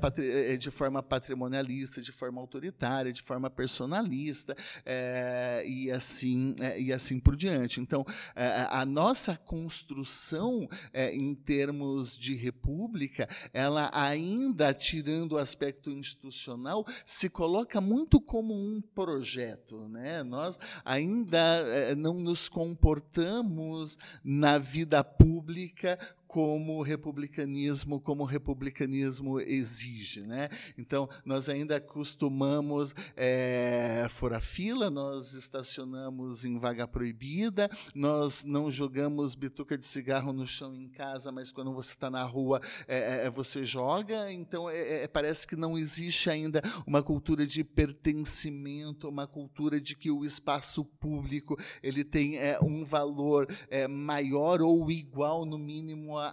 de 0.59 0.69
forma 0.69 1.01
patrimonialista, 1.01 2.01
de 2.01 2.11
forma 2.11 2.41
autoritária, 2.41 3.13
de 3.13 3.21
forma 3.21 3.49
personalista 3.49 3.84
constitucionalista 3.85 4.55
é, 4.85 5.63
e 5.65 5.91
assim 5.91 6.55
é, 6.59 6.79
e 6.79 6.91
assim 6.91 7.19
por 7.19 7.35
diante. 7.35 7.79
Então, 7.79 8.03
é, 8.35 8.67
a 8.69 8.85
nossa 8.85 9.37
construção 9.37 10.67
em 10.93 11.35
termos 11.35 12.17
de 12.17 12.35
república, 12.35 13.27
ela 13.53 13.89
ainda 13.93 14.73
tirando 14.73 15.33
o 15.33 15.37
aspecto 15.37 15.91
institucional, 15.91 16.85
se 17.05 17.29
coloca 17.29 17.79
muito 17.79 18.19
como 18.19 18.53
um 18.53 18.81
projeto, 18.81 19.87
né? 19.87 20.23
Nós 20.23 20.59
ainda 20.83 21.95
não 21.95 22.15
nos 22.15 22.49
comportamos 22.49 23.97
na 24.23 24.57
vida 24.57 25.03
pública 25.03 25.99
como 26.35 26.79
o 26.79 26.81
republicanismo, 26.81 27.97
como 27.97 28.23
o 28.23 28.25
republicanismo 28.25 29.39
exige. 29.39 30.19
Né? 30.19 30.49
Então, 30.77 31.07
nós 31.23 31.47
ainda 31.47 31.79
costumamos 31.79 32.93
é, 33.15 34.05
furar 34.09 34.41
fila, 34.41 34.89
nós 34.89 35.31
estacionamos 35.31 36.43
em 36.43 36.59
vaga 36.59 36.85
proibida, 36.85 37.69
nós 37.95 38.43
não 38.43 38.69
jogamos 38.69 39.33
bituca 39.33 39.77
de 39.77 39.85
cigarro 39.85 40.33
no 40.33 40.45
chão 40.45 40.75
em 40.75 40.89
casa, 40.89 41.31
mas 41.31 41.53
quando 41.53 41.73
você 41.73 41.93
está 41.93 42.09
na 42.09 42.23
rua, 42.23 42.59
é, 42.85 43.27
é, 43.27 43.29
você 43.29 43.63
joga. 43.63 44.29
Então, 44.29 44.69
é, 44.69 45.03
é, 45.03 45.07
parece 45.07 45.47
que 45.47 45.55
não 45.55 45.77
existe 45.77 46.29
ainda 46.29 46.61
uma 46.85 47.01
cultura 47.01 47.47
de 47.47 47.63
pertencimento, 47.63 49.07
uma 49.07 49.25
cultura 49.25 49.79
de 49.79 49.95
que 49.95 50.11
o 50.11 50.25
espaço 50.25 50.83
público 50.83 51.57
ele 51.81 52.03
tem 52.03 52.35
é, 52.35 52.59
um 52.61 52.83
valor 52.83 53.47
maior 53.89 54.61
ou 54.61 54.91
igual, 54.91 55.45
no 55.45 55.57
mínimo, 55.57 56.17
a, 56.17 56.24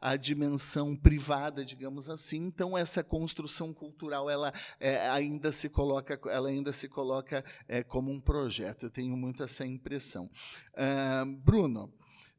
a, 0.00 0.16
dimensão 0.16 0.94
privada, 0.94 1.64
digamos 1.64 2.08
assim. 2.08 2.38
Então 2.38 2.76
essa 2.76 3.02
construção 3.02 3.72
cultural 3.72 4.28
ela 4.28 4.52
é, 4.78 5.08
ainda 5.08 5.52
se 5.52 5.68
coloca, 5.68 6.18
ela 6.30 6.48
ainda 6.48 6.72
se 6.72 6.88
coloca 6.88 7.44
é, 7.68 7.82
como 7.82 8.10
um 8.10 8.20
projeto. 8.20 8.86
Eu 8.86 8.90
tenho 8.90 9.16
muito 9.16 9.42
essa 9.42 9.64
impressão. 9.64 10.30
Uh, 10.74 11.26
Bruno. 11.36 11.92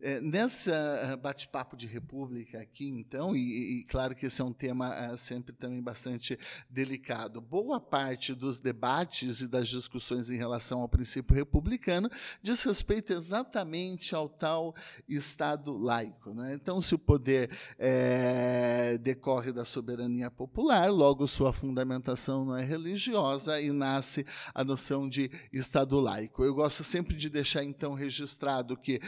É, 0.05 0.19
nessa 0.19 0.73
eh, 0.73 1.15
bate-papo 1.15 1.77
de 1.77 1.87
República 1.87 2.59
aqui, 2.59 2.89
então, 2.89 3.33
e, 3.33 3.79
e, 3.79 3.83
claro 3.85 4.13
que 4.13 4.25
esse 4.25 4.41
é 4.41 4.43
um 4.43 4.51
tema 4.51 4.93
é, 4.93 5.15
sempre 5.15 5.55
também 5.55 5.81
bastante 5.81 6.37
delicado, 6.69 7.39
boa 7.39 7.79
parte 7.79 8.35
dos 8.35 8.59
debates 8.59 9.39
e 9.39 9.47
das 9.47 9.69
discussões 9.69 10.29
em 10.29 10.35
relação 10.35 10.81
ao 10.81 10.89
princípio 10.89 11.33
republicano 11.33 12.09
diz 12.41 12.61
respeito 12.63 13.13
exatamente 13.13 14.13
ao 14.13 14.27
tal 14.27 14.75
Estado 15.07 15.71
laico. 15.71 16.33
Né? 16.33 16.53
Então, 16.53 16.81
se 16.81 16.95
o 16.95 16.99
poder 16.99 17.49
é, 17.79 18.97
decorre 18.97 19.53
da 19.53 19.63
soberania 19.63 20.29
popular, 20.29 20.91
logo 20.91 21.25
sua 21.27 21.53
fundamentação 21.53 22.43
não 22.43 22.57
é 22.57 22.65
religiosa 22.65 23.61
e 23.61 23.71
nasce 23.71 24.25
a 24.53 24.65
noção 24.65 25.07
de 25.07 25.31
Estado 25.53 25.97
laico. 25.97 26.43
Eu 26.43 26.53
gosto 26.53 26.83
sempre 26.83 27.15
de 27.15 27.29
deixar, 27.29 27.63
então, 27.63 27.93
registrado 27.93 28.75
que 28.75 28.99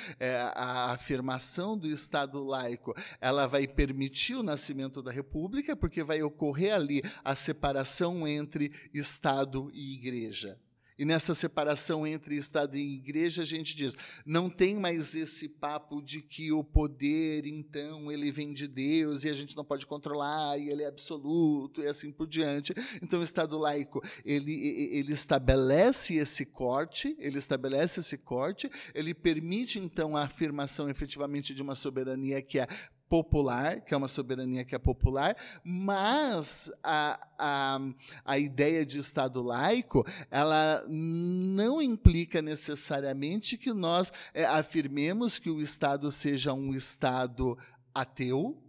a 0.53 0.84
a 0.85 0.91
afirmação 0.93 1.77
do 1.77 1.87
Estado 1.87 2.43
laico, 2.43 2.93
ela 3.19 3.47
vai 3.47 3.67
permitir 3.67 4.35
o 4.35 4.43
nascimento 4.43 5.01
da 5.01 5.11
República, 5.11 5.75
porque 5.75 6.03
vai 6.03 6.21
ocorrer 6.21 6.73
ali 6.73 7.01
a 7.23 7.35
separação 7.35 8.27
entre 8.27 8.71
Estado 8.93 9.71
e 9.73 9.95
Igreja. 9.95 10.59
E 10.97 11.03
nessa 11.03 11.35
separação 11.35 12.07
entre 12.07 12.37
Estado 12.37 12.77
e 12.77 12.95
Igreja, 12.95 13.41
a 13.41 13.45
gente 13.45 13.75
diz: 13.75 13.97
não 14.25 14.49
tem 14.49 14.75
mais 14.75 15.13
esse 15.13 15.49
papo 15.49 16.01
de 16.01 16.21
que 16.21 16.51
o 16.51 16.63
poder, 16.63 17.45
então, 17.45 18.11
ele 18.11 18.31
vem 18.31 18.53
de 18.53 18.67
Deus 18.67 19.23
e 19.23 19.29
a 19.29 19.33
gente 19.33 19.55
não 19.57 19.65
pode 19.65 19.85
controlar, 19.85 20.57
e 20.57 20.69
ele 20.69 20.83
é 20.83 20.87
absoluto, 20.87 21.81
e 21.81 21.87
assim 21.87 22.11
por 22.11 22.27
diante. 22.27 22.73
Então, 23.01 23.19
o 23.19 23.23
Estado 23.23 23.57
laico, 23.57 24.01
ele, 24.23 24.53
ele 24.53 25.11
estabelece 25.11 26.15
esse 26.15 26.45
corte, 26.45 27.15
ele 27.19 27.37
estabelece 27.37 27.99
esse 27.99 28.17
corte, 28.17 28.69
ele 28.93 29.13
permite, 29.13 29.79
então, 29.79 30.15
a 30.15 30.23
afirmação 30.23 30.89
efetivamente 30.89 31.53
de 31.53 31.61
uma 31.61 31.75
soberania 31.75 32.41
que 32.41 32.59
é 32.59 32.67
popular, 33.09 33.81
que 33.81 33.93
é 33.93 33.97
uma 33.97 34.07
soberania 34.07 34.65
que 34.65 34.75
é 34.75 34.79
popular, 34.79 35.35
mas 35.63 36.71
a, 36.83 37.19
a, 37.37 37.79
a 38.23 38.39
ideia 38.39 38.85
de 38.85 38.99
Estado 38.99 39.41
laico, 39.41 40.05
ela 40.31 40.83
não 40.87 41.81
implica 41.81 42.41
necessariamente 42.41 43.57
que 43.57 43.73
nós 43.73 44.11
é, 44.33 44.45
afirmemos 44.45 45.39
que 45.39 45.49
o 45.49 45.61
Estado 45.61 46.09
seja 46.11 46.53
um 46.53 46.73
Estado 46.73 47.57
ateu, 47.93 48.61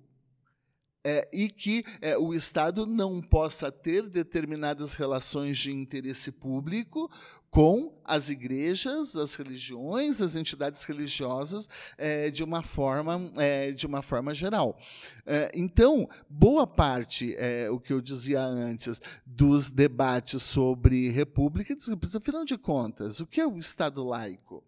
é, 1.07 1.29
e 1.33 1.49
que 1.49 1.85
é, 2.03 2.19
o 2.19 2.35
Estado 2.35 2.85
não 2.85 3.21
possa 3.21 3.71
ter 3.71 4.09
determinadas 4.09 4.97
relações 4.97 5.57
de 5.57 5.71
interesse 5.71 6.33
público 6.33 7.09
com 7.49 7.97
as 8.05 8.29
igrejas, 8.29 9.15
as 9.15 9.37
religiões, 9.37 10.21
as 10.21 10.35
entidades 10.35 10.83
religiosas 10.83 11.69
é, 11.97 12.29
de 12.29 12.43
uma 12.43 12.61
forma 12.61 13.31
é, 13.37 13.71
de 13.71 13.87
uma 13.87 14.03
forma 14.03 14.35
geral. 14.35 14.77
É, 15.25 15.53
então, 15.55 16.09
boa 16.29 16.67
parte, 16.67 17.37
é, 17.39 17.71
o 17.71 17.79
que 17.79 17.93
eu 17.93 18.01
dizia 18.01 18.43
antes, 18.43 19.01
dos 19.25 19.71
debates 19.71 20.43
sobre 20.43 21.09
república, 21.11 21.73
afinal 22.17 22.45
de 22.45 22.59
contas, 22.59 23.21
o 23.21 23.27
que 23.27 23.41
é 23.41 23.47
o 23.47 23.59
Estado 23.59 24.03
laico? 24.03 24.65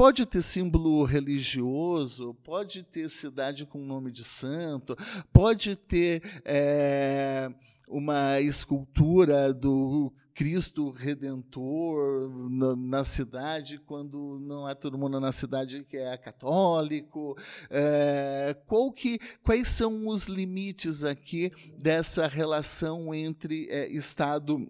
Pode 0.00 0.24
ter 0.24 0.40
símbolo 0.40 1.04
religioso, 1.04 2.32
pode 2.42 2.82
ter 2.82 3.06
cidade 3.10 3.66
com 3.66 3.84
nome 3.84 4.10
de 4.10 4.24
santo, 4.24 4.96
pode 5.30 5.76
ter 5.76 6.22
é, 6.42 7.52
uma 7.86 8.40
escultura 8.40 9.52
do 9.52 10.10
Cristo 10.32 10.88
Redentor 10.88 12.30
na, 12.48 12.74
na, 12.74 13.04
cidade, 13.04 13.78
quando 13.78 14.38
não 14.40 14.66
é 14.66 14.74
todo 14.74 14.96
mundo 14.96 15.20
na 15.20 15.32
cidade 15.32 15.84
que 15.84 15.98
é 15.98 16.16
católico. 16.16 17.36
É, 17.68 18.56
qual 18.66 18.90
que, 18.90 19.18
quais 19.42 19.68
são 19.68 20.08
os 20.08 20.24
limites 20.24 21.04
aqui 21.04 21.52
dessa 21.78 22.26
relação 22.26 23.14
entre 23.14 23.68
é, 23.68 23.86
Estado 23.86 24.66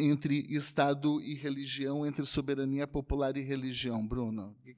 entre 0.00 0.46
Estado 0.48 1.20
e 1.20 1.34
religião, 1.34 2.06
entre 2.06 2.24
soberania 2.24 2.86
popular 2.86 3.36
e 3.36 3.42
religião, 3.42 4.06
Bruno? 4.06 4.56
O 4.60 4.64
que 4.64 4.76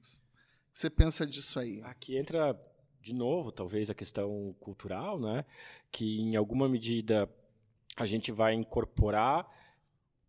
você 0.71 0.89
pensa 0.89 1.25
disso 1.25 1.59
aí? 1.59 1.81
Aqui 1.83 2.17
entra, 2.17 2.59
de 3.01 3.13
novo, 3.13 3.51
talvez 3.51 3.89
a 3.89 3.95
questão 3.95 4.55
cultural, 4.59 5.19
né? 5.19 5.45
que 5.91 6.19
em 6.19 6.35
alguma 6.35 6.67
medida 6.67 7.29
a 7.97 8.05
gente 8.05 8.31
vai 8.31 8.53
incorporar 8.53 9.49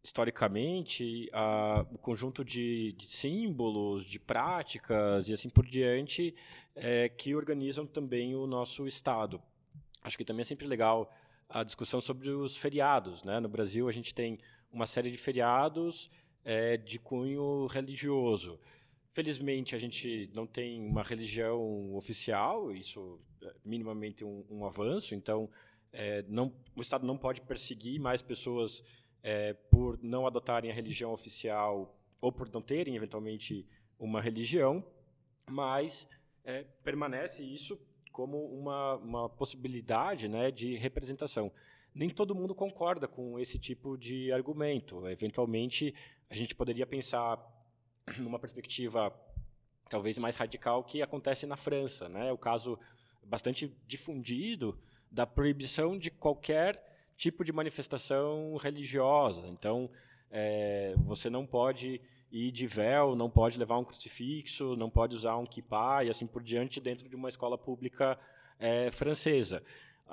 historicamente 0.02 1.30
a, 1.32 1.86
o 1.92 1.98
conjunto 1.98 2.44
de, 2.44 2.92
de, 2.94 3.06
símbolos, 3.06 4.04
de 4.04 4.18
práticas 4.18 5.28
e 5.28 5.32
assim 5.32 5.48
por 5.48 5.64
diante 5.64 6.34
é, 6.74 7.08
que 7.08 7.34
organizam 7.36 7.86
também 7.86 8.34
o 8.34 8.46
nosso 8.46 8.86
Estado. 8.86 9.40
Acho 10.02 10.18
que 10.18 10.24
também 10.24 10.40
é 10.40 10.44
sempre 10.44 10.66
legal 10.66 11.12
a 11.48 11.62
discussão 11.62 12.00
sobre 12.00 12.30
os 12.30 12.56
feriados. 12.56 13.22
Né? 13.22 13.38
No 13.38 13.48
Brasil, 13.48 13.88
a 13.88 13.92
gente 13.92 14.12
tem 14.12 14.38
uma 14.72 14.86
série 14.86 15.10
de 15.10 15.18
feriados 15.18 16.10
é, 16.44 16.76
de 16.76 16.98
cunho 16.98 17.66
religioso. 17.66 18.58
Felizmente, 19.12 19.76
a 19.76 19.78
gente 19.78 20.30
não 20.34 20.46
tem 20.46 20.80
uma 20.80 21.02
religião 21.02 21.94
oficial, 21.94 22.72
isso 22.72 23.20
é 23.42 23.52
minimamente 23.64 24.24
um, 24.24 24.44
um 24.50 24.64
avanço, 24.64 25.14
então 25.14 25.50
é, 25.92 26.24
não, 26.28 26.52
o 26.74 26.80
Estado 26.80 27.06
não 27.06 27.18
pode 27.18 27.42
perseguir 27.42 28.00
mais 28.00 28.22
pessoas 28.22 28.82
é, 29.22 29.52
por 29.52 29.98
não 30.02 30.26
adotarem 30.26 30.70
a 30.70 30.74
religião 30.74 31.12
oficial 31.12 31.94
ou 32.20 32.32
por 32.32 32.48
não 32.50 32.62
terem, 32.62 32.96
eventualmente, 32.96 33.66
uma 33.98 34.20
religião, 34.20 34.82
mas 35.50 36.08
é, 36.44 36.64
permanece 36.82 37.42
isso 37.42 37.78
como 38.10 38.44
uma, 38.46 38.96
uma 38.96 39.28
possibilidade 39.28 40.28
né, 40.28 40.50
de 40.50 40.76
representação 40.76 41.52
nem 41.94 42.08
todo 42.08 42.34
mundo 42.34 42.54
concorda 42.54 43.06
com 43.06 43.38
esse 43.38 43.58
tipo 43.58 43.96
de 43.96 44.32
argumento. 44.32 45.06
Eventualmente, 45.08 45.94
a 46.30 46.34
gente 46.34 46.54
poderia 46.54 46.86
pensar 46.86 47.38
numa 48.18 48.38
perspectiva 48.38 49.12
talvez 49.88 50.18
mais 50.18 50.36
radical 50.36 50.82
que 50.82 51.02
acontece 51.02 51.46
na 51.46 51.56
França, 51.56 52.08
né? 52.08 52.32
O 52.32 52.38
caso 52.38 52.78
bastante 53.22 53.70
difundido 53.86 54.78
da 55.10 55.26
proibição 55.26 55.98
de 55.98 56.10
qualquer 56.10 56.82
tipo 57.16 57.44
de 57.44 57.52
manifestação 57.52 58.56
religiosa. 58.56 59.46
Então, 59.46 59.90
é, 60.30 60.94
você 61.04 61.28
não 61.28 61.46
pode 61.46 62.00
ir 62.32 62.50
de 62.50 62.66
véu, 62.66 63.14
não 63.14 63.28
pode 63.28 63.58
levar 63.58 63.76
um 63.76 63.84
crucifixo, 63.84 64.74
não 64.76 64.88
pode 64.88 65.14
usar 65.14 65.36
um 65.36 65.44
kippah 65.44 66.04
e 66.04 66.10
assim 66.10 66.26
por 66.26 66.42
diante 66.42 66.80
dentro 66.80 67.08
de 67.08 67.14
uma 67.14 67.28
escola 67.28 67.58
pública 67.58 68.18
é, 68.58 68.90
francesa. 68.90 69.62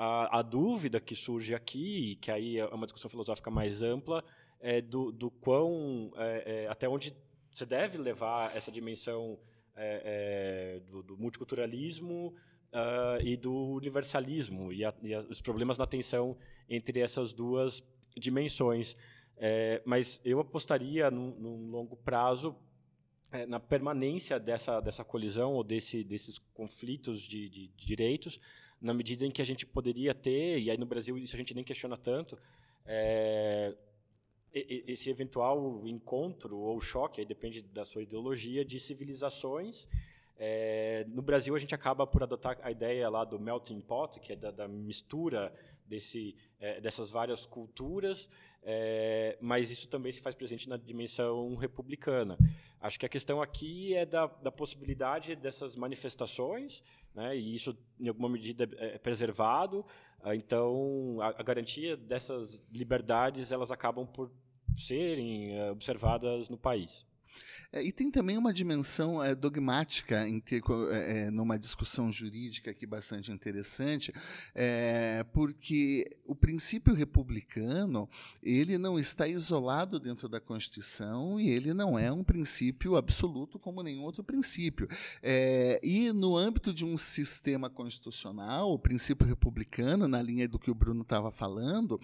A, 0.01 0.39
a, 0.39 0.41
dúvida 0.41 0.97
que 1.01 1.13
surge 1.13 1.53
aqui, 1.53 2.17
que 2.21 2.31
aí 2.31 2.57
é 2.57 2.65
uma 2.67 2.85
discussão 2.85 3.09
filosófica 3.09 3.51
mais 3.51 3.81
ampla, 3.81 4.23
é 4.61 4.79
do, 4.79 5.11
do 5.11 5.29
quão, 5.29 6.09
é, 6.15 6.63
é, 6.63 6.67
até 6.69 6.87
onde 6.87 7.13
você 7.51 7.65
deve 7.65 7.97
levar 7.97 8.55
essa 8.55 8.71
dimensão 8.71 9.37
é, 9.75 10.77
é, 10.77 10.79
do, 10.89 11.03
do, 11.03 11.17
multiculturalismo 11.17 12.33
uh, 12.71 13.21
e 13.21 13.35
do 13.35 13.53
universalismo, 13.53 14.71
e, 14.71 14.85
a, 14.85 14.93
e 15.01 15.13
a, 15.13 15.19
os 15.19 15.41
problemas 15.41 15.77
na 15.77 15.85
tensão 15.85 16.37
entre 16.69 17.01
essas 17.01 17.33
duas 17.33 17.83
dimensões. 18.15 18.95
É, 19.35 19.81
mas 19.85 20.21
eu 20.23 20.39
apostaria, 20.39 21.11
num, 21.11 21.69
longo 21.69 21.97
prazo, 21.97 22.55
é, 23.31 23.45
na 23.45 23.59
permanência 23.59 24.39
dessa, 24.39 24.79
dessa 24.79 25.03
colisão 25.03 25.53
ou 25.53 25.63
desse, 25.63 26.03
desses 26.03 26.37
conflitos 26.53 27.21
de, 27.21 27.49
de, 27.49 27.67
de, 27.67 27.85
direitos, 27.85 28.39
na 28.81 28.93
medida 28.93 29.25
em 29.25 29.31
que 29.31 29.41
a 29.41 29.45
gente 29.45 29.65
poderia 29.65 30.13
ter, 30.13 30.59
e 30.59 30.71
aí 30.71 30.77
no 30.77 30.85
Brasil 30.85 31.17
isso 31.17 31.35
a 31.35 31.39
gente 31.39 31.53
nem 31.53 31.63
questiona 31.63 31.97
tanto, 31.97 32.37
é, 32.85 33.75
esse 34.53 35.09
eventual 35.09 35.87
encontro 35.87 36.57
ou 36.57 36.79
choque, 36.81 37.21
aí 37.21 37.25
depende 37.25 37.61
da 37.61 37.85
sua 37.85 38.01
ideologia, 38.01 38.65
de 38.65 38.79
civilizações. 38.79 39.87
É, 40.37 41.05
no 41.09 41.21
Brasil, 41.21 41.53
a 41.55 41.59
gente 41.59 41.75
acaba 41.75 42.07
por 42.07 42.23
adotar 42.23 42.57
a 42.63 42.71
ideia 42.71 43.09
lá 43.09 43.25
do 43.25 43.39
melting 43.39 43.81
pot, 43.81 44.19
que 44.19 44.33
é 44.33 44.35
da, 44.35 44.49
da 44.49 44.67
mistura 44.67 45.53
desse, 45.89 46.35
é, 46.59 46.79
dessas 46.79 47.09
várias 47.09 47.45
culturas, 47.45 48.29
é, 48.61 49.37
mas 49.41 49.71
isso 49.71 49.87
também 49.89 50.11
se 50.11 50.21
faz 50.21 50.35
presente 50.35 50.69
na 50.69 50.77
dimensão 50.77 51.55
republicana. 51.55 52.37
Acho 52.79 52.99
que 52.99 53.05
a 53.05 53.09
questão 53.09 53.41
aqui 53.41 53.93
é 53.95 54.05
da, 54.05 54.27
da 54.27 54.51
possibilidade 54.51 55.35
dessas 55.35 55.75
manifestações, 55.75 56.83
né, 57.13 57.35
e 57.35 57.55
isso, 57.55 57.75
em 57.99 58.07
alguma 58.07 58.29
medida, 58.29 58.69
é, 58.77 58.95
é 58.95 58.97
preservado. 58.99 59.85
Ah, 60.21 60.35
então, 60.35 61.17
a, 61.21 61.29
a 61.29 61.43
garantia 61.43 61.97
dessas 61.97 62.61
liberdades 62.71 63.51
elas 63.51 63.71
acabam 63.71 64.05
por 64.05 64.31
serem 64.77 65.57
é, 65.57 65.71
observadas 65.71 66.47
no 66.49 66.57
país. 66.57 67.08
É, 67.71 67.83
e 67.83 67.91
tem 67.91 68.09
também 68.09 68.35
uma 68.35 68.51
dimensão 68.51 69.23
é, 69.23 69.35
dogmática 69.35 70.25
ter, 70.43 70.63
é, 70.91 71.19
é, 71.19 71.31
numa 71.31 71.57
discussão 71.57 72.11
jurídica 72.11 72.71
aqui 72.71 72.85
bastante 72.85 73.31
interessante, 73.31 74.11
é, 74.55 75.23
porque 75.31 76.09
o 76.25 76.33
princípio 76.33 76.95
republicano 76.95 78.09
ele 78.41 78.77
não 78.77 78.97
está 78.97 79.27
isolado 79.27 79.99
dentro 79.99 80.27
da 80.27 80.39
Constituição 80.39 81.39
e 81.39 81.49
ele 81.49 81.73
não 81.73 81.97
é 81.97 82.11
um 82.11 82.23
princípio 82.23 82.95
absoluto 82.95 83.59
como 83.59 83.83
nenhum 83.83 84.03
outro 84.03 84.23
princípio. 84.23 84.87
E 85.83 86.11
no 86.11 86.37
âmbito 86.37 86.73
de 86.73 86.85
um 86.85 86.97
sistema 86.97 87.69
constitucional, 87.69 88.71
o 88.71 88.79
princípio 88.79 89.27
republicano, 89.27 90.07
na 90.07 90.21
linha 90.21 90.47
do 90.47 90.59
que 90.59 90.71
o 90.71 90.75
Bruno 90.75 91.01
estava 91.01 91.31
falando, 91.31 91.99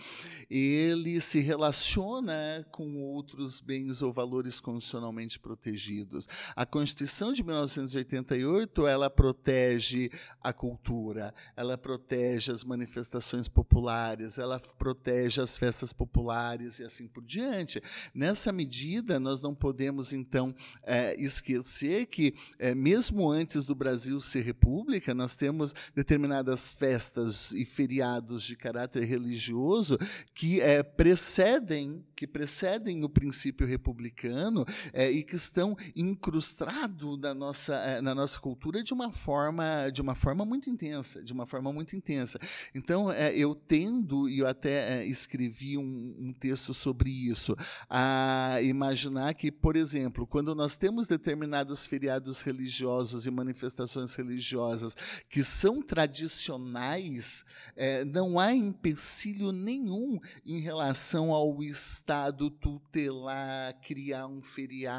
ele 0.50 1.20
se 1.22 1.40
relaciona 1.40 2.66
com 2.72 2.98
outros 2.98 3.62
bens 3.62 4.02
ou 4.02 4.12
valores 4.12 4.60
constitucionalmente 4.60 5.15
protegidos. 5.40 6.28
A 6.56 6.66
Constituição 6.66 7.34
de 7.34 7.44
1988, 7.44 8.86
ela 8.88 9.10
protege 9.10 10.10
a 10.42 10.52
cultura, 10.52 11.34
ela 11.56 11.78
protege 11.78 12.52
as 12.52 12.64
manifestações 12.64 13.48
populares, 13.48 14.38
ela 14.38 14.60
protege 14.60 15.42
as 15.42 15.58
festas 15.58 15.94
populares 15.94 16.80
e 16.80 16.84
assim 16.84 17.08
por 17.08 17.24
diante. 17.24 17.82
Nessa 18.14 18.52
medida, 18.52 19.20
nós 19.20 19.42
não 19.42 19.56
podemos, 19.56 20.14
então, 20.14 20.54
é, 20.84 21.16
esquecer 21.20 22.06
que, 22.08 22.34
é, 22.60 22.76
mesmo 22.76 23.32
antes 23.32 23.66
do 23.66 23.74
Brasil 23.74 24.20
ser 24.20 24.42
república, 24.42 25.14
nós 25.14 25.36
temos 25.36 25.74
determinadas 25.96 26.74
festas 26.74 27.52
e 27.52 27.66
feriados 27.66 28.44
de 28.44 28.56
caráter 28.56 29.06
religioso 29.06 29.98
que 30.34 30.62
é, 30.62 30.84
precedem 30.84 32.04
que 32.16 32.26
precedem 32.26 33.04
o 33.04 33.10
princípio 33.10 33.68
republicano 33.68 34.66
é, 35.06 35.12
e 35.12 35.24
que 35.24 35.36
estão 35.36 35.78
incrustados 35.96 37.20
na 37.20 37.34
nossa, 37.34 37.76
é, 37.76 38.02
na 38.02 38.16
nossa 38.16 38.40
cultura 38.40 38.84
de 38.84 38.94
uma 38.94 39.12
forma 39.12 39.90
de 39.92 40.02
uma 40.02 40.16
forma 40.16 40.44
muito 40.44 40.70
intensa, 40.70 41.24
de 41.24 41.32
uma 41.32 41.46
forma 41.46 41.72
muito 41.72 41.96
intensa. 41.96 42.40
Então, 42.74 43.12
é, 43.12 43.36
eu 43.36 43.54
tendo 43.54 44.28
e 44.28 44.40
eu 44.40 44.48
até 44.48 45.00
é, 45.00 45.06
escrevi 45.06 45.78
um, 45.78 46.16
um, 46.20 46.34
texto 46.34 46.74
sobre 46.74 47.10
isso 47.10 47.56
a 47.90 48.58
imaginar 48.62 49.34
que, 49.34 49.52
por 49.52 49.76
exemplo, 49.76 50.26
quando 50.26 50.56
nós 50.56 50.76
temos 50.76 51.08
determinados 51.08 51.86
feriados 51.86 52.42
religiosos 52.42 53.26
e 53.26 53.32
manifestações 53.32 54.16
religiosas 54.16 54.96
que 55.30 55.44
são 55.44 55.82
tradicionais, 55.82 57.46
não 58.12 58.40
há 58.40 58.54
empecilho 58.54 59.52
nenhum 59.52 60.20
em 60.46 60.60
relação 60.60 61.32
ao 61.32 61.62
Estado 61.64 62.50
tutelar, 62.50 63.80
criar 63.82 64.28
um 64.28 64.42
feriado, 64.42 64.95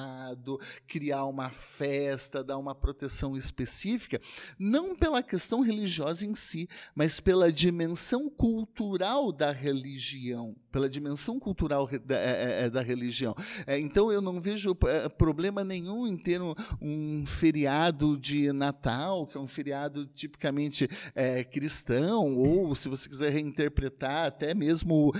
criar 0.86 1.24
uma 1.24 1.51
festa, 1.51 2.42
dar 2.42 2.59
uma 2.59 2.74
proteção 2.74 3.36
específica, 3.36 4.20
não 4.59 4.94
pela 4.97 5.22
questão 5.22 5.61
religiosa 5.61 6.26
em 6.26 6.34
si, 6.34 6.68
mas 6.94 7.20
pela 7.20 7.53
dimensão 7.53 8.28
cultural 8.28 9.32
da 9.32 9.51
religião, 9.53 10.55
pela 10.70 10.88
dimensão 10.88 11.38
cultural 11.38 11.88
da, 12.05 12.16
é, 12.16 12.62
é, 12.62 12.64
é 12.64 12.70
da 12.70 12.82
religião. 12.82 13.34
É, 13.66 13.78
então 13.78 14.12
eu 14.12 14.20
não 14.20 14.40
vejo 14.40 14.76
é, 14.86 15.09
problema 15.09 15.64
nenhum 15.64 16.07
em 16.07 16.16
ter 16.16 16.40
um, 16.40 16.55
um, 16.80 17.24
feriado 17.26 18.16
de 18.16 18.53
Natal, 18.53 19.26
que 19.26 19.36
é 19.36 19.40
um 19.40 19.49
feriado 19.49 20.07
tipicamente 20.07 20.88
é, 21.14 21.44
cristão, 21.44 22.36
ou 22.36 22.74
se 22.74 22.88
você 22.88 23.09
quiser 23.09 23.32
reinterpretar, 23.32 24.26
até 24.26 24.55
mesmo 24.55 25.12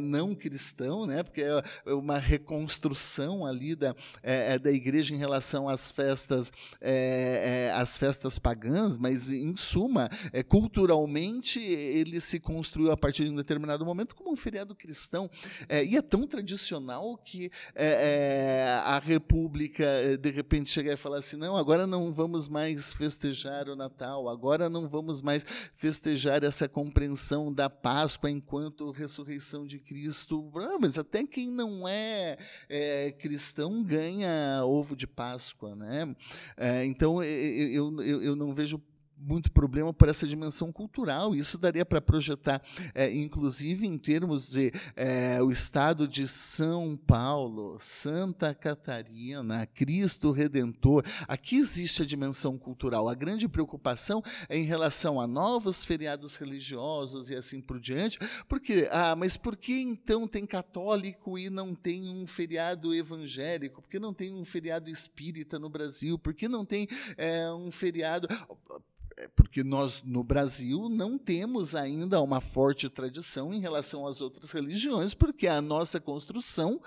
não 0.00 0.34
cristão 0.34 0.90
né? 1.06 1.22
Porque 1.22 1.42
é 1.42 1.92
uma 1.92 2.18
reconstrução 2.18 3.46
ali 3.46 3.74
da, 3.74 3.89
é, 4.22 4.54
é, 4.54 4.58
da 4.58 4.70
igreja 4.70 5.14
em 5.14 5.18
relação 5.18 5.68
às 5.68 5.92
festas, 5.92 6.52
é, 6.80 7.68
é, 7.70 7.72
às 7.72 7.98
festas 7.98 8.38
pagãs, 8.38 8.98
mas 8.98 9.32
em 9.32 9.56
suma, 9.56 10.08
é, 10.32 10.42
culturalmente 10.42 11.60
ele 11.60 12.20
se 12.20 12.40
construiu 12.40 12.90
a 12.90 12.96
partir 12.96 13.24
de 13.24 13.30
um 13.30 13.36
determinado 13.36 13.84
momento 13.84 14.14
como 14.14 14.32
um 14.32 14.36
feriado 14.36 14.74
cristão 14.74 15.30
e 15.84 15.96
é 15.96 16.02
tão 16.02 16.26
tradicional 16.26 17.16
que 17.18 17.50
a 18.84 18.98
República 18.98 19.84
de 20.18 20.30
repente 20.30 20.70
chega 20.70 20.92
e 20.92 20.96
fala 20.96 21.18
assim, 21.18 21.36
não, 21.36 21.56
agora 21.56 21.86
não 21.86 22.12
vamos 22.12 22.48
mais 22.48 22.94
festejar 22.94 23.68
o 23.68 23.76
Natal, 23.76 24.28
agora 24.28 24.68
não 24.68 24.88
vamos 24.88 25.22
mais 25.22 25.44
festejar 25.72 26.44
essa 26.44 26.68
compreensão 26.68 27.52
da 27.52 27.68
Páscoa 27.68 28.30
enquanto 28.30 28.90
ressurreição 28.90 29.66
de 29.66 29.78
Cristo. 29.78 30.50
Ah, 30.56 30.78
mas 30.80 30.98
até 30.98 31.24
quem 31.26 31.50
não 31.50 31.86
é, 31.86 32.38
é 32.68 33.12
cristão 33.12 33.79
ganha 33.82 34.62
ovo 34.64 34.96
de 34.96 35.06
Páscoa, 35.06 35.74
né? 35.74 36.14
É, 36.56 36.84
então 36.84 37.22
eu, 37.22 38.00
eu, 38.02 38.22
eu 38.22 38.36
não 38.36 38.54
vejo 38.54 38.80
muito 39.20 39.52
problema 39.52 39.92
por 39.92 40.08
essa 40.08 40.26
dimensão 40.26 40.72
cultural. 40.72 41.34
Isso 41.34 41.58
daria 41.58 41.84
para 41.84 42.00
projetar, 42.00 42.62
é, 42.94 43.12
inclusive 43.12 43.86
em 43.86 43.98
termos 43.98 44.50
de 44.50 44.72
é, 44.96 45.42
o 45.42 45.50
estado 45.50 46.08
de 46.08 46.26
São 46.26 46.96
Paulo, 46.96 47.78
Santa 47.78 48.54
Catarina, 48.54 49.66
Cristo 49.66 50.32
Redentor. 50.32 51.04
Aqui 51.28 51.56
existe 51.56 52.02
a 52.02 52.06
dimensão 52.06 52.56
cultural. 52.56 53.08
A 53.08 53.14
grande 53.14 53.48
preocupação 53.48 54.22
é 54.48 54.56
em 54.56 54.64
relação 54.64 55.20
a 55.20 55.26
novos 55.26 55.84
feriados 55.84 56.36
religiosos 56.36 57.30
e 57.30 57.34
assim 57.34 57.60
por 57.60 57.78
diante. 57.78 58.18
Porque, 58.48 58.88
ah, 58.90 59.14
mas 59.14 59.36
por 59.36 59.56
que 59.56 59.80
então 59.80 60.26
tem 60.26 60.46
católico 60.46 61.38
e 61.38 61.50
não 61.50 61.74
tem 61.74 62.08
um 62.08 62.26
feriado 62.26 62.94
evangélico? 62.94 63.82
Por 63.82 63.90
que 63.90 63.98
não 63.98 64.14
tem 64.14 64.32
um 64.32 64.44
feriado 64.44 64.88
espírita 64.88 65.58
no 65.58 65.68
Brasil? 65.68 66.18
Por 66.18 66.32
que 66.32 66.48
não 66.48 66.64
tem 66.64 66.88
é, 67.16 67.50
um 67.52 67.70
feriado 67.70 68.28
porque 69.28 69.62
nós 69.62 70.02
no 70.04 70.22
Brasil 70.22 70.88
não 70.88 71.18
temos 71.18 71.74
ainda 71.74 72.20
uma 72.20 72.40
forte 72.40 72.88
tradição 72.88 73.52
em 73.52 73.60
relação 73.60 74.06
às 74.06 74.20
outras 74.20 74.50
religiões, 74.52 75.14
porque 75.14 75.46
a 75.46 75.60
nossa 75.60 76.00
construção 76.00 76.80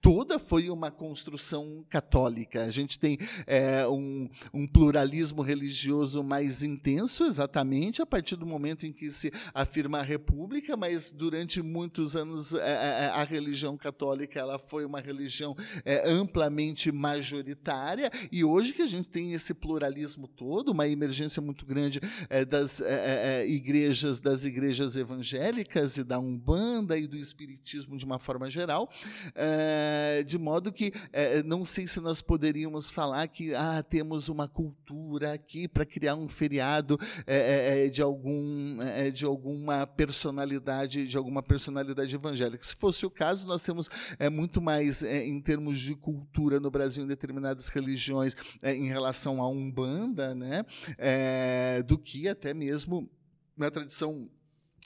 toda 0.00 0.38
foi 0.38 0.70
uma 0.70 0.90
construção 0.90 1.84
católica. 1.88 2.64
A 2.64 2.70
gente 2.70 2.98
tem 2.98 3.18
é, 3.46 3.86
um, 3.86 4.28
um, 4.52 4.66
pluralismo 4.66 5.42
religioso 5.42 6.22
mais 6.22 6.62
intenso, 6.62 7.24
exatamente 7.24 8.00
a 8.00 8.06
partir 8.06 8.36
do 8.36 8.46
momento 8.46 8.86
em 8.86 8.92
que 8.92 9.10
se 9.10 9.30
afirma 9.52 9.98
a 9.98 10.02
república, 10.02 10.76
mas 10.76 11.12
durante 11.12 11.62
muitos 11.62 12.16
anos 12.16 12.54
é, 12.54 12.60
a, 12.60 12.66
é, 12.66 13.06
a 13.08 13.24
religião 13.24 13.76
católica 13.76 14.38
ela 14.38 14.58
foi 14.58 14.84
uma 14.84 15.00
religião 15.00 15.54
é, 15.84 16.08
amplamente 16.08 16.90
majoritária 16.90 18.10
e 18.32 18.42
hoje 18.44 18.72
que 18.72 18.82
a 18.82 18.86
gente 18.86 19.08
tem 19.08 19.32
esse 19.32 19.52
pluralismo 19.52 20.26
todo, 20.26 20.72
uma 20.72 20.88
emergência 20.88 21.42
muito 21.42 21.66
grande 21.66 21.79
é, 22.28 22.44
das 22.44 22.80
é, 22.80 23.46
igrejas, 23.46 24.18
das 24.20 24.44
igrejas 24.44 24.96
evangélicas 24.96 25.96
e 25.96 26.04
da 26.04 26.18
umbanda 26.18 26.98
e 26.98 27.06
do 27.06 27.16
espiritismo 27.16 27.96
de 27.96 28.04
uma 28.04 28.18
forma 28.18 28.50
geral. 28.50 28.90
Eh, 29.34 30.22
de 30.26 30.38
modo 30.38 30.72
que 30.72 30.92
é, 31.12 31.42
não 31.42 31.64
sei 31.64 31.86
se 31.86 32.00
nós 32.00 32.20
poderíamos 32.20 32.90
falar 32.90 33.26
que 33.28 33.54
ah, 33.54 33.82
temos 33.82 34.28
uma 34.28 34.48
cultura 34.48 35.32
aqui 35.32 35.68
para 35.68 35.84
criar 35.84 36.14
um 36.14 36.28
feriado 36.28 36.98
é, 37.26 37.88
de, 37.88 38.02
algum, 38.02 38.78
de 39.12 39.24
alguma 39.24 39.86
personalidade, 39.86 41.06
de 41.06 41.16
alguma 41.16 41.42
personalidade 41.42 42.14
evangélica. 42.14 42.64
Se 42.64 42.76
fosse 42.76 43.04
o 43.06 43.10
caso, 43.10 43.46
nós 43.46 43.62
temos 43.62 43.88
é, 44.18 44.28
muito 44.28 44.60
mais 44.60 45.02
em 45.02 45.40
termos 45.40 45.78
de 45.78 45.94
cultura 45.94 46.60
no 46.60 46.70
Brasil 46.70 47.04
em 47.04 47.06
determinadas 47.06 47.68
religiões 47.68 48.36
em 48.62 48.88
relação 48.88 49.42
à 49.42 49.48
Umbanda, 49.48 50.34
né, 50.34 50.64
do 51.86 51.98
que 51.98 52.28
até 52.28 52.52
mesmo 52.54 53.10
na 53.56 53.70
tradição 53.70 54.30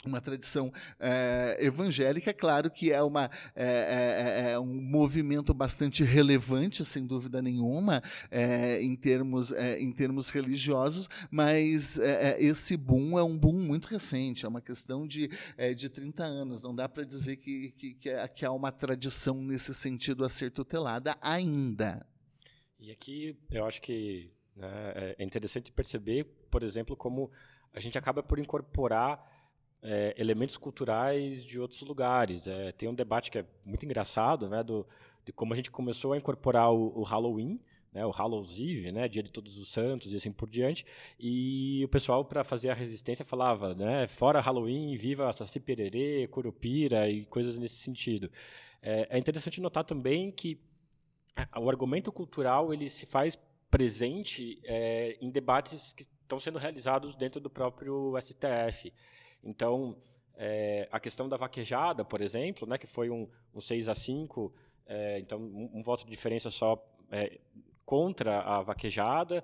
uma 0.07 0.21
tradição 0.21 0.73
é, 1.01 1.57
evangélica, 1.61 2.33
claro 2.33 2.71
que 2.71 2.93
é, 2.93 3.03
uma, 3.03 3.31
é, 3.55 4.51
é, 4.53 4.59
um 4.59 4.67
movimento 4.83 5.55
bastante 5.55 6.05
relevante, 6.05 6.85
sem 6.85 7.07
dúvida 7.07 7.41
nenhuma, 7.41 8.03
em, 8.81 8.95
termos, 8.97 9.53
em 9.79 9.91
termos 9.93 10.31
religiosos, 10.31 11.09
mas 11.31 11.99
esse 12.39 12.77
boom 12.77 13.19
é 13.19 13.23
um 13.23 13.39
boom 13.39 13.59
muito 13.61 13.87
recente, 13.87 14.45
é 14.45 14.49
uma 14.49 14.61
questão 14.61 15.07
de, 15.07 15.31
de 15.77 15.89
30 15.89 16.23
anos, 16.23 16.63
não 16.63 16.75
dá 16.75 16.89
para 16.89 17.05
dizer 17.05 17.37
que, 17.37 17.71
que, 17.73 17.95
que 18.35 18.45
há 18.45 18.53
uma 18.53 18.71
tradição 18.71 19.43
nesse 19.43 19.75
sentido 19.75 20.25
a 20.25 20.29
ser 20.29 20.51
tutelada 20.51 21.17
ainda. 21.21 22.07
E 22.79 22.91
aqui 22.91 23.37
eu 23.51 23.65
acho 23.65 23.81
que 23.81 24.34
né, 24.57 25.15
é 25.19 25.25
interessante 25.25 25.73
perceber, 25.73 26.25
por 26.51 26.63
exemplo, 26.63 26.97
como 26.97 27.31
a 27.73 27.81
gente 27.81 27.99
acaba 27.99 28.23
por 28.23 28.39
incorporar 28.39 29.33
é, 29.83 30.15
elementos 30.17 30.57
culturais 30.57 31.45
de 31.45 31.61
outros 31.61 31.83
lugares. 31.83 32.47
É, 32.47 32.73
tem 32.73 32.89
um 32.89 32.95
debate 32.95 33.31
que 33.31 33.39
é 33.39 33.47
muito 33.65 33.85
engraçado, 33.85 34.49
né, 34.49 34.63
do, 34.63 34.87
de 35.25 35.33
como 35.33 35.53
a 35.53 35.57
gente 35.57 35.71
começou 35.71 36.13
a 36.13 36.17
incorporar 36.17 36.73
o, 36.73 36.99
o 36.99 37.03
Halloween, 37.03 37.61
né, 37.93 38.05
o 38.05 38.11
Hallows 38.11 38.59
Eve, 38.59 38.91
né, 38.91 39.07
Dia 39.09 39.23
de 39.23 39.31
Todos 39.31 39.57
os 39.59 39.69
Santos 39.69 40.13
e 40.13 40.17
assim 40.17 40.33
por 40.33 40.49
diante, 40.49 40.85
e 41.19 41.83
o 41.85 41.89
pessoal 41.89 42.25
para 42.25 42.43
fazer 42.43 42.71
a 42.71 42.75
resistência 42.75 43.25
falava, 43.25 43.75
né, 43.75 44.09
fora 44.09 44.41
Halloween, 44.41 44.97
viva 44.97 45.33
Saci 45.33 45.61
Pererê, 45.61 46.27
Curupira 46.29 47.09
e 47.09 47.25
coisas 47.27 47.59
nesse 47.59 47.77
sentido. 47.77 48.31
É, 48.83 49.07
é 49.11 49.19
interessante 49.19 49.61
notar 49.61 49.85
também 49.85 50.31
que 50.33 50.59
é, 51.37 51.47
o 51.59 51.71
argumento 51.71 52.11
cultural 52.11 52.73
ele 52.73 52.89
se 52.89 53.07
faz 53.07 53.39
presente 53.75 54.61
é, 54.63 55.19
em 55.21 55.29
debates 55.29 55.93
que 55.93 56.05
estão 56.05 56.39
sendo 56.39 56.61
realizados 56.61 57.17
dentro 57.17 57.41
do 57.41 57.51
próprio 57.51 58.15
STF. 58.21 58.93
Então, 59.43 59.97
é, 60.37 60.89
a 60.93 61.01
questão 61.01 61.29
da 61.29 61.37
vaquejada, 61.37 62.05
por 62.05 62.21
exemplo, 62.21 62.69
né, 62.69 62.79
que 62.79 62.87
foi 62.87 63.11
um, 63.11 63.29
um 63.53 63.61
6 63.61 63.89
a 63.89 63.95
5, 63.97 64.55
é, 64.87 65.19
então 65.19 65.41
um, 65.41 65.71
um, 65.75 65.83
voto 65.83 66.05
de 66.05 66.11
diferença 66.11 66.53
só 66.53 66.81
é, 67.11 67.41
contra 67.85 68.43
a 68.43 68.63
vaquejada, 68.63 69.43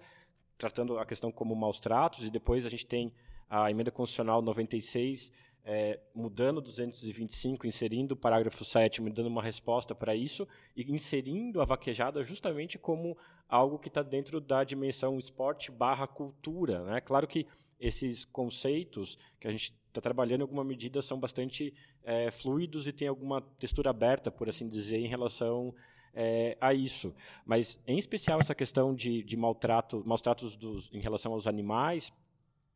tratando 0.57 0.97
a 1.01 1.05
questão 1.05 1.33
como 1.33 1.57
maus 1.57 1.81
tratos, 1.81 2.25
e 2.25 2.31
depois 2.31 2.65
a 2.65 2.69
gente 2.69 2.87
tem 2.87 3.13
a 3.49 3.69
emenda 3.69 3.91
constitucional 3.91 4.41
96, 4.41 5.33
é, 5.65 6.01
mudando 6.15 6.61
225, 6.61 7.67
inserindo 7.67 8.15
o 8.15 8.17
parágrafo 8.17 8.65
7 8.65 9.03
dando 9.11 9.29
uma 9.29 9.43
resposta 9.43 9.95
para 9.95 10.15
isso, 10.15 10.47
e 10.77 10.91
inserindo 10.91 11.61
a 11.61 11.65
vaquejada 11.65 12.25
justamente 12.25 12.79
como 12.79 13.17
algo 13.49 13.79
que 13.79 13.89
está 13.89 14.03
dentro 14.03 14.41
da 14.41 14.65
dimensão 14.65 15.19
esporte 15.19 15.71
barra 15.71 16.07
cultura. 16.07 16.85
Né? 16.85 17.01
Claro 17.01 17.27
que 17.27 17.47
esses 17.79 18.25
conceitos 18.25 19.19
que 19.39 19.49
a 19.49 19.51
gente 19.51 19.75
está 19.89 20.01
trabalhando 20.01 20.41
em 20.41 20.43
alguma 20.43 20.65
medida 20.65 21.03
são 21.03 21.19
bastante 21.19 21.75
é, 22.05 22.31
fluidos 22.31 22.87
e 22.87 22.93
tem 22.93 23.09
alguma 23.09 23.41
textura 23.41 23.91
aberta, 23.91 24.31
por 24.31 24.49
assim 24.49 24.69
dizer, 24.69 24.99
em 24.99 25.09
relação 25.09 25.75
é, 26.15 26.57
a 26.61 26.73
isso. 26.73 27.15
Mas, 27.45 27.81
em 27.87 27.99
especial, 27.99 28.41
essa 28.41 28.55
questão 28.55 28.95
de, 28.95 29.23
de 29.23 29.37
maltrato, 29.37 30.03
maus 30.07 30.21
tratos 30.21 30.57
dos, 30.57 30.93
em 30.93 31.01
relação 31.01 31.33
aos 31.33 31.47
animais, 31.47 32.13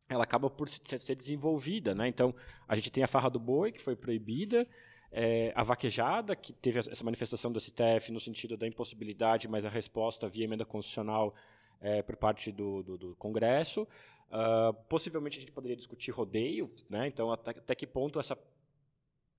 ela 0.09 0.23
acaba 0.23 0.49
por 0.49 0.69
ser 0.69 1.15
desenvolvida. 1.15 1.95
Né? 1.95 2.07
Então, 2.07 2.33
a 2.67 2.75
gente 2.75 2.91
tem 2.91 3.03
a 3.03 3.07
farra 3.07 3.29
do 3.29 3.39
boi, 3.39 3.71
que 3.71 3.81
foi 3.81 3.95
proibida, 3.95 4.67
é, 5.11 5.51
a 5.55 5.63
vaquejada, 5.63 6.35
que 6.35 6.53
teve 6.53 6.79
essa 6.79 7.03
manifestação 7.03 7.51
do 7.51 7.59
STF 7.59 8.11
no 8.11 8.19
sentido 8.19 8.57
da 8.57 8.67
impossibilidade, 8.67 9.47
mas 9.47 9.65
a 9.65 9.69
resposta 9.69 10.27
via 10.27 10.43
emenda 10.43 10.65
constitucional 10.65 11.33
é, 11.79 12.01
por 12.01 12.15
parte 12.17 12.51
do, 12.51 12.83
do, 12.83 12.97
do 12.97 13.15
Congresso. 13.15 13.87
Uh, 14.27 14.73
possivelmente 14.89 15.37
a 15.37 15.41
gente 15.41 15.51
poderia 15.51 15.77
discutir 15.77 16.09
rodeio, 16.09 16.69
né? 16.89 17.07
então 17.07 17.31
até, 17.31 17.51
até 17.51 17.75
que 17.75 17.85
ponto 17.85 18.19
essa 18.19 18.35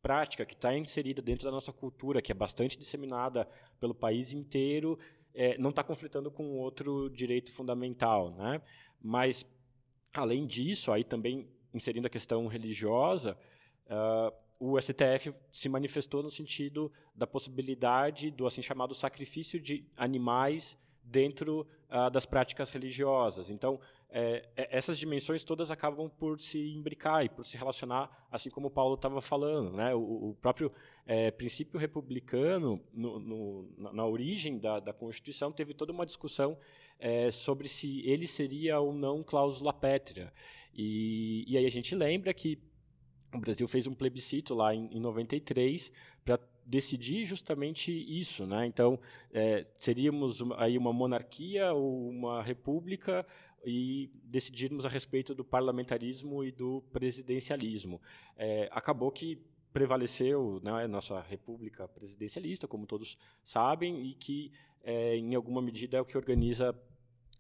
prática 0.01 0.47
que 0.47 0.55
está 0.55 0.73
inserida 0.77 1.21
dentro 1.21 1.45
da 1.45 1.51
nossa 1.51 1.73
cultura, 1.73 2.23
que 2.23 2.31
é 2.31 2.35
bastante 2.35 2.79
disseminada 2.79 3.49
pelo 3.81 3.93
país 3.93 4.33
inteiro, 4.33 4.97
é, 5.35 5.59
não 5.59 5.71
está 5.71 5.83
conflitando 5.83 6.31
com 6.31 6.57
outro 6.59 7.11
direito 7.11 7.53
fundamental. 7.53 8.31
Né? 8.37 8.63
Mas, 9.03 9.45
além 10.21 10.47
disso, 10.47 10.93
aí 10.93 11.05
também 11.05 11.49
inserindo 11.73 12.07
a 12.07 12.11
questão 12.11 12.47
religiosa, 12.47 13.37
uh, 13.87 14.35
o 14.59 14.81
STF 14.81 15.35
se 15.53 15.69
manifestou 15.69 16.23
no 16.23 16.31
sentido 16.31 16.91
da 17.15 17.27
possibilidade 17.27 18.31
do 18.31 18.47
assim 18.47 18.63
chamado 18.63 18.95
sacrifício 18.95 19.61
de 19.61 19.87
animais 19.97 20.79
dentro 21.07 21.67
uh, 21.89 22.11
das 22.11 22.27
práticas 22.27 22.71
religiosas. 22.71 23.49
Então, 23.49 23.81
é, 24.11 24.49
é, 24.57 24.77
essas 24.77 24.99
dimensões 24.99 25.45
todas 25.45 25.71
acabam 25.71 26.11
por 26.11 26.41
se 26.41 26.75
imbricar 26.75 27.25
e 27.25 27.29
por 27.29 27.45
se 27.45 27.57
relacionar, 27.57 28.11
assim 28.31 28.51
como 28.51 28.67
o 28.67 28.71
Paulo 28.71 28.95
estava 28.95 29.21
falando. 29.21 29.73
Né? 29.73 29.95
O, 29.95 30.31
o 30.31 30.37
próprio 30.41 30.73
é, 31.07 31.31
princípio 31.31 31.79
republicano, 31.79 32.83
no, 32.93 33.19
no, 33.19 33.75
na, 33.79 33.93
na, 33.93 34.07
origem 34.07 34.59
da, 34.59 34.81
da, 34.81 34.93
Constituição, 34.93 35.53
teve 35.53 35.73
toda 35.73 35.93
uma 35.93 36.05
discussão 36.05 36.59
é, 36.99 37.31
sobre 37.31 37.69
se 37.69 38.07
ele 38.09 38.27
seria 38.27 38.81
ou 38.81 38.93
não 38.93 39.23
cláusula 39.23 39.73
pétrea. 39.73 40.33
E, 40.75 41.45
e 41.47 41.57
aí 41.57 41.67
a 41.67 41.71
gente 41.71 41.95
lembra 41.95 42.35
que 42.35 42.59
o 43.33 43.39
Brasil 43.39 43.69
fez 43.69 43.87
um 43.87 43.95
plebiscito 43.95 44.55
lá 44.55 44.75
em, 44.75 44.89
em 44.97 45.01
93 45.01 45.93
para 46.25 46.39
decidir 46.67 47.25
justamente 47.25 47.93
isso, 47.93 48.45
né? 48.45 48.67
Então 48.67 48.99
é, 49.33 49.65
seríamos 49.77 50.43
aí 50.57 50.77
uma 50.77 50.93
monarquia 50.93 51.73
ou 51.73 52.11
uma 52.11 52.43
república 52.43 53.25
e 53.65 54.11
decidirmos 54.25 54.85
a 54.85 54.89
respeito 54.89 55.35
do 55.35 55.45
parlamentarismo 55.45 56.45
e 56.45 56.51
do 56.51 56.83
presidencialismo. 56.93 58.01
É, 58.37 58.69
acabou 58.73 59.11
que 59.11 59.39
prevaleceu 59.73 60.61
né, 60.63 60.85
a 60.85 60.89
nossa 60.89 61.21
república 61.21 61.87
presidencialista, 61.87 62.67
como 62.67 62.87
todos 62.87 63.19
sabem, 63.43 64.07
e 64.07 64.15
que 64.15 64.51
é, 64.83 65.17
em 65.17 65.35
alguma 65.35 65.61
medida 65.61 65.99
é 65.99 66.01
o 66.01 66.05
que 66.05 66.17
organiza 66.17 66.75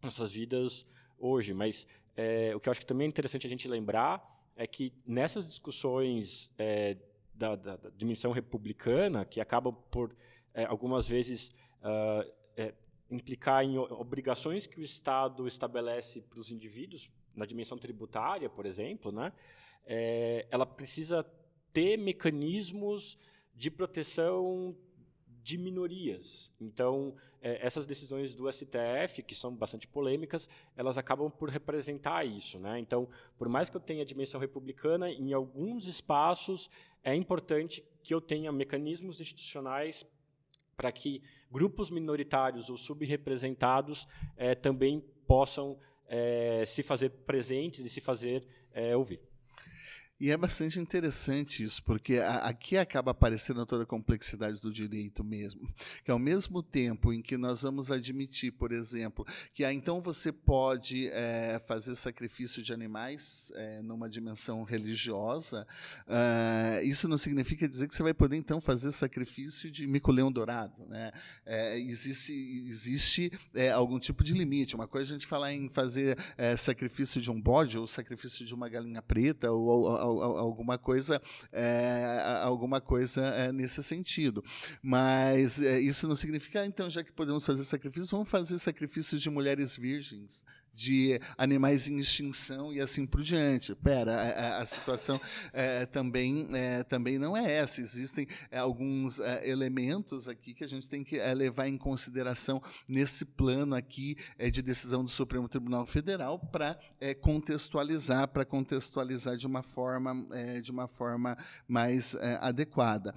nossas 0.02 0.32
vidas 0.32 0.86
hoje. 1.18 1.54
Mas 1.54 1.88
é, 2.16 2.54
o 2.54 2.60
que 2.60 2.68
eu 2.68 2.70
acho 2.70 2.80
que 2.80 2.86
também 2.86 3.06
é 3.06 3.08
interessante 3.08 3.46
a 3.46 3.50
gente 3.50 3.66
lembrar 3.66 4.26
é 4.54 4.66
que 4.66 4.92
nessas 5.06 5.46
discussões 5.46 6.52
é, 6.58 6.96
da, 7.36 7.54
da, 7.54 7.76
da, 7.76 7.90
dimensão 7.90 8.32
republicana, 8.32 9.24
que 9.24 9.40
acabam 9.40 9.74
por, 9.90 10.14
é, 10.54 10.64
algumas 10.64 11.06
vezes, 11.06 11.54
uh, 11.82 12.30
é, 12.56 12.74
implicar 13.10 13.64
em 13.64 13.78
obrigações 13.78 14.66
que 14.66 14.80
o 14.80 14.82
Estado 14.82 15.46
estabelece 15.46 16.22
para 16.22 16.40
os 16.40 16.50
indivíduos, 16.50 17.10
na 17.34 17.44
dimensão 17.44 17.76
tributária, 17.76 18.48
por 18.48 18.64
exemplo, 18.64 19.12
né, 19.12 19.32
é, 19.84 20.46
ela 20.50 20.64
precisa 20.64 21.22
ter 21.72 21.98
mecanismos 21.98 23.18
de 23.54 23.70
proteção 23.70 24.74
de 25.46 25.56
minorias. 25.56 26.50
Então, 26.60 27.14
é, 27.40 27.64
essas 27.64 27.86
decisões 27.86 28.34
do 28.34 28.50
STF, 28.50 29.22
que 29.22 29.32
são 29.32 29.54
bastante 29.54 29.86
polêmicas, 29.86 30.48
elas 30.76 30.98
acabam 30.98 31.30
por 31.30 31.48
representar 31.48 32.26
isso. 32.26 32.58
Né? 32.58 32.80
Então, 32.80 33.08
por 33.38 33.48
mais 33.48 33.70
que 33.70 33.76
eu 33.76 33.80
tenha 33.80 34.02
a 34.02 34.04
dimensão 34.04 34.40
republicana, 34.40 35.08
em 35.08 35.32
alguns 35.32 35.86
espaços 35.86 36.68
é 37.04 37.14
importante 37.14 37.84
que 38.02 38.12
eu 38.12 38.20
tenha 38.20 38.50
mecanismos 38.50 39.20
institucionais 39.20 40.04
para 40.76 40.90
que 40.90 41.22
grupos 41.48 41.90
minoritários 41.90 42.68
ou 42.68 42.76
subrepresentados 42.76 44.08
é, 44.36 44.52
também 44.52 45.00
possam 45.28 45.78
é, 46.08 46.64
se 46.66 46.82
fazer 46.82 47.10
presentes 47.10 47.86
e 47.86 47.88
se 47.88 48.00
fazer 48.00 48.44
ouvir. 48.96 49.20
E 50.18 50.30
é 50.30 50.36
bastante 50.36 50.80
interessante 50.80 51.62
isso, 51.62 51.82
porque 51.82 52.18
aqui 52.18 52.78
acaba 52.78 53.10
aparecendo 53.10 53.66
toda 53.66 53.82
a 53.82 53.86
complexidade 53.86 54.58
do 54.60 54.72
direito 54.72 55.22
mesmo. 55.22 55.68
Que 56.04 56.10
ao 56.10 56.18
mesmo 56.18 56.62
tempo 56.62 57.12
em 57.12 57.20
que 57.20 57.36
nós 57.36 57.62
vamos 57.62 57.90
admitir, 57.90 58.52
por 58.52 58.70
exemplo, 58.70 59.26
que 59.52 59.64
ah, 59.64 59.72
então 59.72 60.00
você 60.00 60.30
pode 60.30 61.08
é, 61.08 61.58
fazer 61.66 61.96
sacrifício 61.96 62.62
de 62.62 62.72
animais 62.72 63.50
é, 63.56 63.82
numa 63.82 64.08
dimensão 64.08 64.62
religiosa, 64.62 65.66
uh, 66.06 66.84
isso 66.84 67.08
não 67.08 67.18
significa 67.18 67.68
dizer 67.68 67.88
que 67.88 67.94
você 67.94 68.04
vai 68.04 68.14
poder 68.14 68.36
então 68.36 68.60
fazer 68.60 68.92
sacrifício 68.92 69.68
de 69.68 69.86
mico-leão 69.86 70.30
dourado. 70.30 70.86
Né? 70.86 71.10
É, 71.44 71.78
existe 71.78 72.32
existe 72.68 73.32
algum 73.74 73.98
tipo 73.98 74.22
de 74.22 74.32
limite. 74.32 74.76
Uma 74.76 74.86
coisa 74.86 75.10
é 75.10 75.16
a 75.16 75.18
gente 75.18 75.26
falar 75.26 75.52
em 75.52 75.68
fazer 75.68 76.16
sacrifício 76.56 77.20
de 77.20 77.30
um 77.30 77.40
bode 77.40 77.78
ou 77.78 77.86
sacrifício 77.86 78.44
de 78.46 78.54
uma 78.54 78.68
galinha 78.68 79.02
preta 79.02 79.50
ou, 79.50 79.66
ou 79.66 80.05
alguma 80.06 80.78
coisa, 80.78 81.20
é, 81.52 82.40
alguma 82.42 82.80
coisa 82.80 83.22
é, 83.22 83.52
nesse 83.52 83.82
sentido. 83.82 84.44
Mas 84.82 85.60
é, 85.60 85.78
isso 85.80 86.06
não 86.08 86.14
significa, 86.14 86.60
ah, 86.60 86.66
então, 86.66 86.88
já 86.88 87.02
que 87.02 87.12
podemos 87.12 87.44
fazer 87.44 87.64
sacrifícios, 87.64 88.10
vamos 88.10 88.28
fazer 88.28 88.58
sacrifícios 88.58 89.20
de 89.20 89.30
mulheres 89.30 89.76
virgens 89.76 90.44
de 90.76 91.18
animais 91.38 91.88
em 91.88 91.98
extinção 91.98 92.72
e 92.72 92.80
assim 92.80 93.06
por 93.06 93.22
diante. 93.22 93.74
Pera, 93.74 94.14
a, 94.14 94.58
a 94.58 94.66
situação 94.66 95.18
é, 95.52 95.86
também, 95.86 96.48
é, 96.52 96.82
também 96.84 97.18
não 97.18 97.34
é 97.36 97.50
essa. 97.50 97.80
Existem 97.80 98.28
é, 98.50 98.58
alguns 98.58 99.18
é, 99.18 99.48
elementos 99.48 100.28
aqui 100.28 100.52
que 100.52 100.62
a 100.62 100.68
gente 100.68 100.86
tem 100.86 101.02
que 101.02 101.18
é, 101.18 101.32
levar 101.32 101.66
em 101.66 101.78
consideração 101.78 102.62
nesse 102.86 103.24
plano 103.24 103.74
aqui 103.74 104.16
é, 104.38 104.50
de 104.50 104.60
decisão 104.60 105.02
do 105.02 105.10
Supremo 105.10 105.48
Tribunal 105.48 105.86
Federal 105.86 106.38
para 106.38 106.78
contextualizar, 107.22 108.28
para 108.28 108.44
contextualizar 108.44 109.36
de 109.36 109.46
uma 109.46 109.62
forma, 109.62 110.14
de 110.62 110.70
uma 110.70 110.86
forma 110.86 111.38
mais 111.66 112.14
adequada. 112.40 113.14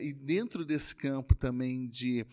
e 0.00 0.12
dentro 0.12 0.64
desse 0.64 0.94
campo 0.94 1.34
também 1.34 1.88
de 1.88 2.24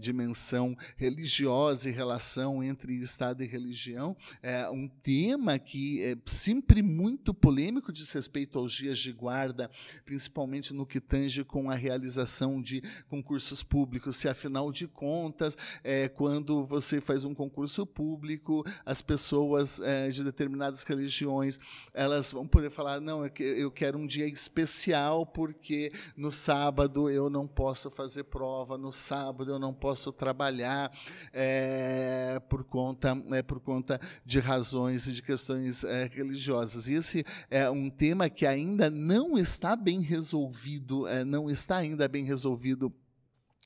dimensão 0.00 0.76
religiosa 0.96 1.88
e 1.88 1.92
relação 1.92 2.62
entre 2.64 2.94
Estado 3.20 3.44
e 3.44 3.46
religião, 3.46 4.16
é 4.42 4.66
um 4.70 4.88
tema 4.88 5.58
que 5.58 6.02
é 6.02 6.16
sempre 6.24 6.80
muito 6.80 7.34
polêmico 7.34 7.92
diz 7.92 8.10
respeito 8.12 8.58
aos 8.58 8.72
dias 8.72 8.98
de 8.98 9.12
guarda, 9.12 9.70
principalmente 10.06 10.72
no 10.72 10.86
que 10.86 10.98
tange 10.98 11.44
com 11.44 11.70
a 11.70 11.74
realização 11.74 12.62
de 12.62 12.82
concursos 13.10 13.62
públicos. 13.62 14.16
Se, 14.16 14.26
afinal 14.26 14.72
de 14.72 14.88
contas, 14.88 15.54
é, 15.84 16.08
quando 16.08 16.64
você 16.64 16.98
faz 16.98 17.26
um 17.26 17.34
concurso 17.34 17.84
público, 17.84 18.64
as 18.86 19.02
pessoas 19.02 19.82
é, 19.82 20.08
de 20.08 20.24
determinadas 20.24 20.82
religiões 20.82 21.60
elas 21.92 22.32
vão 22.32 22.46
poder 22.46 22.70
falar: 22.70 23.02
não, 23.02 23.30
eu 23.38 23.70
quero 23.70 23.98
um 23.98 24.06
dia 24.06 24.26
especial 24.26 25.26
porque 25.26 25.92
no 26.16 26.32
sábado 26.32 27.10
eu 27.10 27.28
não 27.28 27.46
posso 27.46 27.90
fazer 27.90 28.24
prova, 28.24 28.78
no 28.78 28.90
sábado 28.90 29.52
eu 29.52 29.58
não 29.58 29.74
posso 29.74 30.10
trabalhar 30.10 30.90
é, 31.34 32.40
por 32.48 32.64
conta 32.64 33.09
é, 33.32 33.42
por 33.42 33.60
conta 33.60 34.00
de 34.24 34.40
razões 34.40 35.06
e 35.06 35.12
de 35.12 35.22
questões 35.22 35.84
é, 35.84 36.10
religiosas. 36.12 36.88
E 36.88 36.94
esse 36.94 37.24
é 37.50 37.68
um 37.70 37.88
tema 37.88 38.28
que 38.28 38.46
ainda 38.46 38.90
não 38.90 39.38
está 39.38 39.76
bem 39.76 40.00
resolvido, 40.00 41.06
é, 41.06 41.24
não 41.24 41.50
está 41.50 41.76
ainda 41.76 42.08
bem 42.08 42.24
resolvido 42.24 42.92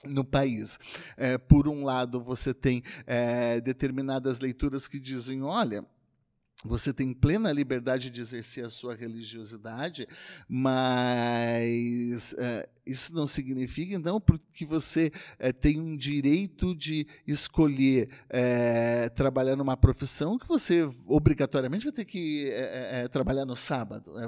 no 0.05 0.25
país. 0.25 0.79
É, 1.17 1.39
por 1.39 1.69
um 1.69 1.85
lado, 1.85 2.21
você 2.21 2.53
tem 2.53 2.83
é, 3.07 3.61
determinadas 3.61 4.41
leituras 4.41 4.87
que 4.87 5.01
dizem: 5.01 5.43
olha, 5.43 5.85
você 6.65 6.95
tem 6.95 7.13
plena 7.13 7.53
liberdade 7.53 8.09
de 8.09 8.23
exercer 8.23 8.65
a 8.65 8.71
sua 8.71 8.95
religiosidade, 8.95 10.09
mas 10.49 12.35
é, 12.39 12.67
isso 12.87 13.15
não 13.15 13.27
significa, 13.27 13.95
então, 13.95 14.23
que 14.53 14.65
você 14.65 15.13
é, 15.39 15.53
tem 15.53 15.79
um 15.79 15.95
direito 15.95 16.75
de 16.75 17.07
escolher 17.27 18.09
é, 18.31 19.11
trabalhar 19.11 19.57
numa 19.57 19.77
profissão 19.77 20.39
que 20.39 20.49
você 20.49 20.89
obrigatoriamente 21.07 21.85
vai 21.85 21.93
ter 21.93 22.05
que 22.07 22.51
trabalhar 23.11 23.45
no 23.45 23.57
sábado. 23.57 24.15
Né? 24.15 24.27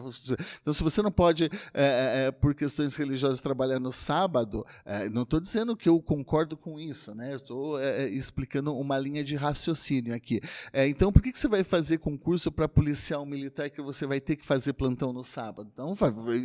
Então, 0.60 0.74
se 0.74 0.82
você 0.82 1.00
não 1.00 1.10
pode, 1.10 1.50
por 2.40 2.54
questões 2.54 2.96
religiosas, 2.96 3.40
trabalhar 3.40 3.80
no 3.80 3.92
sábado, 3.92 4.66
não 5.12 5.22
estou 5.22 5.40
dizendo 5.40 5.76
que 5.76 5.88
eu 5.88 6.00
concordo 6.00 6.56
com 6.56 6.78
isso, 6.78 7.14
né? 7.14 7.34
estou 7.34 7.80
explicando 8.06 8.74
uma 8.74 8.98
linha 8.98 9.24
de 9.24 9.36
raciocínio 9.36 10.14
aqui. 10.14 10.40
então, 10.88 11.12
por 11.12 11.22
que, 11.22 11.32
que 11.32 11.38
você 11.38 11.48
vai 11.48 11.64
fazer 11.64 11.98
concurso 12.26 12.50
para 12.50 12.68
policial 12.68 13.24
militar 13.24 13.70
que 13.70 13.80
você 13.80 14.04
vai 14.04 14.20
ter 14.20 14.34
que 14.34 14.44
fazer 14.44 14.72
plantão 14.72 15.12
no 15.12 15.22
sábado? 15.22 15.70
Então, 15.72 15.94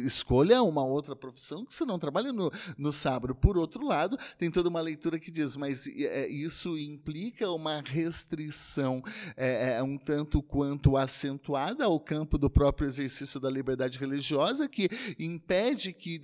escolha 0.05 0.61
uma 0.61 0.85
outra 0.85 1.15
profissão 1.15 1.65
que 1.65 1.73
você 1.73 1.83
não 1.83 1.97
trabalha 1.97 2.31
no, 2.31 2.51
no 2.77 2.91
sábado. 2.91 3.33
Por 3.33 3.57
outro 3.57 3.83
lado, 3.83 4.15
tem 4.37 4.51
toda 4.51 4.69
uma 4.69 4.79
leitura 4.79 5.19
que 5.19 5.31
diz, 5.31 5.57
mas 5.57 5.87
é, 5.87 6.27
isso 6.27 6.77
implica 6.77 7.49
uma 7.49 7.81
restrição 7.81 9.01
é, 9.35 9.77
é, 9.77 9.83
um 9.83 9.97
tanto 9.97 10.43
quanto 10.43 10.95
acentuada 10.97 11.85
ao 11.85 11.99
campo 11.99 12.37
do 12.37 12.49
próprio 12.49 12.87
exercício 12.87 13.39
da 13.39 13.49
liberdade 13.49 13.97
religiosa, 13.97 14.69
que 14.69 14.87
impede 15.17 15.93
que, 15.93 16.19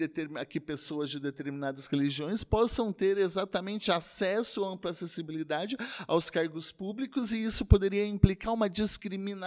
que 0.47 0.59
pessoas 0.59 1.09
de 1.09 1.19
determinadas 1.19 1.87
religiões 1.87 2.43
possam 2.43 2.93
ter 2.93 3.17
exatamente 3.17 3.91
acesso, 3.91 4.63
ampla 4.63 4.91
acessibilidade 4.91 5.75
aos 6.07 6.29
cargos 6.29 6.71
públicos, 6.71 7.31
e 7.31 7.43
isso 7.43 7.65
poderia 7.65 8.05
implicar 8.05 8.53
uma 8.53 8.69
discriminação 8.69 9.46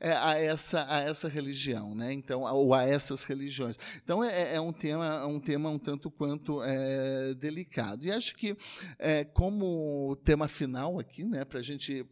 é, 0.00 0.12
a, 0.12 0.38
essa, 0.38 0.86
a 0.88 1.00
essa 1.00 1.28
religião, 1.28 1.94
né? 1.94 2.12
então, 2.12 2.42
ou 2.42 2.74
a 2.74 2.84
essas 2.84 3.24
religiões. 3.24 3.78
Então, 4.02 4.22
é, 4.22 4.54
é 4.54 4.60
um 4.60 4.72
tema, 4.72 5.26
um 5.26 5.40
tema 5.40 5.70
um 5.70 5.78
tanto 5.78 6.10
quanto 6.10 6.62
é, 6.62 7.34
delicado. 7.34 8.04
E 8.04 8.10
acho 8.10 8.34
que, 8.36 8.56
é, 8.98 9.24
como 9.24 10.16
tema 10.24 10.48
final 10.48 10.98
aqui, 10.98 11.24
né, 11.24 11.44
para 11.44 11.62
gente, 11.62 12.04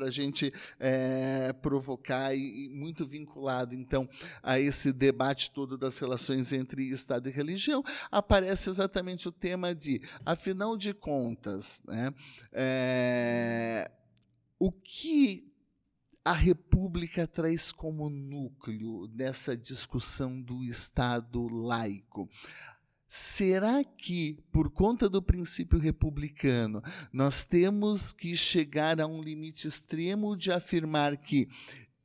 a 0.00 0.10
gente 0.10 0.52
é, 0.78 1.52
provocar 1.52 2.34
e, 2.34 2.66
e, 2.66 2.68
muito 2.68 3.06
vinculado, 3.06 3.74
então, 3.74 4.08
a 4.42 4.58
esse 4.58 4.92
debate 4.92 5.50
todo 5.50 5.76
das 5.76 5.98
relações 5.98 6.52
entre 6.52 6.88
Estado 6.90 7.28
e 7.28 7.32
religião, 7.32 7.82
aparece 8.10 8.68
exatamente 8.68 9.28
o 9.28 9.32
tema 9.32 9.74
de, 9.74 10.00
afinal 10.24 10.76
de 10.76 10.92
contas, 10.92 11.82
né, 11.86 12.12
é, 12.52 13.90
o 14.58 14.70
que 14.70 15.53
a 16.24 16.32
República 16.32 17.26
traz 17.26 17.70
como 17.70 18.08
núcleo 18.08 19.06
dessa 19.08 19.54
discussão 19.54 20.40
do 20.40 20.64
Estado 20.64 21.46
laico. 21.48 22.30
Será 23.06 23.84
que, 23.84 24.42
por 24.50 24.70
conta 24.70 25.08
do 25.08 25.22
princípio 25.22 25.78
republicano, 25.78 26.82
nós 27.12 27.44
temos 27.44 28.12
que 28.12 28.34
chegar 28.34 29.00
a 29.00 29.06
um 29.06 29.22
limite 29.22 29.68
extremo 29.68 30.36
de 30.36 30.50
afirmar 30.50 31.16
que 31.18 31.46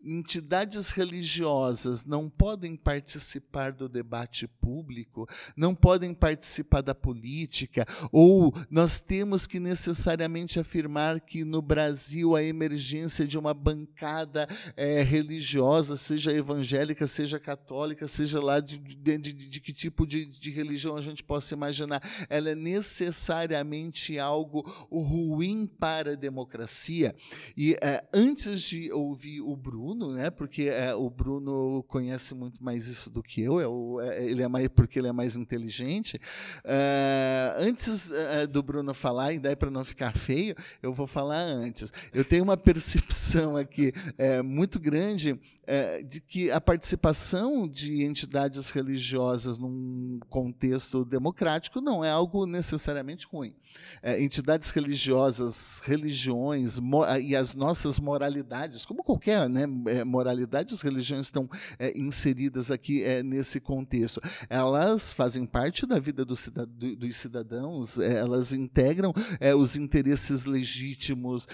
entidades 0.01 0.91
religiosas 0.91 2.05
não 2.05 2.29
podem 2.29 2.75
participar 2.75 3.73
do 3.73 3.89
debate 3.89 4.47
público, 4.47 5.27
não 5.55 5.75
podem 5.75 6.13
participar 6.13 6.81
da 6.81 6.95
política, 6.95 7.85
ou 8.11 8.53
nós 8.69 8.99
temos 8.99 9.45
que 9.45 9.59
necessariamente 9.59 10.59
afirmar 10.59 11.19
que 11.19 11.43
no 11.43 11.61
Brasil 11.61 12.35
a 12.35 12.43
emergência 12.43 13.27
de 13.27 13.37
uma 13.37 13.53
bancada 13.53 14.47
é, 14.77 15.01
religiosa, 15.01 15.97
seja 15.97 16.31
evangélica, 16.31 17.05
seja 17.05 17.39
católica, 17.39 18.07
seja 18.07 18.39
lá 18.39 18.59
de, 18.59 18.79
de, 18.79 19.17
de, 19.17 19.33
de 19.33 19.59
que 19.59 19.73
tipo 19.73 20.07
de, 20.07 20.49
religião 20.49 20.97
a 20.97 21.01
gente 21.01 21.23
possa 21.23 21.53
imaginar, 21.53 22.01
ela 22.29 22.49
é 22.49 22.55
necessariamente 22.55 24.17
algo 24.17 24.61
ruim 24.91 25.67
para 25.67 26.13
a 26.13 26.15
democracia. 26.15 27.15
E 27.55 27.75
é, 27.81 28.03
antes 28.13 28.61
de 28.61 28.91
ouvir 28.91 29.41
o 29.41 29.55
Bruno, 29.55 29.88
Bruno, 29.89 30.11
né? 30.11 30.29
Porque 30.29 30.63
é, 30.63 30.93
o 30.93 31.09
Bruno 31.09 31.83
conhece 31.87 32.35
muito 32.35 32.63
mais 32.63 32.87
isso 32.87 33.09
do 33.09 33.23
que 33.23 33.41
eu. 33.41 33.59
É 33.59 34.09
é, 34.09 34.25
ele 34.25 34.43
é 34.43 34.47
mais 34.47 34.67
porque 34.67 34.99
ele 34.99 35.07
é 35.07 35.11
mais 35.11 35.35
inteligente. 35.35 36.17
Uh, 36.63 37.59
antes 37.59 38.11
uh, 38.11 38.47
do 38.47 38.61
Bruno 38.61 38.93
falar, 38.93 39.33
e 39.33 39.39
daí 39.39 39.55
para 39.55 39.71
não 39.71 39.83
ficar 39.83 40.15
feio, 40.15 40.55
eu 40.81 40.93
vou 40.93 41.07
falar 41.07 41.41
antes. 41.41 41.91
Eu 42.13 42.23
tenho 42.23 42.43
uma 42.43 42.57
percepção 42.57 43.57
aqui 43.57 43.93
é, 44.17 44.41
muito 44.41 44.79
grande 44.79 45.39
é, 45.65 46.01
de 46.01 46.19
que 46.19 46.49
a 46.49 46.59
participação 46.59 47.67
de 47.67 48.03
entidades 48.03 48.71
religiosas 48.71 49.55
num 49.55 50.19
contexto 50.27 51.05
democrático 51.05 51.79
não 51.79 52.03
é 52.03 52.09
algo 52.09 52.47
necessariamente 52.47 53.27
ruim. 53.27 53.55
É, 54.01 54.21
entidades 54.21 54.71
religiosas, 54.71 55.79
religiões 55.85 56.79
e 57.21 57.35
as 57.35 57.53
nossas 57.53 57.99
moralidades, 57.99 58.83
como 58.83 59.03
qualquer 59.03 59.47
né, 59.47 59.67
é, 59.87 60.03
moralidade, 60.03 60.73
as 60.73 60.81
religiões 60.81 61.27
estão 61.27 61.49
é, 61.77 61.97
inseridas 61.97 62.71
aqui 62.71 63.03
é, 63.03 63.23
nesse 63.23 63.59
contexto. 63.59 64.21
Elas 64.49 65.13
fazem 65.13 65.45
parte 65.45 65.85
da 65.85 65.99
vida 65.99 66.25
do 66.25 66.35
cidad 66.35 66.69
dos 66.69 67.15
cidadãos, 67.15 67.99
é, 67.99 68.17
elas 68.17 68.53
integram 68.53 69.13
é, 69.39 69.53
os 69.55 69.75
interesses 69.75 70.45
legítimos 70.45 71.47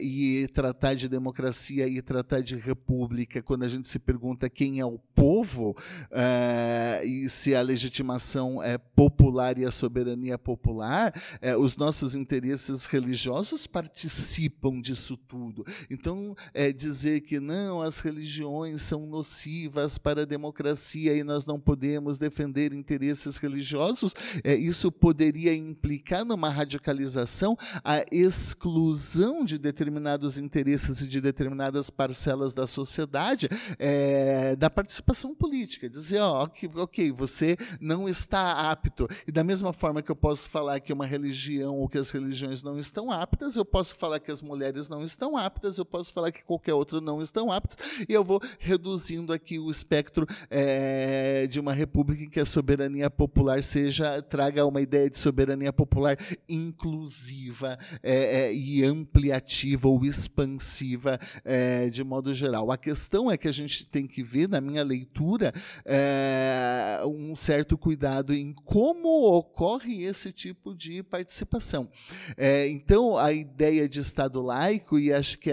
e 0.00 0.48
tratar 0.52 0.94
de 0.94 1.08
democracia 1.08 1.86
e 1.86 2.02
tratar 2.02 2.40
de 2.40 2.56
república 2.56 3.42
quando 3.42 3.64
a 3.64 3.68
gente 3.68 3.88
se 3.88 3.98
pergunta 3.98 4.48
quem 4.48 4.80
é 4.80 4.84
o 4.84 4.98
povo 4.98 5.76
é, 6.10 7.02
e 7.04 7.28
se 7.28 7.54
a 7.54 7.62
legitimação 7.62 8.62
é 8.62 8.78
popular 8.78 9.58
e 9.58 9.64
a 9.64 9.70
soberania 9.70 10.38
popular, 10.38 11.12
é, 11.40 11.56
os 11.56 11.76
nossos 11.76 12.14
interesses 12.14 12.86
religiosos 12.86 13.66
participam 13.66 14.80
disso 14.80 15.16
tudo. 15.16 15.64
Então, 15.90 16.34
é, 16.52 16.72
dizer 16.72 17.20
que 17.22 17.40
não, 17.50 17.82
as 17.82 17.98
religiões 17.98 18.80
são 18.82 19.06
nocivas 19.06 19.98
para 19.98 20.22
a 20.22 20.24
democracia 20.24 21.16
e 21.16 21.24
nós 21.24 21.44
não 21.44 21.58
podemos 21.58 22.16
defender 22.16 22.72
interesses 22.72 23.38
religiosos, 23.38 24.14
é, 24.44 24.54
isso 24.54 24.92
poderia 24.92 25.52
implicar 25.52 26.24
numa 26.24 26.48
radicalização, 26.48 27.56
a 27.82 28.04
exclusão 28.12 29.44
de 29.44 29.58
determinados 29.58 30.38
interesses 30.38 31.00
e 31.00 31.08
de 31.08 31.20
determinadas 31.20 31.90
parcelas 31.90 32.54
da 32.54 32.68
sociedade 32.68 33.48
é, 33.80 34.54
da 34.54 34.70
participação 34.70 35.34
política. 35.34 35.90
Dizer, 35.90 36.20
ó, 36.20 36.44
ok, 36.44 36.70
ok, 36.76 37.10
você 37.10 37.56
não 37.80 38.08
está 38.08 38.70
apto. 38.70 39.08
E 39.26 39.32
da 39.32 39.42
mesma 39.42 39.72
forma 39.72 40.02
que 40.02 40.10
eu 40.10 40.16
posso 40.16 40.48
falar 40.48 40.78
que 40.78 40.92
uma 40.92 41.06
religião 41.06 41.78
ou 41.78 41.88
que 41.88 41.98
as 41.98 42.12
religiões 42.12 42.62
não 42.62 42.78
estão 42.78 43.10
aptas, 43.10 43.56
eu 43.56 43.64
posso 43.64 43.96
falar 43.96 44.20
que 44.20 44.30
as 44.30 44.40
mulheres 44.40 44.88
não 44.88 45.02
estão 45.02 45.36
aptas, 45.36 45.78
eu 45.78 45.84
posso 45.84 46.12
falar 46.12 46.30
que 46.30 46.44
qualquer 46.44 46.74
outro 46.74 47.00
não 47.00 47.20
estão 47.40 47.50
aptos, 47.50 47.76
e 48.06 48.12
eu 48.12 48.22
vou 48.22 48.40
reduzindo 48.58 49.32
aqui 49.32 49.58
o 49.58 49.70
espectro 49.70 50.26
é, 50.50 51.46
de 51.46 51.58
uma 51.58 51.72
república 51.72 52.22
em 52.22 52.28
que 52.28 52.40
a 52.40 52.44
soberania 52.44 53.08
popular 53.08 53.62
seja 53.62 54.20
traga 54.20 54.66
uma 54.66 54.80
ideia 54.80 55.08
de 55.08 55.18
soberania 55.18 55.72
popular 55.72 56.18
inclusiva 56.48 57.78
é, 58.02 58.42
é, 58.42 58.54
e 58.54 58.84
ampliativa 58.84 59.88
ou 59.88 60.04
expansiva 60.04 61.18
é, 61.44 61.88
de 61.88 62.04
modo 62.04 62.34
geral. 62.34 62.70
A 62.70 62.76
questão 62.76 63.30
é 63.30 63.38
que 63.38 63.48
a 63.48 63.52
gente 63.52 63.86
tem 63.86 64.06
que 64.06 64.22
ver, 64.22 64.48
na 64.48 64.60
minha 64.60 64.84
leitura, 64.84 65.52
é, 65.84 67.00
um 67.06 67.34
certo 67.34 67.78
cuidado 67.78 68.34
em 68.34 68.52
como 68.52 69.08
ocorre 69.34 70.04
esse 70.04 70.32
tipo 70.32 70.74
de 70.74 71.02
participação. 71.02 71.88
É, 72.36 72.68
então, 72.68 73.16
a 73.16 73.32
ideia 73.32 73.88
de 73.88 74.00
Estado 74.00 74.42
laico, 74.42 74.98
e 74.98 75.12
acho 75.12 75.38
que 75.38 75.50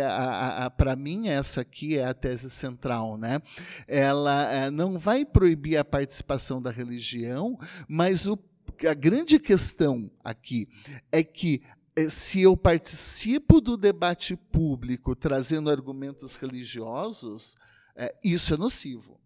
para 0.75 0.95
mim 0.95 1.29
essa 1.29 1.61
aqui 1.61 1.76
é 1.97 2.05
a 2.05 2.13
tese 2.13 2.49
central, 2.49 3.17
né? 3.17 3.41
ela 3.87 4.51
é, 4.51 4.69
não 4.71 4.97
vai 4.97 5.23
proibir 5.23 5.77
a 5.77 5.85
participação 5.85 6.61
da 6.61 6.71
religião, 6.71 7.57
mas 7.87 8.27
o 8.27 8.37
a 8.85 8.93
grande 8.93 9.39
questão 9.39 10.11
aqui 10.23 10.67
é 11.11 11.23
que 11.23 11.63
é, 11.95 12.09
se 12.09 12.41
eu 12.41 12.55
participo 12.55 13.59
do 13.59 13.75
debate 13.75 14.35
público 14.35 15.15
trazendo 15.15 15.69
argumentos 15.69 16.35
religiosos, 16.35 17.55
é, 17.95 18.13
isso 18.23 18.53
é 18.53 18.57
nocivo. 18.57 19.19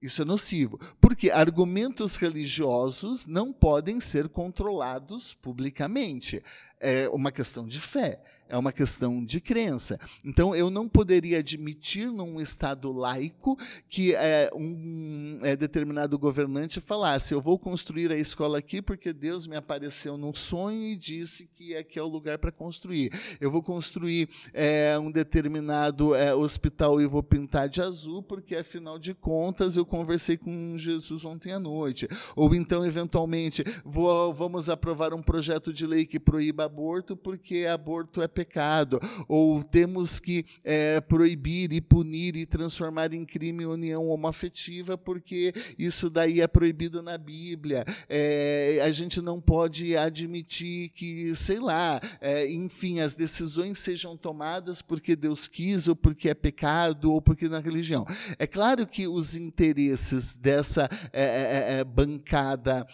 Isso 0.00 0.22
é 0.22 0.24
nocivo. 0.24 0.80
Porque 0.98 1.30
argumentos 1.30 2.16
religiosos 2.16 3.26
não 3.26 3.52
podem 3.52 4.00
ser 4.00 4.30
controlados 4.30 5.34
publicamente. 5.34 6.42
É 6.78 7.06
uma 7.10 7.30
questão 7.30 7.66
de 7.66 7.78
fé 7.78 8.22
é 8.50 8.58
uma 8.58 8.72
questão 8.72 9.24
de 9.24 9.40
crença. 9.40 9.98
Então, 10.24 10.54
eu 10.54 10.68
não 10.68 10.88
poderia 10.88 11.38
admitir 11.38 12.10
num 12.10 12.40
Estado 12.40 12.92
laico 12.92 13.56
que 13.88 14.14
é, 14.14 14.50
um 14.52 15.38
é, 15.42 15.56
determinado 15.56 16.18
governante 16.18 16.80
falasse: 16.80 17.32
eu 17.32 17.40
vou 17.40 17.58
construir 17.58 18.10
a 18.10 18.16
escola 18.16 18.58
aqui 18.58 18.82
porque 18.82 19.12
Deus 19.12 19.46
me 19.46 19.56
apareceu 19.56 20.18
num 20.18 20.34
sonho 20.34 20.82
e 20.82 20.96
disse 20.96 21.48
que 21.54 21.76
aqui 21.76 21.98
é 21.98 22.02
o 22.02 22.08
lugar 22.08 22.38
para 22.38 22.50
construir. 22.50 23.12
Eu 23.40 23.50
vou 23.50 23.62
construir 23.62 24.28
é, 24.52 24.98
um 24.98 25.10
determinado 25.10 26.14
é, 26.14 26.34
hospital 26.34 27.00
e 27.00 27.06
vou 27.06 27.22
pintar 27.22 27.68
de 27.68 27.80
azul 27.80 28.22
porque, 28.22 28.56
afinal 28.56 28.98
de 28.98 29.14
contas, 29.14 29.76
eu 29.76 29.86
conversei 29.86 30.36
com 30.36 30.76
Jesus 30.76 31.24
ontem 31.24 31.52
à 31.52 31.58
noite. 31.58 32.08
Ou 32.34 32.52
então, 32.54 32.84
eventualmente, 32.84 33.62
vou, 33.84 34.34
vamos 34.34 34.68
aprovar 34.68 35.14
um 35.14 35.22
projeto 35.22 35.72
de 35.72 35.86
lei 35.86 36.04
que 36.04 36.18
proíba 36.18 36.64
aborto 36.64 37.16
porque 37.16 37.66
aborto 37.66 38.20
é 38.20 38.26
pecado, 38.40 38.98
ou 39.28 39.62
temos 39.62 40.18
que 40.18 40.46
é, 40.64 40.98
proibir 41.00 41.74
e 41.74 41.80
punir 41.80 42.36
e 42.36 42.46
transformar 42.46 43.12
em 43.12 43.22
crime 43.22 43.66
união 43.66 44.08
homoafetiva, 44.08 44.96
porque 44.96 45.52
isso 45.78 46.08
daí 46.08 46.40
é 46.40 46.46
proibido 46.46 47.02
na 47.02 47.18
Bíblia. 47.18 47.84
É, 48.08 48.80
a 48.82 48.90
gente 48.90 49.20
não 49.20 49.40
pode 49.40 49.94
admitir 49.94 50.88
que, 50.90 51.34
sei 51.36 51.60
lá, 51.60 52.00
é, 52.18 52.50
enfim, 52.50 53.00
as 53.00 53.14
decisões 53.14 53.78
sejam 53.78 54.16
tomadas 54.16 54.80
porque 54.80 55.14
Deus 55.14 55.46
quis, 55.46 55.86
ou 55.86 55.94
porque 55.94 56.30
é 56.30 56.34
pecado, 56.34 57.12
ou 57.12 57.20
porque 57.20 57.46
na 57.46 57.60
religião. 57.60 58.06
É 58.38 58.46
claro 58.46 58.86
que 58.86 59.06
os 59.06 59.36
interesses 59.36 60.34
dessa 60.34 60.88
é, 61.12 61.22
é, 61.22 61.80
é, 61.80 61.84
bancada 61.84 62.86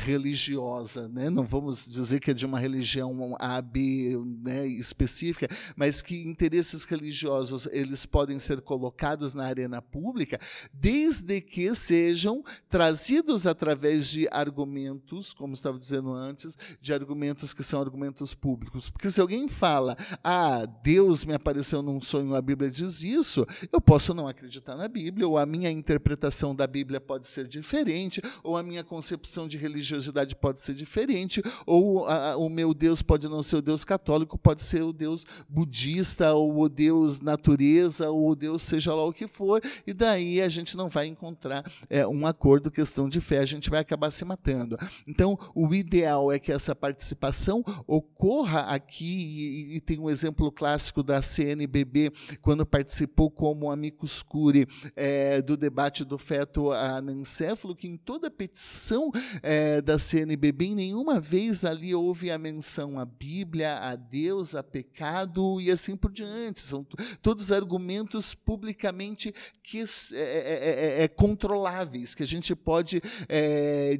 religiosa, 0.00 1.08
né? 1.08 1.28
não 1.28 1.44
vamos 1.44 1.86
dizer 1.86 2.20
que 2.20 2.30
é 2.30 2.34
de 2.34 2.46
uma 2.46 2.58
religião 2.58 3.36
A, 3.38 3.60
B, 3.60 4.16
né, 4.42 4.66
específica, 4.78 5.48
mas 5.76 6.02
que 6.02 6.22
interesses 6.22 6.84
religiosos 6.84 7.66
eles 7.72 8.06
podem 8.06 8.38
ser 8.38 8.60
colocados 8.60 9.34
na 9.34 9.44
arena 9.44 9.80
pública, 9.80 10.38
desde 10.72 11.40
que 11.40 11.74
sejam 11.74 12.42
trazidos 12.68 13.46
através 13.46 14.08
de 14.08 14.28
argumentos, 14.30 15.32
como 15.32 15.54
estava 15.54 15.78
dizendo 15.78 16.12
antes, 16.12 16.56
de 16.80 16.92
argumentos 16.92 17.54
que 17.54 17.62
são 17.62 17.80
argumentos 17.80 18.34
públicos. 18.34 18.90
Porque 18.90 19.10
se 19.10 19.20
alguém 19.20 19.48
fala, 19.48 19.96
ah, 20.22 20.66
Deus 20.82 21.24
me 21.24 21.34
apareceu 21.34 21.82
num 21.82 22.00
sonho, 22.00 22.34
a 22.34 22.42
Bíblia 22.42 22.70
diz 22.70 23.02
isso, 23.02 23.46
eu 23.72 23.80
posso 23.80 24.14
não 24.14 24.28
acreditar 24.28 24.76
na 24.76 24.88
Bíblia, 24.88 25.26
ou 25.26 25.38
a 25.38 25.46
minha 25.46 25.70
interpretação 25.70 26.54
da 26.54 26.66
Bíblia 26.66 27.00
pode 27.00 27.26
ser 27.26 27.46
diferente, 27.46 28.20
ou 28.42 28.56
a 28.56 28.62
minha 28.62 28.84
concepção 28.84 29.48
de 29.48 29.56
religiosidade 29.56 30.36
pode 30.36 30.60
ser 30.60 30.74
diferente, 30.74 31.42
ou 31.66 32.06
a, 32.06 32.36
o 32.36 32.48
meu 32.48 32.74
Deus 32.74 33.02
pode 33.02 33.28
não 33.28 33.42
ser 33.42 33.56
o 33.56 33.62
Deus 33.62 33.84
católico, 33.84 34.38
pode 34.38 34.62
ser 34.68 34.82
o 34.82 34.92
Deus 34.92 35.24
budista, 35.48 36.32
ou 36.34 36.60
o 36.60 36.68
Deus 36.68 37.20
natureza, 37.20 38.10
ou 38.10 38.30
o 38.30 38.36
Deus 38.36 38.62
seja 38.62 38.94
lá 38.94 39.04
o 39.04 39.12
que 39.12 39.26
for, 39.26 39.62
e 39.86 39.92
daí 39.92 40.40
a 40.40 40.48
gente 40.48 40.76
não 40.76 40.88
vai 40.88 41.06
encontrar 41.06 41.64
é, 41.88 42.06
um 42.06 42.26
acordo, 42.26 42.70
questão 42.70 43.08
de 43.08 43.20
fé, 43.20 43.38
a 43.38 43.46
gente 43.46 43.70
vai 43.70 43.80
acabar 43.80 44.10
se 44.10 44.24
matando. 44.24 44.76
Então, 45.06 45.38
o 45.54 45.74
ideal 45.74 46.30
é 46.30 46.38
que 46.38 46.52
essa 46.52 46.74
participação 46.74 47.64
ocorra 47.86 48.60
aqui, 48.60 49.04
e, 49.04 49.76
e 49.76 49.80
tem 49.80 49.98
um 49.98 50.10
exemplo 50.10 50.50
clássico 50.52 51.02
da 51.02 51.22
CNBB, 51.22 52.12
quando 52.40 52.66
participou 52.66 53.30
como 53.30 53.70
amicus 53.70 54.22
curi 54.22 54.66
é, 54.94 55.40
do 55.40 55.56
debate 55.56 56.04
do 56.04 56.18
feto 56.18 56.70
anencéfalo, 56.72 57.74
que 57.74 57.88
em 57.88 57.96
toda 57.96 58.30
petição 58.30 59.10
é, 59.42 59.80
da 59.80 59.98
CNBB, 59.98 60.66
em 60.66 60.74
nenhuma 60.74 61.20
vez 61.20 61.64
ali 61.64 61.94
houve 61.94 62.30
a 62.30 62.38
menção 62.38 62.98
à 62.98 63.04
Bíblia, 63.04 63.78
a 63.78 63.96
Deus, 63.96 64.54
a 64.58 64.62
pecado 64.62 65.60
e 65.60 65.70
assim 65.70 65.96
por 65.96 66.12
diante. 66.12 66.60
São 66.60 66.86
todos 67.22 67.52
argumentos 67.52 68.34
publicamente 68.34 69.34
que 69.62 69.80
é, 69.80 69.84
é, 70.14 71.00
é, 71.00 71.02
é 71.04 71.08
controláveis, 71.08 72.14
que 72.14 72.22
a 72.22 72.26
gente 72.26 72.54
pode 72.54 73.02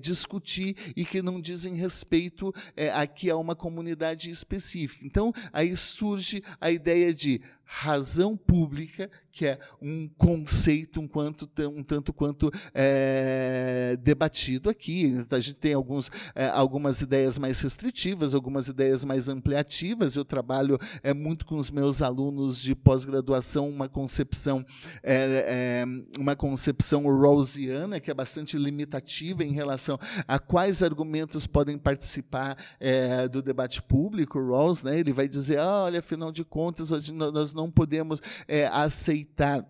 discutir 0.01 0.77
e 0.97 1.05
que 1.05 1.23
não 1.23 1.41
dizem 1.41 1.75
respeito 1.75 2.53
aqui 2.95 3.31
a 3.31 3.37
uma 3.37 3.55
comunidade 3.55 4.31
específica. 4.31 5.07
Então, 5.07 5.33
aí 5.53 5.77
surge 5.77 6.43
a 6.61 6.71
ideia 6.71 7.15
de 7.15 7.41
razão 7.71 8.35
pública, 8.35 9.11
que 9.31 9.45
é 9.45 9.59
um 9.81 10.09
conceito 10.17 11.01
um, 11.01 11.07
quanto, 11.07 11.49
um 11.71 11.83
tanto 11.83 12.15
quanto 12.15 12.51
é, 12.75 13.97
debatido 14.01 14.71
aqui. 14.71 15.15
A 15.31 15.39
gente 15.39 15.55
tem 15.55 15.75
alguns, 15.75 16.11
é, 16.35 16.47
algumas 16.47 17.03
ideias 17.03 17.39
mais 17.39 17.61
restritivas, 17.61 18.35
algumas 18.35 18.69
ideias 18.69 19.05
mais 19.05 19.29
ampliativas. 19.29 20.17
Eu 20.17 20.25
trabalho 20.25 20.79
é, 21.03 21.13
muito 21.13 21.45
com 21.45 21.59
os 21.59 21.71
meus 21.71 22.01
alunos 22.01 22.61
de 22.61 22.75
pós-graduação 22.75 23.69
uma 23.69 23.89
concepção 23.89 24.65
é, 25.03 25.85
uma 26.19 26.35
concepção 26.35 27.05
rawlsiana, 27.05 28.01
que 28.01 28.11
é 28.11 28.15
bastante 28.15 28.57
limitativa 28.57 29.45
em 29.45 29.53
relação 29.53 29.99
a 30.27 30.39
quais 30.39 30.83
argumentos 30.83 31.47
podem 31.47 31.77
participar 31.77 32.57
do 33.31 33.43
debate 33.43 33.83
público. 33.83 34.41
Rawls, 34.41 34.83
né, 34.83 34.99
ele 34.99 35.13
vai 35.13 35.29
dizer, 35.29 35.59
ah, 35.59 35.85
olha, 35.85 35.99
afinal 35.99 36.33
de 36.33 36.45
contas, 36.45 36.91
nós 37.13 37.53
não 37.59 37.71
podemos 37.71 38.23
é, 38.47 38.67
aceitar 38.69 39.67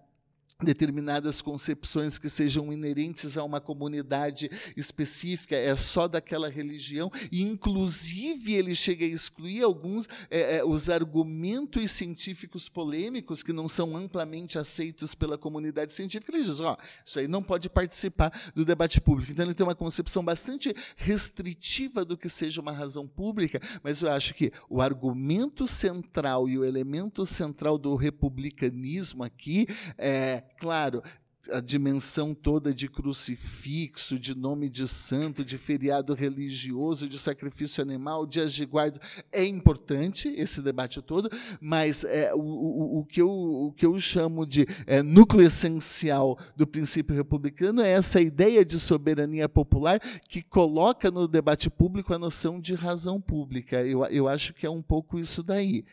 determinadas 0.60 1.40
concepções 1.40 2.18
que 2.18 2.28
sejam 2.28 2.72
inerentes 2.72 3.38
a 3.38 3.44
uma 3.44 3.60
comunidade 3.60 4.50
específica, 4.76 5.54
é 5.54 5.76
só 5.76 6.08
daquela 6.08 6.50
religião, 6.50 7.12
e 7.30 7.42
inclusive 7.42 8.54
ele 8.54 8.74
chega 8.74 9.04
a 9.04 9.08
excluir 9.08 9.62
alguns 9.62 10.08
é, 10.28 10.56
é, 10.56 10.64
os 10.64 10.90
argumentos 10.90 11.92
científicos 11.92 12.68
polêmicos 12.68 13.44
que 13.44 13.52
não 13.52 13.68
são 13.68 13.96
amplamente 13.96 14.58
aceitos 14.58 15.14
pela 15.14 15.38
comunidade 15.38 15.92
científica. 15.92 16.34
Ele 16.34 16.42
diz, 16.42 16.60
ó, 16.60 16.76
isso 17.06 17.20
aí 17.20 17.28
não 17.28 17.42
pode 17.42 17.68
participar 17.68 18.32
do 18.52 18.64
debate 18.64 19.00
público. 19.00 19.30
Então 19.30 19.44
ele 19.44 19.54
tem 19.54 19.64
uma 19.64 19.76
concepção 19.76 20.24
bastante 20.24 20.74
restritiva 20.96 22.04
do 22.04 22.16
que 22.16 22.28
seja 22.28 22.60
uma 22.60 22.72
razão 22.72 23.06
pública, 23.06 23.60
mas 23.80 24.02
eu 24.02 24.10
acho 24.10 24.34
que 24.34 24.52
o 24.68 24.80
argumento 24.80 25.68
central 25.68 26.48
e 26.48 26.58
o 26.58 26.64
elemento 26.64 27.24
central 27.24 27.78
do 27.78 27.94
republicanismo 27.94 29.22
aqui 29.22 29.64
é 29.96 30.47
claro, 30.58 31.02
a 31.50 31.60
dimensão 31.60 32.34
toda 32.34 32.74
de 32.74 32.88
crucifixo, 32.88 34.18
de 34.18 34.36
nome 34.36 34.68
de 34.68 34.86
santo, 34.86 35.44
de 35.44 35.56
feriado 35.56 36.14
religioso, 36.14 37.08
de 37.08 37.18
sacrifício 37.18 37.82
animal, 37.82 38.26
dias 38.26 38.52
de 38.52 38.66
guarda. 38.66 39.00
É 39.32 39.44
importante 39.44 40.28
esse 40.28 40.60
debate 40.60 41.00
todo, 41.00 41.30
mas 41.60 42.04
é, 42.04 42.34
o, 42.34 42.40
o, 42.40 42.98
o, 42.98 43.04
que, 43.04 43.20
eu, 43.20 43.30
o 43.30 43.72
que 43.72 43.86
eu 43.86 43.98
chamo 44.00 44.46
de 44.46 44.66
é, 44.86 45.02
núcleo 45.02 45.46
essencial 45.46 46.38
do 46.56 46.66
princípio 46.66 47.16
republicano 47.16 47.80
é 47.80 47.90
essa 47.90 48.20
ideia 48.20 48.64
de 48.64 48.78
soberania 48.78 49.48
popular 49.48 50.00
que 50.28 50.42
coloca 50.42 51.10
no 51.10 51.26
debate 51.26 51.70
público 51.70 52.12
a 52.12 52.18
noção 52.18 52.60
de 52.60 52.74
razão 52.74 53.20
pública. 53.20 53.84
Eu, 53.84 54.04
eu 54.06 54.28
acho 54.28 54.52
que 54.52 54.66
é 54.66 54.70
um 54.70 54.82
pouco 54.82 55.18
isso 55.18 55.42
daí. 55.42 55.84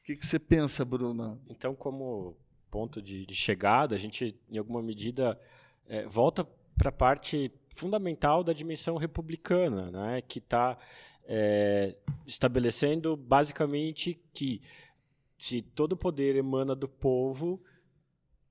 O 0.00 0.02
que, 0.02 0.16
que 0.16 0.26
você 0.26 0.38
pensa, 0.38 0.84
Bruno? 0.84 1.38
Então, 1.48 1.74
como 1.74 2.34
ponto 2.70 3.02
de, 3.02 3.26
de 3.26 3.34
chegada, 3.34 3.94
a 3.94 3.98
gente, 3.98 4.38
em 4.50 4.58
alguma 4.58 4.82
medida, 4.82 5.38
é, 5.88 6.06
volta 6.06 6.46
para 6.76 6.88
a 6.88 6.92
parte 6.92 7.52
fundamental 7.74 8.42
da 8.42 8.52
dimensão 8.52 8.96
republicana, 8.96 9.90
né, 9.90 10.22
que 10.22 10.38
está 10.38 10.78
é, 11.24 11.96
estabelecendo 12.26 13.16
basicamente 13.16 14.20
que 14.32 14.60
se 15.38 15.62
todo 15.62 15.92
o 15.92 15.96
poder 15.96 16.36
emana 16.36 16.74
do 16.74 16.88
povo, 16.88 17.62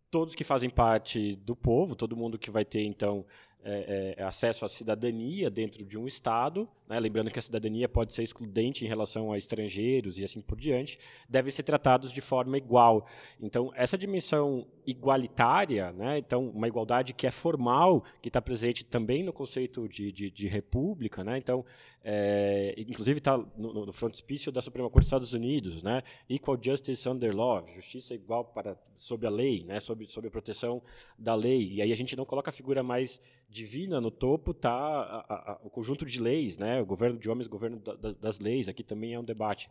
todos 0.10 0.36
que 0.36 0.44
fazem 0.44 0.70
parte 0.70 1.36
do 1.36 1.56
povo, 1.56 1.96
todo 1.96 2.18
mundo 2.18 2.40
que 2.40 2.50
vai 2.50 2.66
ter 2.66 2.84
então 2.84 3.26
é, 3.64 4.16
é, 4.18 4.24
acesso 4.24 4.66
à 4.66 4.70
cidadania 4.70 5.50
dentro 5.50 5.86
de 5.86 5.98
um 5.98 6.08
Estado, 6.08 6.68
né, 6.90 7.00
lembrando 7.00 7.30
que 7.30 7.38
a 7.38 7.42
cidadania 7.42 7.88
pode 7.88 8.14
ser 8.14 8.24
excludente 8.24 8.84
em 8.84 8.88
relação 8.88 9.32
a 9.32 9.38
estrangeiros 9.38 10.18
e 10.18 10.24
assim 10.24 10.42
por 10.42 10.60
diante, 10.60 10.98
devem 11.30 11.52
ser 11.52 11.62
tratados 11.62 12.12
de 12.12 12.20
forma 12.20 12.58
igual. 12.58 13.06
Então, 13.40 13.72
essa 13.76 13.96
dimensão 13.96 14.66
igualitária, 14.88 15.92
né, 15.92 16.18
então 16.18 16.50
uma 16.50 16.68
igualdade 16.68 17.14
que 17.14 17.28
é 17.28 17.32
formal, 17.32 18.04
que 18.22 18.30
está 18.30 18.42
presente 18.42 18.84
também 18.84 19.24
no 19.24 19.32
conceito 19.32 19.88
de, 19.88 20.12
de, 20.12 20.32
de 20.32 20.48
república, 20.48 21.24
né, 21.24 21.38
então, 21.38 21.64
é, 22.04 22.74
inclusive 22.76 23.20
está 23.20 23.38
no, 23.56 23.86
no 23.86 23.94
frontispício 23.94 24.52
da 24.52 24.62
Suprema 24.62 24.90
Corte 24.90 25.04
dos 25.04 25.08
Estados 25.08 25.34
Unidos, 25.34 25.84
né, 25.84 26.02
equal 26.28 26.58
justice 26.60 27.08
under 27.08 27.36
law, 27.36 27.64
justiça 27.76 28.16
igual 28.16 28.46
para 28.46 28.76
sob 28.98 29.26
a 29.26 29.30
lei, 29.30 29.64
né, 29.64 29.80
sob, 29.80 30.06
sob 30.08 30.28
a 30.28 30.32
proteção 30.32 30.82
da 31.18 31.36
lei. 31.36 31.74
E 31.74 31.82
aí 31.82 31.92
a 31.92 31.96
gente 31.96 32.16
não 32.16 32.26
coloca 32.26 32.50
a 32.50 32.54
figura 32.54 32.84
mais 32.84 33.22
divina 33.50 34.00
no 34.00 34.12
topo, 34.12 34.54
tá? 34.54 35.60
O 35.64 35.70
conjunto 35.70 36.06
de 36.06 36.22
leis, 36.22 36.58
né, 36.58 36.79
o 36.82 36.86
governo 36.86 37.20
de 37.20 37.30
homens, 37.30 37.48
governo 37.48 37.80
da, 37.80 38.12
das 38.12 38.40
leis. 38.40 38.68
Aqui 38.68 38.84
também 38.84 39.14
é 39.14 39.20
um 39.20 39.24
debate. 39.24 39.70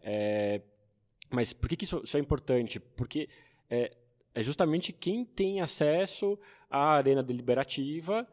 É, 0.00 0.60
mas 1.30 1.52
por 1.52 1.68
que, 1.68 1.76
que 1.76 1.84
isso, 1.84 2.00
isso, 2.04 2.16
é 2.16 2.20
importante? 2.20 2.78
Porque 2.80 3.28
é, 3.68 3.96
é 4.34 4.42
justamente 4.42 4.92
quem 4.92 5.24
tem 5.24 5.60
acesso 5.60 6.38
à 6.70 6.94
arena 6.94 7.22
deliberativa 7.22 8.26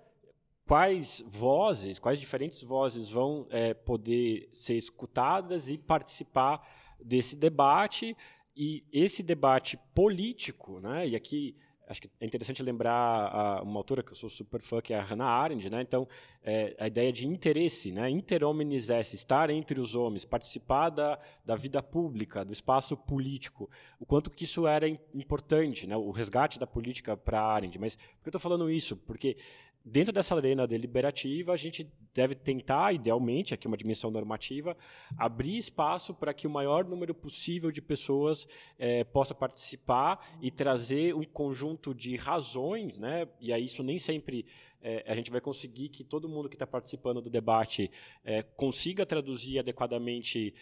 quais 0.65 1.23
vozes, 1.27 1.99
quais 1.99 2.19
diferentes 2.19 2.61
vozes 2.63 3.09
vão 3.09 3.45
é, 3.49 3.73
poder 3.73 4.49
ser 4.51 4.75
escutadas 4.75 5.69
e 5.69 5.77
participar 5.77 6.65
desse 7.03 7.35
debate 7.35 8.15
e 8.55 8.83
esse 8.91 9.23
debate 9.23 9.77
político, 9.93 10.79
né? 10.79 11.07
E 11.07 11.15
aqui 11.15 11.55
acho 11.93 12.01
que 12.01 12.09
é 12.19 12.25
interessante 12.25 12.61
lembrar 12.61 12.91
a, 12.91 13.61
uma 13.61 13.79
autora 13.79 14.03
que 14.03 14.11
eu 14.11 14.15
sou 14.15 14.29
super 14.29 14.61
fã, 14.61 14.81
que 14.81 14.93
é 14.93 14.99
a 14.99 15.01
Hannah 15.01 15.25
Arendt, 15.25 15.69
né? 15.69 15.81
Então, 15.81 16.07
é, 16.43 16.75
a 16.77 16.87
ideia 16.87 17.13
de 17.13 17.25
interesse, 17.25 17.91
né? 17.91 18.09
Inter 18.09 18.43
homines 18.43 18.89
esse, 18.89 19.15
estar 19.15 19.49
entre 19.49 19.79
os 19.79 19.95
homens, 19.95 20.25
participar 20.25 20.89
da, 20.89 21.19
da 21.45 21.55
vida 21.55 21.81
pública, 21.81 22.43
do 22.43 22.51
espaço 22.51 22.97
político, 22.97 23.69
o 23.99 24.05
quanto 24.05 24.29
que 24.29 24.43
isso 24.43 24.67
era 24.67 24.87
importante, 24.87 25.87
né? 25.87 25.95
O 25.95 26.11
resgate 26.11 26.59
da 26.59 26.67
política 26.67 27.15
para 27.15 27.41
Arendt. 27.41 27.79
Mas 27.79 27.95
por 27.95 28.23
que 28.23 28.27
eu 28.27 28.29
estou 28.29 28.41
falando 28.41 28.69
isso? 28.69 28.97
Porque 28.97 29.37
dentro 29.83 30.13
dessa 30.13 30.35
arena 30.35 30.65
deliberativa, 30.65 31.51
a 31.51 31.57
gente 31.57 31.91
deve 32.13 32.35
tentar, 32.35 32.93
idealmente, 32.93 33.53
aqui 33.53 33.67
uma 33.67 33.75
dimensão 33.75 34.09
normativa, 34.09 34.77
abrir 35.17 35.57
espaço 35.57 36.13
para 36.13 36.33
que 36.33 36.47
o 36.47 36.49
maior 36.49 36.85
número 36.85 37.13
possível 37.13 37.71
de 37.71 37.81
pessoas 37.81 38.47
é, 38.77 39.03
possa 39.03 39.35
participar 39.35 40.37
e 40.41 40.49
trazer 40.49 41.13
um 41.15 41.23
conjunto 41.23 41.93
de 41.93 42.15
razões, 42.15 42.97
né? 42.97 43.27
e 43.39 43.51
aí 43.51 43.65
isso 43.65 43.83
nem 43.83 43.99
sempre 43.99 44.45
é, 44.81 45.03
a 45.07 45.15
gente 45.15 45.31
vai 45.31 45.41
conseguir 45.41 45.89
que 45.89 46.03
todo 46.03 46.29
mundo 46.29 46.47
que 46.47 46.55
está 46.55 46.67
participando 46.67 47.21
do 47.21 47.29
debate 47.29 47.89
é, 48.23 48.43
consiga 48.43 49.05
traduzir 49.05 49.59
adequadamente 49.59 50.53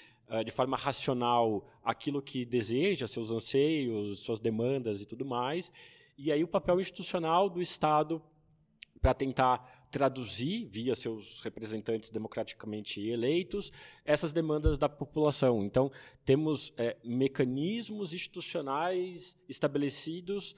de 0.45 0.51
forma 0.51 0.77
racional 0.77 1.67
aquilo 1.83 2.21
que 2.21 2.45
deseja, 2.45 3.05
seus 3.05 3.31
anseios, 3.31 4.21
suas 4.21 4.39
demandas 4.39 5.01
e 5.01 5.05
tudo 5.05 5.25
mais. 5.25 5.69
E 6.17 6.31
aí 6.31 6.41
o 6.41 6.47
papel 6.47 6.79
institucional 6.79 7.49
do 7.49 7.61
Estado 7.61 8.23
para 9.01 9.13
tentar 9.13 9.87
traduzir, 9.89 10.65
via 10.65 10.95
seus 10.95 11.41
representantes 11.41 12.09
democraticamente 12.09 13.01
eleitos, 13.05 13.71
essas 14.05 14.31
demandas 14.31 14.77
da 14.77 14.87
população. 14.87 15.63
Então, 15.65 15.91
temos 16.23 16.71
é, 16.77 16.95
mecanismos 17.03 18.13
institucionais 18.13 19.37
estabelecidos 19.49 20.55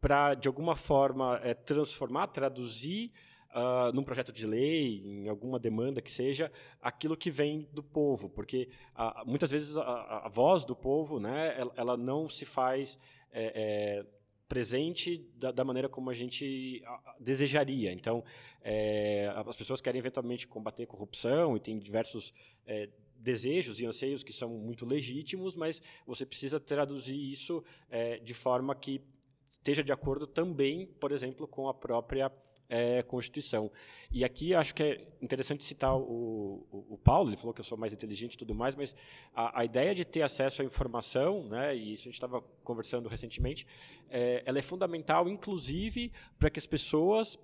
para, 0.00 0.34
de 0.34 0.48
alguma 0.48 0.74
forma, 0.74 1.38
é, 1.42 1.54
transformar, 1.54 2.28
traduzir 2.28 3.12
Uh, 3.54 3.92
num 3.92 4.02
projeto 4.02 4.32
de 4.32 4.46
lei, 4.46 5.02
em 5.04 5.28
alguma 5.28 5.58
demanda 5.58 6.00
que 6.00 6.10
seja, 6.10 6.50
aquilo 6.80 7.14
que 7.14 7.30
vem 7.30 7.68
do 7.70 7.82
povo, 7.82 8.26
porque 8.26 8.70
uh, 8.94 9.28
muitas 9.28 9.50
vezes 9.50 9.76
a, 9.76 10.22
a, 10.24 10.28
voz 10.30 10.64
do 10.64 10.74
povo, 10.74 11.20
né, 11.20 11.54
ela, 11.60 11.72
ela 11.76 11.96
não 11.98 12.30
se 12.30 12.46
faz 12.46 12.98
é, 13.30 13.52
é, 13.54 14.06
presente 14.52 15.26
da, 15.34 15.50
da, 15.50 15.64
maneira 15.64 15.88
como 15.88 16.10
a 16.10 16.12
gente 16.12 16.84
desejaria. 17.18 17.90
Então, 17.90 18.22
é, 18.60 19.32
as 19.46 19.56
pessoas 19.56 19.80
querem 19.80 19.98
eventualmente 19.98 20.46
combater 20.46 20.84
corrupção 20.84 21.56
e 21.56 21.60
tem 21.60 21.78
diversos 21.78 22.34
é, 22.66 22.90
desejos 23.16 23.80
e 23.80 23.86
anseios 23.86 24.22
que 24.22 24.30
são 24.30 24.50
muito 24.50 24.84
legítimos, 24.84 25.56
mas 25.56 25.82
você 26.06 26.26
precisa 26.26 26.60
traduzir 26.60 27.16
isso 27.16 27.64
é, 27.88 28.18
de 28.18 28.34
forma 28.34 28.74
que 28.74 29.00
esteja 29.48 29.82
de 29.82 29.90
acordo 29.90 30.26
também, 30.26 30.84
por 31.00 31.12
exemplo, 31.12 31.48
com 31.48 31.66
a 31.66 31.72
própria 31.72 32.30
é, 32.72 33.02
Constituição. 33.02 33.70
E 34.10 34.24
aqui 34.24 34.54
acho 34.54 34.74
que 34.74 34.82
é 34.82 35.06
interessante 35.20 35.62
citar 35.62 35.94
o, 35.94 36.66
o, 36.72 36.94
o, 36.94 36.98
Paulo, 36.98 37.28
ele 37.28 37.36
falou 37.36 37.52
que 37.52 37.60
eu 37.60 37.64
sou 37.64 37.76
mais 37.76 37.92
inteligente 37.92 38.32
e 38.32 38.38
tudo 38.38 38.54
mais, 38.54 38.74
mas 38.74 38.96
a, 39.34 39.60
a 39.60 39.64
ideia 39.64 39.94
de 39.94 40.06
ter 40.06 40.22
acesso 40.22 40.62
à 40.62 40.64
informação, 40.64 41.46
né, 41.48 41.76
e 41.76 41.92
isso 41.92 42.04
a 42.04 42.04
gente 42.04 42.14
estava 42.14 42.40
conversando 42.64 43.10
recentemente, 43.10 43.66
é, 44.08 44.42
ela 44.46 44.58
é 44.58 44.62
fundamental, 44.62 45.28
inclusive, 45.28 46.10
para 46.38 46.48
que 46.48 46.58
as 46.58 46.66
pessoas 46.66 47.38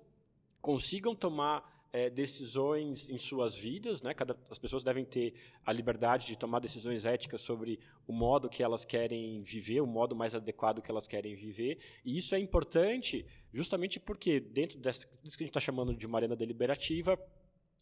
consigam 0.61 1.13
tomar 1.13 1.63
é, 1.91 2.09
decisões 2.09 3.09
em 3.09 3.17
suas 3.17 3.55
vidas, 3.55 4.01
né? 4.01 4.13
Cada, 4.13 4.37
as 4.49 4.59
pessoas 4.59 4.83
devem 4.83 5.03
ter 5.03 5.33
a 5.65 5.73
liberdade 5.73 6.27
de 6.27 6.37
tomar 6.37 6.59
decisões 6.59 7.05
éticas 7.05 7.41
sobre 7.41 7.79
o 8.07 8.13
modo 8.13 8.49
que 8.49 8.61
elas 8.61 8.85
querem 8.85 9.41
viver, 9.41 9.81
o 9.81 9.87
modo 9.87 10.15
mais 10.15 10.35
adequado 10.35 10.81
que 10.81 10.91
elas 10.91 11.07
querem 11.07 11.35
viver. 11.35 11.79
E 12.05 12.17
isso 12.17 12.35
é 12.35 12.39
importante 12.39 13.25
justamente 13.51 13.99
porque 13.99 14.39
dentro 14.39 14.77
dessa, 14.77 15.07
disso 15.23 15.37
que 15.37 15.43
a 15.43 15.45
gente 15.45 15.51
está 15.51 15.59
chamando 15.59 15.95
de 15.95 16.05
uma 16.05 16.19
arena 16.19 16.35
deliberativa, 16.35 17.17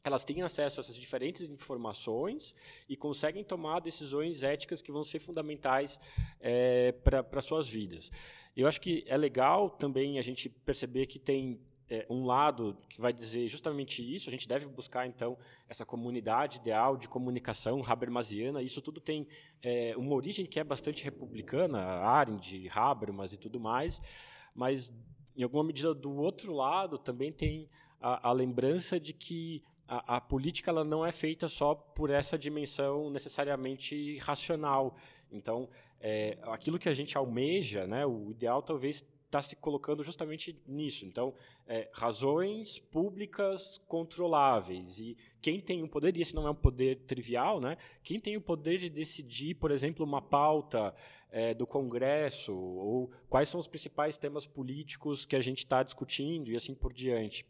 elas 0.04 0.24
têm 0.24 0.42
acesso 0.42 0.80
a 0.80 0.82
essas 0.82 0.96
diferentes 0.96 1.50
informações 1.50 2.56
e 2.88 2.96
conseguem 2.96 3.44
tomar 3.44 3.82
decisões 3.82 4.42
éticas 4.42 4.82
que 4.82 4.92
vão 4.92 5.04
ser 5.04 5.20
fundamentais 5.20 6.00
é, 6.40 6.94
para 6.94 7.42
suas 7.42 7.68
vidas. 7.68 8.12
Eu 8.56 8.68
acho 8.68 8.80
que 8.80 9.04
é 9.08 9.18
legal 9.18 9.70
também 9.70 10.18
a 10.18 10.22
gente 10.22 10.48
perceber 10.48 11.08
que 11.08 11.20
tem 11.20 11.60
é, 11.90 12.06
um 12.10 12.26
lado 12.26 12.78
que 12.90 13.00
vai 13.00 13.14
dizer 13.14 13.48
justamente 13.48 14.04
isso, 14.04 14.30
a 14.30 14.32
gente 14.32 14.48
deve 14.48 14.66
buscar, 14.68 15.08
então, 15.08 15.38
essa 15.70 15.86
comunidade 15.86 16.58
ideal 16.58 16.98
de 16.98 17.08
comunicação 17.08 17.82
habermasiana, 17.88 18.62
isso 18.62 18.82
tudo 18.82 19.00
tem 19.00 19.28
é, 19.62 19.96
uma 19.96 20.14
origem 20.14 20.46
que 20.46 20.60
é 20.60 20.64
bastante 20.64 21.04
republicana, 21.04 21.80
Arendt, 21.80 22.70
Habermas 22.74 23.34
e 23.34 23.38
tudo 23.38 23.60
mais, 23.60 24.02
mas, 24.54 24.92
em 25.36 25.44
alguma 25.44 25.64
medida, 25.64 25.94
do 25.94 26.14
outro 26.16 26.54
lado, 26.54 26.98
também 26.98 27.32
tem 27.32 27.70
a, 28.02 28.30
a 28.30 28.32
lembrança 28.32 29.00
de 29.00 29.14
que 29.14 29.64
a, 29.88 30.18
a, 30.18 30.22
política 30.22 30.70
ela 30.70 30.84
não 30.84 31.06
é 31.06 31.12
feita 31.12 31.48
só 31.48 31.74
por 31.74 32.10
essa 32.10 32.38
dimensão 32.38 33.10
necessariamente 33.10 34.18
racional. 34.18 34.96
Então, 35.32 35.70
é, 36.00 36.38
aquilo 36.44 36.78
que 36.78 36.90
a 36.90 36.94
gente 36.94 37.18
almeja, 37.18 37.88
né, 37.88 38.06
o 38.06 38.32
ideal 38.32 38.62
talvez 38.62 39.06
está 39.28 39.42
se 39.42 39.56
colocando 39.58 40.04
justamente 40.04 40.60
nisso. 40.66 41.06
Então, 41.06 41.34
é, 41.68 41.90
razões 41.94 42.80
públicas 42.80 43.78
controláveis. 43.88 45.00
E 45.00 45.18
quem 45.42 45.60
tem 45.60 45.84
o 45.84 45.88
poder, 45.88 46.16
e 46.18 46.22
esse 46.22 46.34
não 46.34 46.48
é 46.48 46.52
um 46.52 46.56
poder 46.56 47.04
trivial, 47.06 47.60
né? 47.60 47.78
quem 48.04 48.20
tem 48.20 48.36
o 48.36 48.42
poder 48.42 48.80
de 48.80 48.90
decidir, 48.90 49.56
por 49.56 49.70
exemplo, 49.70 50.06
uma 50.06 50.22
pauta 50.22 50.96
é, 51.30 51.54
do 51.54 51.68
Congresso, 51.68 52.56
ou 52.56 53.12
quais 53.30 53.50
são 53.50 53.60
os 53.60 53.68
principais 53.68 54.18
temas 54.18 54.46
políticos 54.46 55.26
que 55.26 55.36
a 55.36 55.42
gente 55.42 55.60
está 55.60 55.84
discutindo, 55.84 56.50
e 56.50 56.56
assim 56.56 56.74
por 56.74 56.94
diante. 56.94 57.46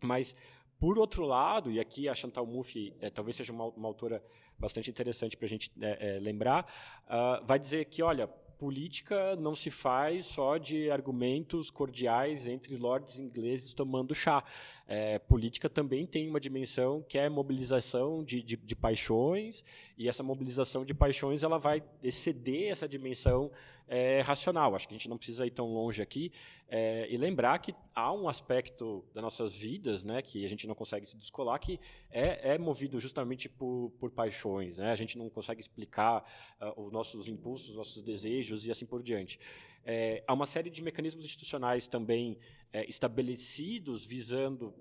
Mas, 0.00 0.36
por 0.78 0.98
outro 0.98 1.24
lado, 1.24 1.70
e 1.70 1.80
aqui 1.80 2.06
a 2.06 2.14
Chantal 2.14 2.44
Mouffe 2.44 2.94
é, 3.00 3.08
talvez 3.08 3.36
seja 3.36 3.52
uma, 3.52 3.64
uma, 3.68 3.88
autora 3.88 4.22
bastante 4.58 4.90
interessante 4.90 5.36
para 5.36 5.46
a 5.46 5.48
gente 5.48 5.72
é, 5.80 6.16
é, 6.16 6.20
lembrar, 6.20 6.70
uh, 7.06 7.44
vai 7.46 7.58
dizer 7.58 7.86
que, 7.86 8.02
olha, 8.02 8.28
política 8.54 9.36
não 9.36 9.54
se 9.54 9.70
faz 9.70 10.26
só 10.26 10.56
de 10.56 10.90
argumentos 10.90 11.70
cordiais 11.70 12.46
entre 12.46 12.76
lords 12.76 13.18
ingleses 13.18 13.74
tomando 13.74 14.14
chá. 14.14 14.42
É, 14.86 15.18
política 15.18 15.68
também 15.68 16.06
tem 16.06 16.28
uma 16.28 16.40
dimensão 16.40 17.02
que 17.02 17.18
é 17.18 17.28
mobilização 17.28 18.22
de, 18.22 18.42
de, 18.42 18.56
de, 18.56 18.76
paixões, 18.76 19.64
e 19.96 20.08
essa 20.08 20.22
mobilização 20.22 20.84
de 20.84 20.94
paixões 20.94 21.42
ela 21.42 21.58
vai 21.58 21.82
exceder 22.02 22.70
essa 22.70 22.88
dimensão 22.88 23.50
é, 23.88 24.20
racional. 24.20 24.74
Acho 24.74 24.88
que 24.88 24.94
a 24.94 24.98
gente 24.98 25.08
não 25.08 25.16
precisa 25.16 25.46
ir 25.46 25.50
tão 25.50 25.66
longe 25.66 26.02
aqui 26.02 26.32
é, 26.68 27.06
e 27.10 27.16
lembrar 27.16 27.58
que 27.58 27.74
há 27.94 28.12
um 28.12 28.28
aspecto 28.28 29.04
das 29.12 29.22
nossas 29.22 29.54
vidas 29.54 30.04
né, 30.04 30.22
que 30.22 30.44
a 30.44 30.48
gente 30.48 30.66
não 30.66 30.74
consegue 30.74 31.06
se 31.06 31.16
descolar, 31.16 31.58
que 31.58 31.78
é, 32.10 32.54
é 32.54 32.58
movido 32.58 32.98
justamente 32.98 33.48
por, 33.48 33.92
por 33.98 34.10
paixões. 34.10 34.78
Né? 34.78 34.90
A 34.90 34.94
gente 34.94 35.18
não 35.18 35.28
consegue 35.28 35.60
explicar 35.60 36.24
uh, 36.60 36.82
os 36.82 36.92
nossos 36.92 37.28
impulsos, 37.28 37.70
os 37.70 37.76
nossos 37.76 38.02
desejos 38.02 38.66
e 38.66 38.70
assim 38.70 38.86
por 38.86 39.02
diante. 39.02 39.38
É, 39.84 40.24
há 40.26 40.32
uma 40.32 40.46
série 40.46 40.70
de 40.70 40.82
mecanismos 40.82 41.24
institucionais 41.24 41.86
também 41.86 42.38
é, 42.72 42.88
estabelecidos 42.88 44.04
visando 44.04 44.74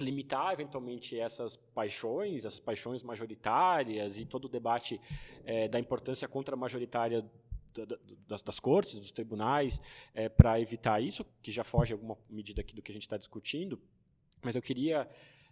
limitar 0.00 0.52
eventualmente 0.52 1.18
essas 1.18 1.56
paixões, 1.56 2.44
essas 2.44 2.58
paixões 2.58 3.02
majoritárias 3.02 4.18
e 4.18 4.24
todo 4.24 4.46
o 4.46 4.48
debate 4.48 5.00
é, 5.44 5.68
da 5.68 5.78
importância 5.78 6.26
contra-majoritária 6.26 7.24
das, 8.28 8.42
das, 8.42 8.60
cortes, 8.60 8.98
dos 8.98 9.12
tribunais, 9.12 9.80
é, 10.14 10.28
para 10.28 10.60
evitar 10.60 11.02
isso, 11.02 11.24
que 11.42 11.50
já 11.50 11.64
foge 11.64 11.92
alguma 11.92 12.16
medida 12.28 12.60
aqui 12.60 12.74
do 12.74 12.82
que 12.82 12.92
a 12.92 12.94
gente 12.94 13.02
está 13.02 13.16
discutindo. 13.16 13.80
Mas 14.42 14.56
eu 14.56 14.62
queria 14.62 15.08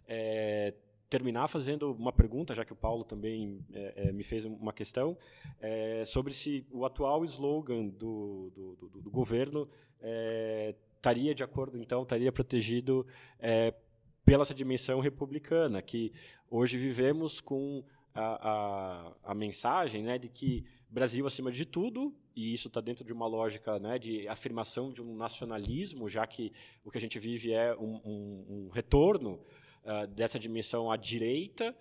é, 0.07 0.73
terminar 1.09 1.47
fazendo 1.47 1.91
uma 1.93 2.11
pergunta, 2.11 2.55
já 2.55 2.63
que 2.63 2.73
o 2.73 2.75
Paulo 2.75 3.03
também 3.03 3.59
é, 3.73 4.07
é 4.07 4.11
me 4.11 4.23
fez 4.23 4.45
uma 4.45 4.73
questão, 4.73 5.17
é, 5.59 6.03
sobre 6.05 6.33
se 6.33 6.65
o 6.71 6.85
atual 6.85 7.23
slogan 7.25 7.87
do, 7.87 8.51
do, 8.55 8.75
do, 8.75 9.01
do 9.01 9.11
governo 9.11 9.69
é, 9.99 10.75
estaria 10.95 11.33
de 11.33 11.43
acordo, 11.43 11.77
então, 11.77 12.03
estaria 12.03 12.31
protegido 12.31 13.07
pela 14.23 14.43
essa 14.43 14.53
dimensão 14.53 14.99
republicana, 14.99 15.81
que 15.81 16.13
hoje 16.49 16.77
vivemos 16.77 17.41
com 17.41 17.83
a, 18.13 18.49
a, 18.49 19.31
a 19.31 19.33
mensagem 19.33 20.03
né, 20.03 20.17
de 20.17 20.29
que 20.29 20.65
Brasil 20.91 21.25
acima 21.25 21.51
de 21.51 21.65
tudo, 21.65 22.13
e 22.35 22.53
isso 22.53 22.67
está 22.67 22.81
dentro 22.81 23.05
de 23.05 23.13
uma 23.13 23.25
lógica 23.25 23.79
né, 23.79 23.97
de 23.97 24.27
afirmação 24.27 24.91
de 24.91 25.01
um 25.01 25.15
nacionalismo, 25.15 26.09
já 26.09 26.27
que 26.27 26.51
o 26.83 26.91
que 26.91 26.97
a 26.97 27.01
gente 27.01 27.17
vive 27.17 27.53
é 27.53 27.73
um, 27.77 27.95
um, 28.03 28.45
um 28.49 28.69
retorno 28.69 29.39
uh, 29.85 30.05
dessa 30.07 30.37
dimensão 30.37 30.91
à 30.91 30.97
direita, 30.97 31.73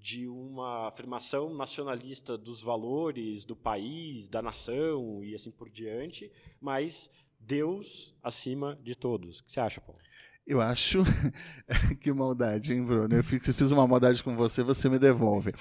de 0.00 0.28
uma 0.28 0.86
afirmação 0.86 1.52
nacionalista 1.54 2.38
dos 2.38 2.62
valores 2.62 3.44
do 3.44 3.56
país, 3.56 4.28
da 4.28 4.40
nação 4.40 5.24
e 5.24 5.34
assim 5.34 5.50
por 5.50 5.68
diante, 5.68 6.30
mas 6.60 7.10
Deus 7.38 8.14
acima 8.22 8.78
de 8.82 8.94
todos. 8.94 9.40
O 9.40 9.44
que 9.44 9.52
você 9.52 9.60
acha, 9.60 9.80
Paulo? 9.80 10.00
Eu 10.44 10.60
acho 10.60 11.04
que 12.00 12.12
maldade, 12.12 12.74
hein, 12.74 12.84
Bruno? 12.84 13.14
Eu 13.14 13.22
fiz 13.22 13.70
uma 13.70 13.86
maldade 13.86 14.24
com 14.24 14.34
você, 14.34 14.60
você 14.60 14.88
me 14.88 14.98
devolve. 14.98 15.52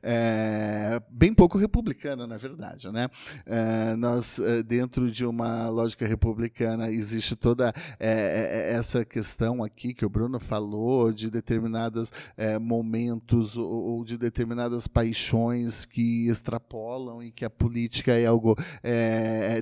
É, 0.00 1.02
bem 1.10 1.34
pouco 1.34 1.58
republicana, 1.58 2.24
na 2.24 2.36
verdade, 2.36 2.88
né? 2.92 3.10
É, 3.44 3.96
nós, 3.96 4.38
é, 4.38 4.62
dentro 4.62 5.10
de 5.10 5.26
uma 5.26 5.68
lógica 5.68 6.06
republicana, 6.06 6.88
existe 6.88 7.34
toda 7.34 7.74
é, 7.98 8.70
é, 8.70 8.74
essa 8.74 9.04
questão 9.04 9.64
aqui 9.64 9.92
que 9.92 10.06
o 10.06 10.08
Bruno 10.08 10.38
falou 10.38 11.12
de 11.12 11.32
determinados 11.32 12.12
é, 12.36 12.60
momentos 12.60 13.56
ou, 13.56 13.68
ou, 13.68 14.04
de 14.04 14.16
determinadas 14.16 14.86
paixões 14.86 15.84
que 15.84 16.28
extrapolam 16.28 17.24
e 17.24 17.32
que 17.32 17.44
a 17.44 17.50
política 17.50 18.12
é 18.12 18.26
algo 18.26 18.56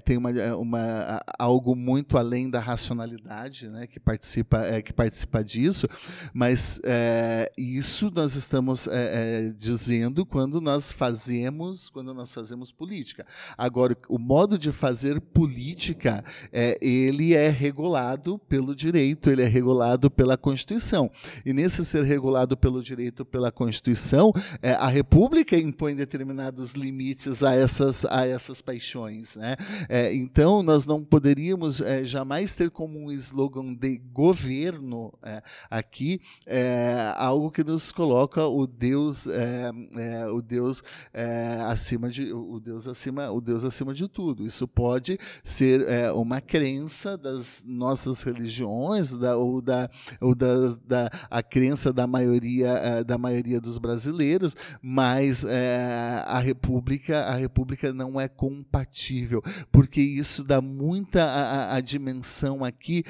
tem 0.05 0.19
uma, 0.19 0.31
uma 0.57 1.23
algo 1.39 1.75
muito 1.75 2.19
além 2.19 2.51
da 2.51 2.61
racionalidade, 2.61 3.69
né? 3.69 3.87
Que 3.87 3.99
participa 3.99 4.66
é, 4.67 4.83
que 4.83 4.93
participa 4.93 5.43
disso, 5.43 5.87
mas 6.33 6.81
é, 6.85 7.51
isso 7.57 8.11
nós 8.15 8.35
estamos 8.35 8.87
é, 8.87 8.91
é, 9.49 9.53
dizendo 9.57 10.27
quando 10.27 10.61
nós 10.61 10.93
fazemos, 10.93 11.89
quando 11.89 12.13
nós 12.13 12.33
fazemos 12.33 12.73
política. 12.73 13.27
Agora, 13.57 13.97
o 14.09 14.19
modo 14.19 14.59
de 14.59 14.73
fazer 14.73 15.21
política, 15.21 16.25
é, 16.53 16.79
ele 16.81 17.35
é 17.35 17.49
regulado 17.49 18.39
pelo 18.49 18.75
direito, 18.75 19.31
ele 19.31 19.43
é 19.43 19.47
regulado 19.47 20.11
pela 20.11 20.37
Constituição. 20.37 21.11
E 21.45 21.53
nesse 21.53 21.85
ser 21.85 22.05
regulado 22.05 22.57
pelo 22.57 22.83
direito, 22.83 23.25
pela 23.25 23.53
Constituição, 23.53 24.33
a 24.79 24.89
República 24.89 25.57
impõe 25.57 25.95
determinados 25.95 26.73
limites 26.73 27.43
a 27.43 27.55
essas, 27.55 28.05
a 28.07 28.27
essas 28.27 28.61
paixões. 28.61 29.37
Né? 29.37 29.57
Então, 30.13 30.63
nós 30.63 30.85
não 30.85 31.03
poderíamos 31.05 31.83
jamais 32.05 32.55
ter 32.55 32.71
como 32.71 32.99
um 32.99 33.13
slogan 33.13 33.75
de 33.75 33.99
governo 34.13 34.56
governo 34.57 35.13
é, 35.23 35.43
aqui 35.71 36.21
é 36.47 37.13
algo 37.17 37.51
que 37.51 37.63
nos 37.63 37.93
coloca 37.93 38.47
o 38.47 38.67
Deus 38.67 39.27
é, 39.29 39.71
é, 39.97 40.27
o 40.29 40.41
Deus 40.41 40.83
é, 41.13 41.59
acima 41.63 42.09
de 42.09 42.33
o 42.33 42.59
Deus 42.59 42.87
acima 42.87 43.31
o 43.31 43.41
Deus 43.41 43.65
acima 43.65 43.93
de 43.93 44.09
tudo. 44.09 44.47
Isso 44.47 44.67
pode 44.67 45.19
ser 45.45 45.87
é, 45.89 46.11
uma 46.13 46.41
crença 46.41 47.17
das 47.17 47.63
nossas 47.67 48.23
religiões 48.23 49.13
da, 49.13 49.37
ou 49.37 49.61
da 49.61 49.91
ou 50.21 50.35
da, 50.35 50.55
da 50.87 51.11
a 51.31 51.43
crença 51.43 51.93
da 51.93 52.07
maioria 52.07 53.05
da 53.05 53.19
maioria 53.19 53.61
dos 53.61 53.79
brasileiros 53.79 54.55
mas 54.81 55.45
a 56.27 56.39
república 56.39 57.25
a 57.25 57.35
república 57.35 57.93
não 57.93 58.21
é 58.21 58.29
compatível 58.29 59.43
porque 59.71 60.01
isso 60.01 60.43
dá 60.45 60.61
muita 60.61 61.25
a, 61.25 61.77
a 61.77 61.81
dimensão 61.81 62.65
aqui 62.65 63.05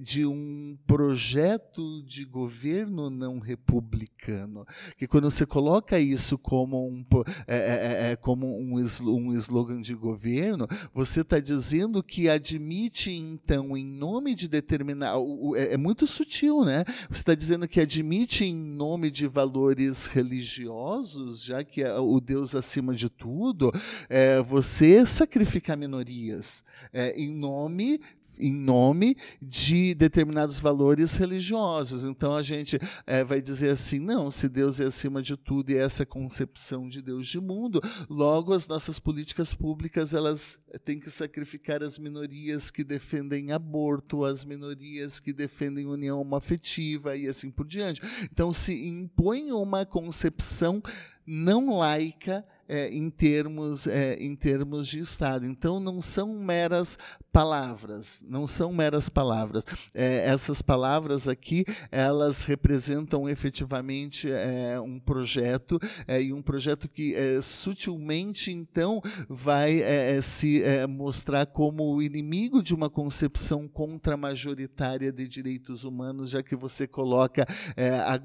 de 0.00 0.26
um 0.26 0.63
um 0.64 0.76
projeto 0.86 2.02
de 2.02 2.24
governo 2.24 3.10
não 3.10 3.38
republicano. 3.38 4.66
Que 4.96 5.06
quando 5.06 5.30
você 5.30 5.44
coloca 5.44 5.98
isso 5.98 6.38
como 6.38 6.88
um, 6.88 7.04
é, 7.46 7.56
é, 7.56 8.08
é, 8.08 8.12
é 8.12 8.16
como 8.16 8.46
um, 8.46 8.76
um 8.76 9.34
slogan 9.34 9.82
de 9.82 9.94
governo, 9.94 10.66
você 10.92 11.20
está 11.20 11.38
dizendo 11.38 12.02
que 12.02 12.28
admite, 12.28 13.10
então, 13.10 13.76
em 13.76 13.84
nome 13.84 14.34
de 14.34 14.48
determinar. 14.48 15.14
É, 15.56 15.74
é 15.74 15.76
muito 15.76 16.06
sutil, 16.06 16.64
né? 16.64 16.84
Você 17.10 17.20
está 17.20 17.34
dizendo 17.34 17.68
que 17.68 17.80
admite, 17.80 18.44
em 18.44 18.56
nome 18.56 19.10
de 19.10 19.26
valores 19.26 20.06
religiosos, 20.06 21.42
já 21.42 21.62
que 21.62 21.82
é 21.82 21.98
o 21.98 22.20
Deus 22.20 22.54
acima 22.54 22.94
de 22.94 23.10
tudo, 23.10 23.70
é, 24.08 24.40
você 24.40 25.04
sacrificar 25.04 25.76
minorias 25.76 26.64
é, 26.92 27.12
em 27.18 27.32
nome 27.34 28.00
em 28.38 28.54
nome 28.54 29.16
de 29.40 29.94
determinados 29.94 30.60
valores 30.60 31.16
religiosos. 31.16 32.04
Então 32.04 32.34
a 32.34 32.42
gente 32.42 32.78
é, 33.06 33.24
vai 33.24 33.40
dizer 33.40 33.70
assim: 33.70 33.98
não, 33.98 34.30
se 34.30 34.48
Deus 34.48 34.80
é 34.80 34.84
acima 34.84 35.22
de 35.22 35.36
tudo 35.36 35.70
e 35.70 35.76
essa 35.76 36.04
concepção 36.04 36.88
de 36.88 37.00
Deus 37.00 37.26
de 37.26 37.40
mundo, 37.40 37.80
logo 38.08 38.52
as 38.52 38.66
nossas 38.66 38.98
políticas 38.98 39.54
públicas 39.54 40.14
elas 40.14 40.58
têm 40.84 40.98
que 40.98 41.10
sacrificar 41.10 41.82
as 41.82 41.98
minorias 41.98 42.70
que 42.70 42.82
defendem 42.82 43.52
aborto, 43.52 44.24
as 44.24 44.44
minorias 44.44 45.20
que 45.20 45.32
defendem 45.32 45.86
união 45.86 46.20
homoafetiva 46.20 47.16
e 47.16 47.28
assim 47.28 47.50
por 47.50 47.66
diante. 47.66 48.00
Então 48.24 48.52
se 48.52 48.86
impõe 48.86 49.52
uma 49.52 49.86
concepção 49.86 50.82
não 51.26 51.78
laica 51.78 52.44
é, 52.68 52.88
em, 52.88 53.10
termos, 53.10 53.86
é, 53.86 54.14
em 54.14 54.34
termos 54.34 54.86
de 54.88 54.98
Estado. 54.98 55.46
Então, 55.46 55.78
não 55.78 56.00
são 56.00 56.34
meras 56.34 56.98
palavras, 57.32 58.24
não 58.26 58.46
são 58.46 58.72
meras 58.72 59.08
palavras. 59.08 59.64
É, 59.92 60.24
essas 60.26 60.62
palavras 60.62 61.26
aqui, 61.26 61.64
elas 61.90 62.44
representam 62.44 63.28
efetivamente 63.28 64.30
é, 64.30 64.80
um 64.80 64.98
projeto, 64.98 65.78
é, 66.06 66.22
e 66.22 66.32
um 66.32 66.40
projeto 66.40 66.88
que 66.88 67.14
é, 67.14 67.40
sutilmente, 67.42 68.52
então, 68.52 69.02
vai 69.28 69.82
se 70.22 70.62
mostrar 70.88 71.46
como 71.46 71.94
o 71.94 72.02
inimigo 72.02 72.62
de 72.62 72.74
uma 72.74 72.88
concepção 72.88 73.66
contra-majoritária 73.66 75.12
de 75.12 75.26
direitos 75.26 75.84
humanos, 75.84 76.30
já 76.30 76.42
que 76.42 76.54
você 76.54 76.86
coloca 76.86 77.46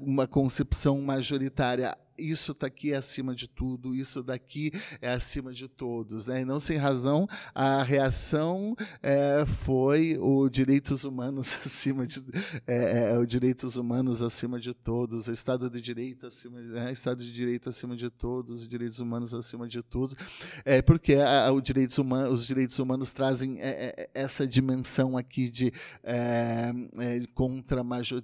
uma 0.00 0.26
concepção 0.26 1.00
majoritária 1.00 1.96
isso 2.20 2.54
daqui 2.58 2.92
é 2.92 2.96
acima 2.96 3.34
de 3.34 3.48
tudo, 3.48 3.94
isso 3.94 4.22
daqui 4.22 4.72
é 5.00 5.12
acima 5.12 5.52
de 5.52 5.68
todos. 5.68 6.26
Né? 6.26 6.42
E 6.42 6.44
não 6.44 6.60
sem 6.60 6.76
razão, 6.76 7.26
a 7.54 7.82
reação 7.82 8.76
é, 9.02 9.44
foi 9.46 10.18
o 10.20 10.48
direitos 10.48 11.04
humanos 11.04 11.56
acima 11.64 12.06
de 12.06 12.20
é, 12.66 13.12
é, 13.12 13.18
o 13.18 13.26
direitos 13.26 13.76
humanos 13.76 14.22
acima 14.22 14.58
de 14.58 14.74
todos, 14.74 15.28
o 15.28 15.32
Estado 15.32 15.70
de 15.70 15.80
Direito 15.80 16.26
acima, 16.26 16.60
né? 16.60 16.92
Estado 16.92 17.22
de 17.22 17.32
Direito 17.32 17.68
acima 17.68 17.96
de 17.96 18.10
todos, 18.10 18.62
os 18.62 18.68
direitos 18.68 19.00
humanos 19.00 19.34
acima 19.34 19.66
de 19.66 19.82
tudo, 19.82 20.16
é 20.64 20.82
porque 20.82 21.14
a, 21.14 21.46
a, 21.46 21.52
o 21.52 21.60
direitos 21.60 21.98
humanos, 21.98 22.40
os 22.40 22.46
direitos 22.46 22.78
humanos 22.78 23.12
trazem 23.12 23.60
é, 23.60 23.94
é, 23.96 24.10
essa 24.14 24.46
dimensão 24.46 25.16
aqui 25.16 25.50
de 25.50 25.72
é, 26.02 26.72
é, 26.98 27.22
contra, 27.34 27.82
major, 27.82 28.22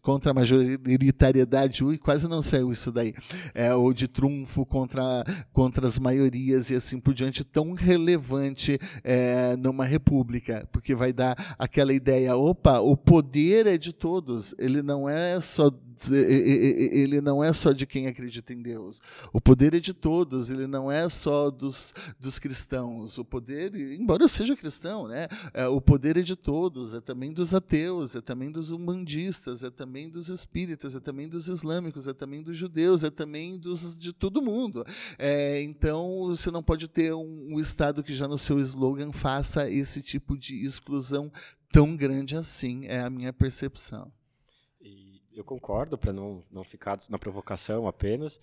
contra 0.00 0.32
majoritariedade, 0.32 1.84
ui, 1.84 1.98
quase 1.98 2.28
não 2.28 2.42
saiu 2.42 2.72
isso 2.72 2.92
daí, 2.92 3.14
é, 3.54 3.74
ou 3.74 3.92
de 3.92 4.08
trunfo 4.08 4.64
contra, 4.66 5.24
contra 5.52 5.86
as 5.86 5.98
maiorias 5.98 6.70
e 6.70 6.74
assim 6.74 6.98
por 6.98 7.14
diante, 7.14 7.44
tão 7.44 7.72
relevante 7.72 8.78
é, 9.02 9.56
numa 9.56 9.84
república, 9.84 10.68
porque 10.72 10.94
vai 10.94 11.12
dar 11.12 11.56
aquela 11.58 11.92
ideia, 11.92 12.36
opa, 12.36 12.80
o 12.80 12.96
poder 12.96 13.66
é 13.66 13.76
de 13.76 13.92
todos, 13.92 14.54
ele 14.58 14.82
não 14.82 15.08
é 15.08 15.40
só 15.40 15.70
ele 16.10 17.20
não 17.20 17.42
é 17.42 17.52
só 17.52 17.72
de 17.72 17.86
quem 17.86 18.06
acredita 18.06 18.52
em 18.52 18.60
Deus. 18.60 19.00
O 19.32 19.40
poder 19.40 19.74
é 19.74 19.80
de 19.80 19.94
todos, 19.94 20.50
ele 20.50 20.66
não 20.66 20.90
é 20.90 21.08
só 21.08 21.50
dos, 21.50 21.94
dos 22.18 22.38
cristãos. 22.38 23.18
O 23.18 23.24
poder, 23.24 23.74
embora 23.74 24.24
eu 24.24 24.28
seja 24.28 24.56
cristão, 24.56 25.06
né? 25.06 25.28
É, 25.52 25.66
o 25.68 25.80
poder 25.80 26.16
é 26.16 26.22
de 26.22 26.36
todos, 26.36 26.94
é 26.94 27.00
também 27.00 27.32
dos 27.32 27.54
ateus, 27.54 28.14
é 28.14 28.20
também 28.20 28.50
dos 28.50 28.70
humanistas, 28.70 29.62
é 29.62 29.70
também 29.70 30.08
dos 30.08 30.28
espíritas, 30.28 30.94
é 30.94 31.00
também 31.00 31.28
dos 31.28 31.48
islâmicos, 31.48 32.08
é 32.08 32.12
também 32.12 32.42
dos 32.42 32.56
judeus, 32.56 33.04
é 33.04 33.10
também 33.14 33.58
dos, 33.58 33.98
de 33.98 34.12
todo 34.12 34.42
mundo. 34.42 34.84
É, 35.18 35.62
então, 35.62 36.26
você 36.26 36.50
não 36.50 36.62
pode 36.62 36.88
ter 36.88 37.14
um, 37.14 37.54
um 37.54 37.60
Estado 37.60 38.02
que 38.02 38.12
já 38.12 38.28
no 38.28 38.36
seu 38.36 38.60
slogan 38.60 39.12
faça 39.12 39.70
esse 39.70 40.02
tipo 40.02 40.36
de 40.36 40.66
exclusão 40.66 41.32
tão 41.72 41.96
grande 41.96 42.36
assim, 42.36 42.86
é 42.86 43.00
a 43.00 43.10
minha 43.10 43.32
percepção 43.32 44.12
eu 45.34 45.44
concordo, 45.44 45.98
para 45.98 46.12
não, 46.12 46.40
não 46.50 46.62
ficar 46.62 46.98
na 47.10 47.18
provocação 47.18 47.86
apenas. 47.86 48.40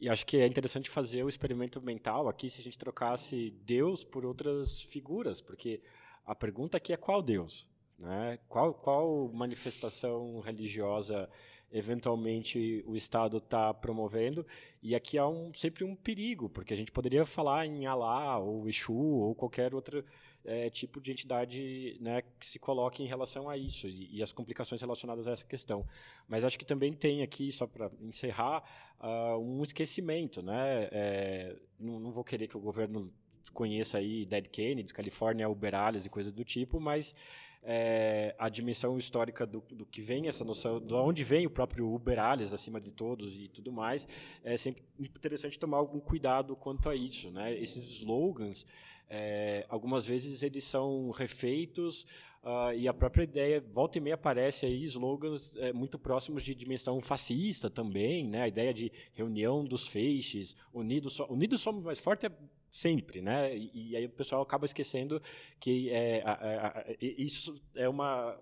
E 0.00 0.08
acho 0.08 0.26
que 0.26 0.38
é 0.38 0.46
interessante 0.46 0.90
fazer 0.90 1.22
o 1.22 1.28
experimento 1.28 1.80
mental 1.80 2.28
aqui 2.28 2.50
se 2.50 2.60
a 2.60 2.64
gente 2.64 2.78
trocasse 2.78 3.50
Deus 3.64 4.02
por 4.02 4.26
outras 4.26 4.82
figuras, 4.82 5.40
porque 5.40 5.80
a 6.26 6.34
pergunta 6.34 6.76
aqui 6.76 6.92
é 6.92 6.96
qual 6.96 7.22
Deus? 7.22 7.66
Né? 7.98 8.38
Qual, 8.48 8.74
qual 8.74 9.30
manifestação 9.32 10.40
religiosa 10.40 11.28
eventualmente 11.72 12.84
o 12.86 12.94
Estado 12.94 13.38
está 13.38 13.72
promovendo? 13.72 14.46
E 14.82 14.94
aqui 14.94 15.16
há 15.16 15.26
um, 15.26 15.52
sempre 15.54 15.84
um 15.84 15.96
perigo, 15.96 16.48
porque 16.48 16.74
a 16.74 16.76
gente 16.76 16.92
poderia 16.92 17.24
falar 17.24 17.66
em 17.66 17.86
Alá, 17.86 18.38
ou 18.38 18.68
Exu, 18.68 18.92
ou 18.92 19.34
qualquer 19.34 19.74
outro 19.74 20.04
é, 20.44 20.68
tipo 20.70 21.00
de 21.00 21.12
entidade 21.12 21.96
né, 22.00 22.22
que 22.38 22.46
se 22.46 22.58
coloque 22.58 23.02
em 23.02 23.06
relação 23.06 23.48
a 23.48 23.56
isso 23.56 23.86
e, 23.86 24.16
e, 24.16 24.22
as 24.22 24.32
complicações 24.32 24.80
relacionadas 24.80 25.28
a 25.28 25.32
essa 25.32 25.46
questão. 25.46 25.86
Mas 26.28 26.44
acho 26.44 26.58
que 26.58 26.64
também 26.64 26.92
tem 26.92 27.22
aqui, 27.22 27.50
só 27.52 27.66
para 27.66 27.90
encerrar, 28.00 28.62
uh, 29.00 29.38
um 29.38 29.62
esquecimento. 29.62 30.42
Né? 30.42 30.88
É, 30.90 31.56
não, 31.78 31.98
não, 32.00 32.10
vou 32.10 32.24
querer 32.24 32.48
que 32.48 32.56
o 32.56 32.60
governo 32.60 33.12
conheça 33.52 33.98
aí 33.98 34.24
Dead 34.26 34.48
Kennedys, 34.48 34.92
Califórnia, 34.92 35.48
Uber 35.48 35.74
Alias 35.74 36.06
e 36.06 36.10
coisas 36.10 36.32
do 36.32 36.44
tipo, 36.44 36.80
mas 36.80 37.14
é, 37.62 38.34
a 38.38 38.48
dimensão 38.48 38.98
histórica 38.98 39.46
do, 39.46 39.62
do, 39.72 39.86
que 39.86 40.00
vem 40.00 40.28
essa 40.28 40.44
noção, 40.44 40.80
de 40.80 40.94
onde 40.94 41.22
vem 41.22 41.46
o 41.46 41.50
próprio 41.50 41.92
Uber 41.92 42.18
Alias 42.18 42.52
acima 42.52 42.80
de 42.80 42.92
todos 42.92 43.38
e 43.38 43.48
tudo 43.48 43.70
mais, 43.70 44.08
é 44.42 44.56
sempre 44.56 44.82
interessante 44.98 45.58
tomar 45.58 45.76
algum 45.76 46.00
cuidado 46.00 46.56
quanto 46.56 46.88
a 46.88 46.96
isso. 46.96 47.30
Né? 47.30 47.56
Esses 47.58 47.84
slogans 47.98 48.66
é, 49.14 49.66
algumas 49.68 50.06
vezes 50.06 50.42
eles 50.42 50.64
são 50.64 51.10
refeitos 51.10 52.04
uh, 52.42 52.72
e 52.74 52.88
a 52.88 52.94
própria 52.94 53.24
ideia, 53.24 53.60
volta 53.60 53.98
e 53.98 54.00
meia 54.00 54.14
aparece 54.14 54.64
aí 54.64 54.82
slogans 54.84 55.54
é, 55.56 55.70
muito 55.70 55.98
próximos 55.98 56.42
de 56.42 56.54
dimensão 56.54 56.98
fascista 56.98 57.68
também, 57.68 58.26
né? 58.26 58.40
A 58.40 58.48
ideia 58.48 58.72
de 58.72 58.90
reunião 59.12 59.62
dos 59.64 59.86
feixes, 59.86 60.56
unidos, 60.72 61.12
so, 61.12 61.26
unidos 61.28 61.60
somos 61.60 61.84
mais 61.84 61.98
fortes 61.98 62.30
é 62.30 62.32
sempre, 62.72 63.20
né? 63.20 63.54
E, 63.54 63.90
e, 63.90 63.96
aí 63.96 64.06
o 64.06 64.10
pessoal 64.10 64.40
acaba 64.40 64.64
esquecendo 64.64 65.20
que 65.60 65.90
é, 65.90 66.22
a, 66.24 66.32
a, 66.32 66.68
a, 66.78 66.84
isso 67.00 67.54
é 67.74 67.86
uma, 67.86 68.40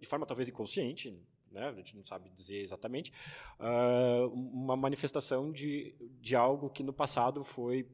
de 0.00 0.06
forma 0.06 0.24
talvez 0.24 0.48
inconsciente, 0.48 1.20
né? 1.50 1.68
a 1.68 1.72
gente 1.72 1.96
não 1.96 2.04
sabe 2.04 2.30
dizer 2.30 2.60
exatamente, 2.60 3.12
uh, 3.58 4.28
uma 4.28 4.76
manifestação 4.76 5.50
de, 5.50 5.94
de 6.20 6.36
algo 6.36 6.70
que 6.70 6.84
no 6.84 6.92
passado 6.92 7.42
foi 7.42 7.88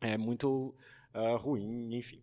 é, 0.00 0.18
muito 0.18 0.74
uh, 1.14 1.36
ruim, 1.38 1.94
enfim. 1.94 2.22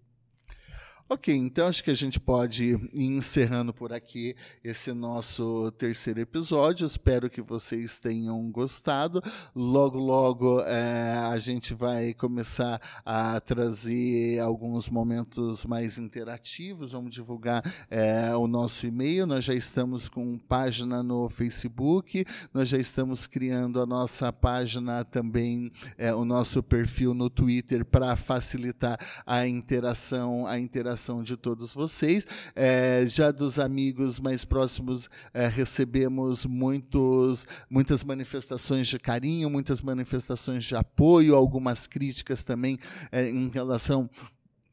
Ok, 1.13 1.35
então 1.35 1.67
acho 1.67 1.83
que 1.83 1.91
a 1.91 1.93
gente 1.93 2.21
pode 2.21 2.69
ir 2.69 2.89
encerrando 2.93 3.73
por 3.73 3.91
aqui 3.91 4.33
esse 4.63 4.93
nosso 4.93 5.69
terceiro 5.71 6.21
episódio. 6.21 6.85
Espero 6.85 7.29
que 7.29 7.41
vocês 7.41 7.99
tenham 7.99 8.49
gostado. 8.49 9.21
Logo, 9.53 9.99
logo 9.99 10.61
é, 10.61 11.17
a 11.17 11.38
gente 11.38 11.73
vai 11.73 12.13
começar 12.13 12.79
a 13.05 13.41
trazer 13.41 14.39
alguns 14.39 14.88
momentos 14.89 15.65
mais 15.65 15.97
interativos. 15.97 16.93
Vamos 16.93 17.11
divulgar 17.11 17.61
é, 17.89 18.33
o 18.33 18.47
nosso 18.47 18.88
e-mail. 18.88 19.27
Nós 19.27 19.43
já 19.43 19.53
estamos 19.53 20.07
com 20.07 20.38
página 20.38 21.03
no 21.03 21.27
Facebook, 21.27 22.23
nós 22.53 22.69
já 22.69 22.77
estamos 22.77 23.27
criando 23.27 23.81
a 23.81 23.85
nossa 23.85 24.31
página 24.31 25.03
também, 25.03 25.73
é, 25.97 26.15
o 26.15 26.23
nosso 26.23 26.63
perfil 26.63 27.13
no 27.13 27.29
Twitter 27.29 27.83
para 27.83 28.15
facilitar 28.15 28.97
a 29.25 29.45
interação, 29.45 30.47
a 30.47 30.57
interação 30.57 31.01
de 31.23 31.36
todos 31.36 31.73
vocês. 31.73 32.28
É, 32.56 33.03
já 33.07 33.32
dos 33.32 33.57
amigos 33.57 34.19
mais 34.19 34.45
próximos, 34.45 35.10
é, 35.34 35.48
recebemos 35.48 36.45
muitos, 36.45 37.48
muitas 37.69 38.03
manifestações 38.03 38.88
de 38.88 38.99
carinho, 38.99 39.49
muitas 39.49 39.82
manifestações 39.82 40.64
de 40.65 40.76
apoio, 40.76 41.36
algumas 41.36 41.88
críticas 41.88 42.44
também 42.44 42.78
é, 43.11 43.28
em 43.30 43.49
relação 43.49 44.10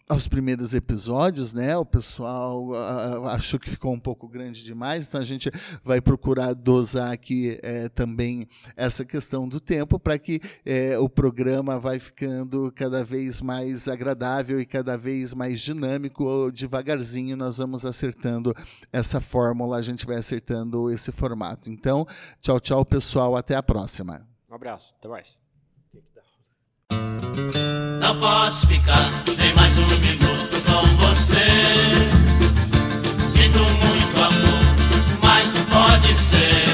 aos 0.09 0.27
primeiros 0.27 0.75
episódios, 0.75 1.53
né? 1.53 1.77
O 1.77 1.85
pessoal 1.85 2.75
achou 3.27 3.61
que 3.61 3.69
ficou 3.69 3.93
um 3.93 4.01
pouco 4.01 4.27
grande 4.27 4.65
demais, 4.65 5.07
então 5.07 5.21
a 5.21 5.25
gente 5.25 5.51
vai 5.85 6.01
procurar 6.01 6.55
dosar 6.55 7.13
aqui 7.13 7.59
é, 7.63 7.89
também 7.89 8.49
essa 8.77 9.05
questão 9.05 9.49
do 9.49 9.61
tempo 9.61 9.99
para 9.99 10.19
que 10.19 10.41
é, 10.65 10.99
o 10.99 11.09
programa 11.09 11.79
vai 11.79 11.99
ficando 11.99 12.73
cada 12.73 13.05
vez 13.05 13.41
mais 13.41 13.89
agradável 13.89 14.61
e 14.61 14.67
cada 14.67 14.97
vez 14.97 15.35
mais 15.35 15.61
dinâmico. 15.61 16.51
Devagarzinho 16.53 17.37
nós 17.37 17.59
vamos 17.59 17.85
acertando 17.85 18.55
essa 18.93 19.21
fórmula, 19.21 19.77
a 19.77 19.83
gente 19.83 20.07
vai 20.07 20.17
acertando 20.17 20.91
esse 20.91 21.13
formato. 21.13 21.71
Então, 21.71 22.07
tchau, 22.41 22.59
tchau, 22.59 22.85
pessoal, 22.85 23.37
até 23.37 23.55
a 23.55 23.63
próxima. 23.63 24.27
Um 24.51 24.55
abraço, 24.55 24.95
até 24.99 25.09
mais. 25.09 25.48
Não 26.91 28.19
posso 28.19 28.67
ficar 28.67 29.13
nem 29.37 29.53
mais 29.55 29.77
um 29.77 29.87
minuto 30.01 30.63
com 30.65 30.87
você. 30.97 31.45
Sinto 33.29 33.59
muito 33.59 34.17
amor, 34.17 35.21
mas 35.23 35.53
não 35.53 35.65
pode 35.67 36.15
ser. 36.15 36.68